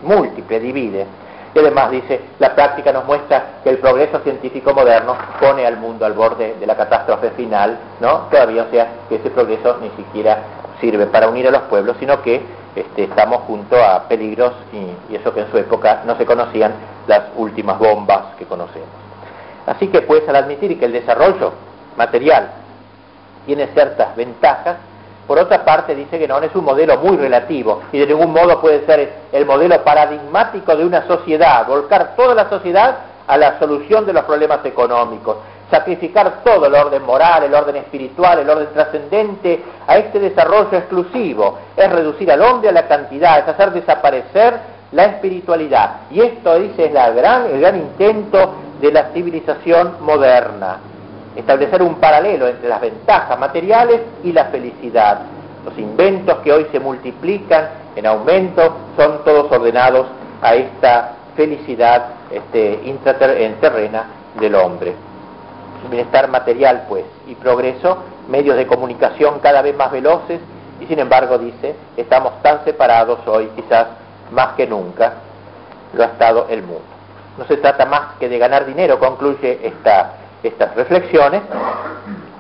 [0.02, 1.06] múltiple, divide.
[1.60, 6.12] Además dice, la práctica nos muestra que el progreso científico moderno pone al mundo al
[6.12, 8.28] borde de la catástrofe final, ¿no?
[8.30, 10.38] Todavía, o sea, que ese progreso ni siquiera
[10.80, 12.40] sirve para unir a los pueblos, sino que
[12.74, 16.72] este, estamos junto a peligros y, y eso que en su época no se conocían
[17.06, 18.88] las últimas bombas que conocemos.
[19.66, 21.52] Así que pues al admitir que el desarrollo
[21.96, 22.50] material
[23.46, 24.76] tiene ciertas ventajas,
[25.28, 28.60] por otra parte dice que no es un modelo muy relativo y de ningún modo
[28.62, 32.96] puede ser el modelo paradigmático de una sociedad, volcar toda la sociedad
[33.26, 35.36] a la solución de los problemas económicos,
[35.70, 41.58] sacrificar todo el orden moral, el orden espiritual, el orden trascendente a este desarrollo exclusivo,
[41.76, 44.54] es reducir al hombre a la cantidad, es hacer desaparecer
[44.92, 45.96] la espiritualidad.
[46.10, 50.78] Y esto, dice, es gran, el gran intento de la civilización moderna.
[51.38, 55.20] Establecer un paralelo entre las ventajas materiales y la felicidad.
[55.64, 60.08] Los inventos que hoy se multiplican en aumento son todos ordenados
[60.42, 62.80] a esta felicidad este,
[63.60, 64.06] terrena
[64.40, 64.96] del hombre.
[65.88, 67.98] Bienestar material, pues, y progreso,
[68.28, 70.40] medios de comunicación cada vez más veloces,
[70.80, 73.86] y sin embargo, dice, estamos tan separados hoy, quizás
[74.32, 75.12] más que nunca,
[75.92, 76.82] lo ha estado el mundo.
[77.38, 79.60] No se trata más que de ganar dinero, concluye
[80.42, 81.42] estas reflexiones,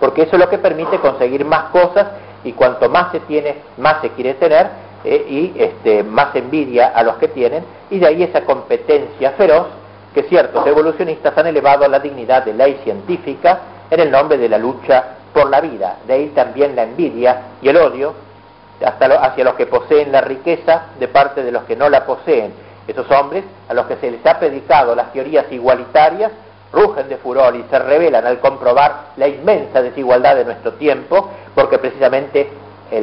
[0.00, 2.06] porque eso es lo que permite conseguir más cosas
[2.44, 4.68] y cuanto más se tiene, más se quiere tener
[5.04, 9.66] eh, y este, más envidia a los que tienen, y de ahí esa competencia feroz
[10.14, 13.60] que ciertos evolucionistas han elevado a la dignidad de ley científica
[13.90, 15.98] en el nombre de la lucha por la vida.
[16.06, 18.14] De ahí también la envidia y el odio
[18.84, 22.52] hasta hacia los que poseen la riqueza de parte de los que no la poseen
[22.86, 26.32] esos hombres, a los que se les ha predicado las teorías igualitarias,
[26.72, 31.78] rugen de furor y se revelan al comprobar la inmensa desigualdad de nuestro tiempo, porque
[31.78, 32.50] precisamente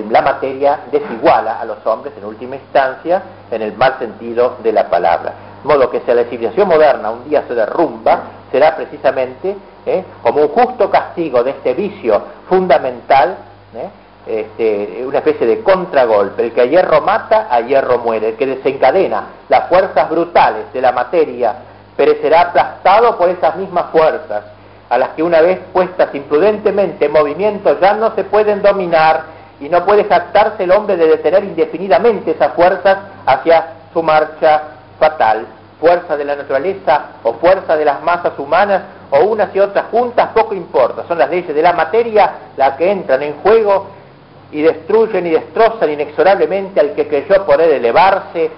[0.09, 3.21] la materia desiguala a los hombres en última instancia
[3.51, 5.33] en el mal sentido de la palabra.
[5.61, 8.21] De modo que si la civilización moderna un día se derrumba,
[8.51, 9.55] será precisamente
[9.85, 10.03] ¿eh?
[10.21, 13.37] como un justo castigo de este vicio fundamental
[13.75, 13.89] ¿eh?
[14.27, 16.45] este, una especie de contragolpe.
[16.45, 18.29] El que a hierro mata, a hierro muere.
[18.29, 21.55] El que desencadena las fuerzas brutales de la materia
[21.95, 24.43] perecerá aplastado por esas mismas fuerzas,
[24.89, 29.23] a las que una vez puestas imprudentemente en movimiento ya no se pueden dominar
[29.59, 34.61] y no puede jactarse el hombre de detener indefinidamente esas fuerzas hacia su marcha
[34.99, 35.45] fatal.
[35.79, 40.29] Fuerza de la naturaleza o fuerza de las masas humanas o unas y otras juntas,
[40.33, 41.03] poco importa.
[41.07, 43.87] Son las leyes de la materia las que entran en juego
[44.51, 48.51] y destruyen y destrozan inexorablemente al que creyó poder elevarse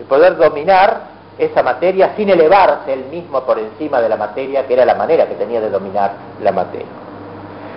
[0.00, 4.74] y poder dominar esa materia sin elevarse él mismo por encima de la materia, que
[4.74, 6.86] era la manera que tenía de dominar la materia.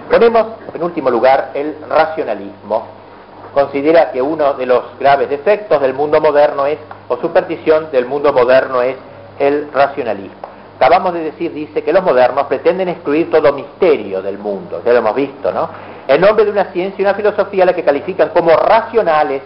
[0.10, 2.88] Ponemos en último lugar el racionalismo.
[3.54, 6.78] Considera que uno de los graves defectos del mundo moderno es,
[7.08, 8.96] o superstición del mundo moderno es
[9.40, 10.50] el racionalismo.
[10.78, 15.00] Acabamos de decir, dice, que los modernos pretenden excluir todo misterio del mundo, ya lo
[15.00, 15.70] hemos visto, ¿no?
[16.08, 19.42] En nombre de una ciencia y una filosofía a la que califican como racionales,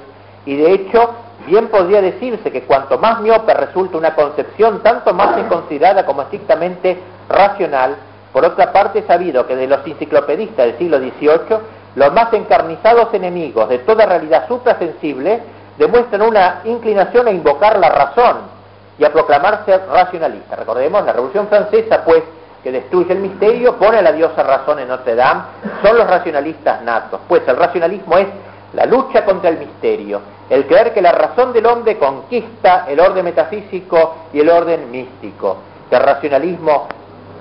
[0.46, 1.10] y de hecho,
[1.46, 6.22] bien podría decirse que cuanto más miope resulta una concepción, tanto más es considerada como
[6.24, 6.98] estrictamente
[7.30, 7.96] racional.
[8.32, 11.58] Por otra parte, es sabido que de los enciclopedistas del siglo XVIII,
[11.96, 15.42] los más encarnizados enemigos de toda realidad suprasensible
[15.78, 18.54] demuestran una inclinación a invocar la razón,
[18.98, 20.56] y a proclamarse racionalista.
[20.56, 22.24] Recordemos, la Revolución Francesa, pues,
[22.64, 25.42] que destruye el misterio, pone a la diosa razón en Notre Dame,
[25.84, 27.20] son los racionalistas natos.
[27.28, 28.28] Pues el racionalismo es
[28.74, 33.26] la lucha contra el misterio, el creer que la razón del hombre conquista el orden
[33.26, 35.58] metafísico y el orden místico.
[35.90, 36.88] El racionalismo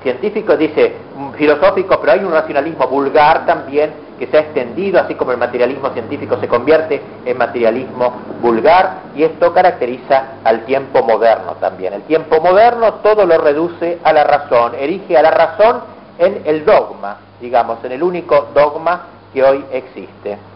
[0.02, 0.94] científico dice
[1.36, 5.90] filosófico, pero hay un racionalismo vulgar también que se ha extendido, así como el materialismo
[5.90, 11.94] científico se convierte en materialismo vulgar, y esto caracteriza al tiempo moderno también.
[11.94, 15.80] El tiempo moderno todo lo reduce a la razón, erige a la razón
[16.18, 20.51] en el dogma, digamos, en el único dogma que hoy existe.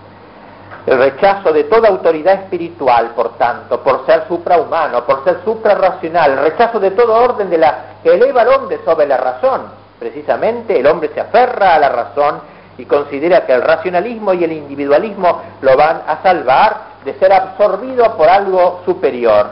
[0.87, 6.39] El rechazo de toda autoridad espiritual, por tanto, por ser suprahumano, por ser suprarracional, el
[6.39, 9.63] rechazo de todo orden de la que eleva al hombre sobre la razón.
[9.99, 12.41] Precisamente el hombre se aferra a la razón
[12.79, 18.17] y considera que el racionalismo y el individualismo lo van a salvar de ser absorbido
[18.17, 19.47] por algo superior.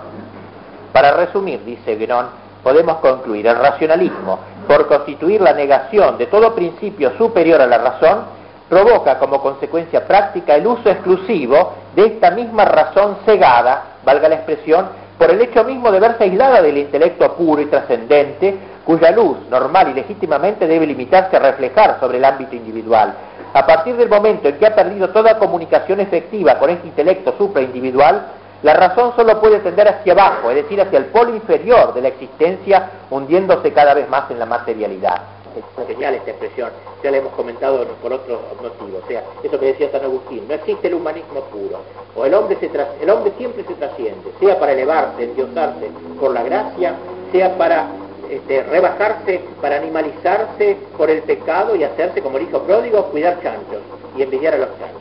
[0.93, 2.27] Para resumir, dice Guénon,
[2.63, 4.39] podemos concluir el racionalismo,
[4.69, 8.25] por constituir la negación de todo principio superior a la razón,
[8.69, 14.89] provoca como consecuencia práctica el uso exclusivo de esta misma razón cegada, valga la expresión,
[15.19, 19.91] por el hecho mismo de verse aislada del intelecto puro y trascendente, cuya luz normal
[19.91, 23.15] y legítimamente debe limitarse a reflejar sobre el ámbito individual.
[23.53, 28.27] A partir del momento en que ha perdido toda comunicación efectiva con este intelecto supraindividual,
[28.63, 32.09] la razón solo puede tender hacia abajo, es decir, hacia el polo inferior de la
[32.09, 35.21] existencia, hundiéndose cada vez más en la materialidad.
[35.57, 36.71] Es genial esta expresión,
[37.03, 40.55] ya la hemos comentado por otros motivos, o sea, eso que decía San Agustín, no
[40.55, 41.79] existe el humanismo puro,
[42.17, 42.71] o el hombre, se
[43.01, 46.95] el hombre siempre se trasciende, sea para elevarse, endiosarse por la gracia,
[47.33, 47.89] sea para
[48.31, 53.83] este, rebajarse para animalizarse por el pecado y hacerse, como el hijo pródigo, cuidar chanchos
[54.17, 55.01] y envidiar a los chanchos.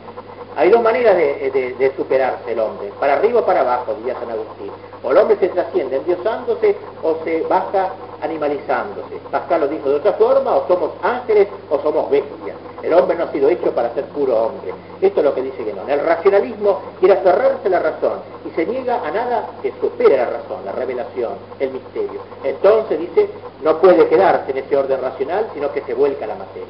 [0.56, 4.70] Hay dos maneras de, superarse el hombre, para arriba o para abajo, diría San Agustín.
[5.02, 7.90] O el hombre se trasciende endiosándose o se baja
[8.24, 9.16] animalizándose.
[9.30, 12.56] Pascal lo dijo de otra forma, o somos ángeles o somos bestias.
[12.82, 14.72] El hombre no ha sido hecho para ser puro hombre.
[15.00, 15.88] Esto es lo que dice Guénon.
[15.88, 20.26] El racionalismo quiere aferrarse a la razón y se niega a nada que supere la
[20.26, 22.20] razón, la revelación, el misterio.
[22.42, 23.28] Entonces dice,
[23.62, 26.68] no puede quedarse en ese orden racional, sino que se vuelca a la materia.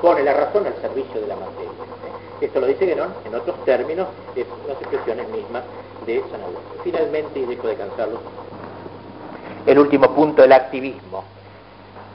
[0.00, 1.70] Pone la razón al servicio de la materia.
[2.40, 5.62] Esto lo dice Guénon en otros términos, es las expresiones mismas
[6.06, 6.40] de San.
[6.82, 8.18] Finalmente, y dejo de cansarlo,
[9.66, 11.24] el último punto, el activismo.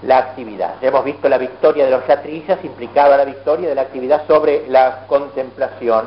[0.03, 0.76] La actividad.
[0.82, 4.68] Ya hemos visto la victoria de los yatrillas implicaba la victoria de la actividad sobre
[4.68, 6.06] la contemplación,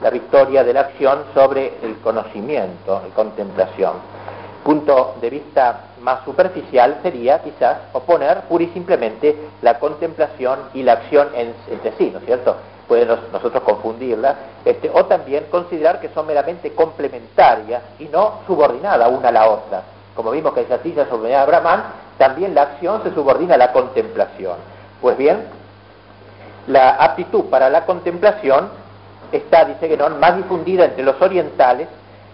[0.00, 3.92] la victoria de la acción sobre el conocimiento, la contemplación.
[4.64, 10.94] Punto de vista más superficial sería quizás oponer pura y simplemente la contemplación y la
[10.94, 12.56] acción entre sí, ¿no es cierto?
[12.88, 14.34] Pueden nosotros confundirla,
[14.64, 19.82] este, o también considerar que son meramente complementarias y no subordinadas una a la otra
[20.20, 21.82] como vimos que esa silla subordinada a Brahman,
[22.18, 24.56] también la acción se subordina a la contemplación.
[25.00, 25.44] Pues bien,
[26.66, 28.68] la aptitud para la contemplación
[29.32, 31.88] está, dice Guénon, más difundida entre los orientales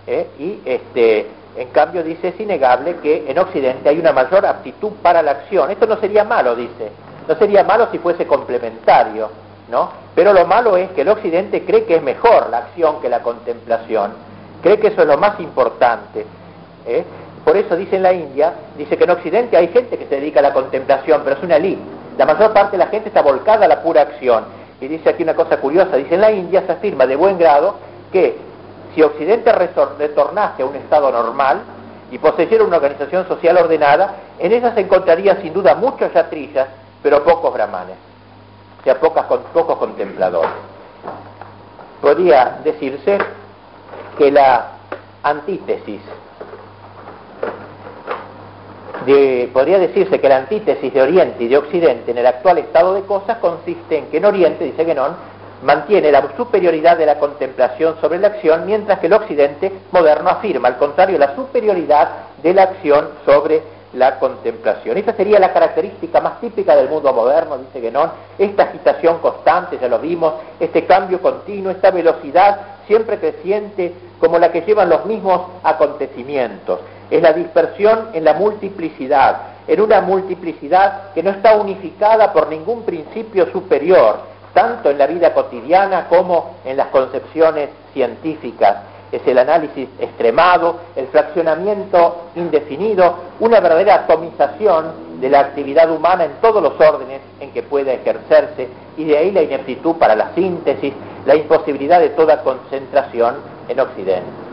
[0.04, 0.26] ¿eh?
[0.36, 5.22] y este, en cambio dice es innegable que en Occidente hay una mayor aptitud para
[5.22, 5.70] la acción.
[5.70, 6.90] Esto no sería malo, dice,
[7.28, 9.30] no sería malo si fuese complementario,
[9.70, 9.90] ¿no?
[10.12, 13.22] Pero lo malo es que el Occidente cree que es mejor la acción que la
[13.22, 14.12] contemplación,
[14.60, 16.26] cree que eso es lo más importante.
[16.84, 17.04] ¿eh?
[17.46, 20.40] Por eso dice en la India, dice que en Occidente hay gente que se dedica
[20.40, 21.80] a la contemplación, pero es una elite.
[22.18, 24.46] La mayor parte de la gente está volcada a la pura acción.
[24.80, 27.76] Y dice aquí una cosa curiosa, dice en la India se afirma de buen grado
[28.10, 28.36] que
[28.92, 31.60] si Occidente retornase a un estado normal
[32.10, 36.66] y poseyera una organización social ordenada, en ella se encontraría sin duda muchos yatrillas,
[37.00, 37.94] pero pocos brahmanes,
[38.80, 40.50] o sea, pocos contempladores.
[42.00, 43.18] Podría decirse
[44.18, 44.66] que la
[45.22, 46.00] antítesis
[49.52, 53.02] podría decirse que la antítesis de Oriente y de Occidente en el actual estado de
[53.02, 55.14] cosas consiste en que en Oriente, dice Guénon,
[55.62, 60.68] mantiene la superioridad de la contemplación sobre la acción, mientras que el Occidente moderno afirma,
[60.68, 62.08] al contrario, la superioridad
[62.42, 63.62] de la acción sobre
[63.92, 64.98] la contemplación.
[64.98, 69.88] Esa sería la característica más típica del mundo moderno, dice Guénon, esta agitación constante, ya
[69.88, 75.42] lo vimos, este cambio continuo, esta velocidad siempre creciente como la que llevan los mismos
[75.62, 76.80] acontecimientos
[77.10, 82.82] es la dispersión en la multiplicidad, en una multiplicidad que no está unificada por ningún
[82.82, 84.18] principio superior,
[84.52, 88.76] tanto en la vida cotidiana como en las concepciones científicas.
[89.12, 96.32] Es el análisis extremado, el fraccionamiento indefinido, una verdadera atomización de la actividad humana en
[96.40, 100.92] todos los órdenes en que pueda ejercerse y de ahí la ineptitud para la síntesis,
[101.24, 103.36] la imposibilidad de toda concentración
[103.68, 104.46] en Occidente.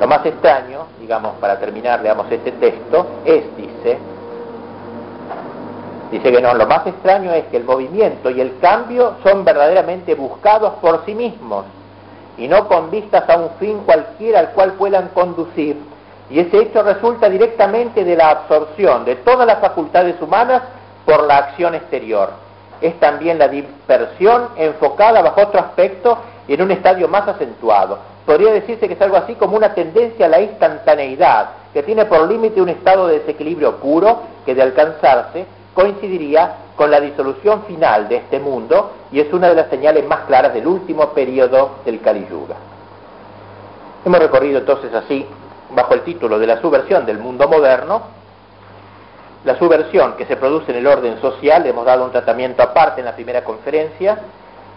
[0.00, 3.98] Lo más extraño, digamos, para terminar, leamos este texto, es, dice,
[6.12, 10.14] dice que no, lo más extraño es que el movimiento y el cambio son verdaderamente
[10.14, 11.64] buscados por sí mismos
[12.38, 15.78] y no con vistas a un fin cualquiera al cual puedan conducir.
[16.30, 20.62] Y ese hecho resulta directamente de la absorción de todas las facultades humanas
[21.04, 22.30] por la acción exterior.
[22.80, 28.52] Es también la dispersión enfocada bajo otro aspecto y en un estadio más acentuado podría
[28.52, 32.60] decirse que es algo así como una tendencia a la instantaneidad, que tiene por límite
[32.60, 38.40] un estado de desequilibrio puro que de alcanzarse coincidiría con la disolución final de este
[38.40, 42.56] mundo y es una de las señales más claras del último periodo del Kali Yuga.
[44.04, 45.26] Hemos recorrido entonces así,
[45.74, 48.02] bajo el título de la subversión del mundo moderno,
[49.44, 53.06] la subversión que se produce en el orden social, hemos dado un tratamiento aparte en
[53.06, 54.18] la primera conferencia,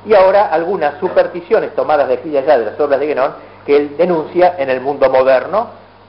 [0.06, 3.34] y ahora algunas supersticiones tomadas de aquí y allá de las obras de Guénon
[3.66, 5.68] que él denuncia en el mundo moderno,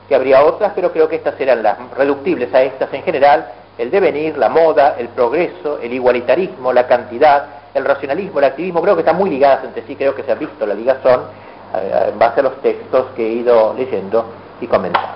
[0.08, 3.46] que habría otras, pero creo que estas serán las reductibles a estas en general,
[3.78, 8.94] el devenir, la moda, el progreso, el igualitarismo, la cantidad, el racionalismo, el activismo, creo
[8.94, 11.22] que están muy ligadas entre sí, creo que se ha visto la ligazón
[11.74, 14.26] eh, en base a los textos que he ido leyendo
[14.60, 15.08] y comentando.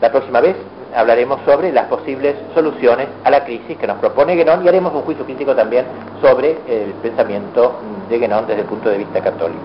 [0.00, 0.56] La próxima vez
[0.96, 5.02] hablaremos sobre las posibles soluciones a la crisis que nos propone Guénon y haremos un
[5.02, 5.84] juicio crítico también
[6.22, 7.78] sobre el pensamiento
[8.08, 9.60] de Guénon desde el punto de vista católico.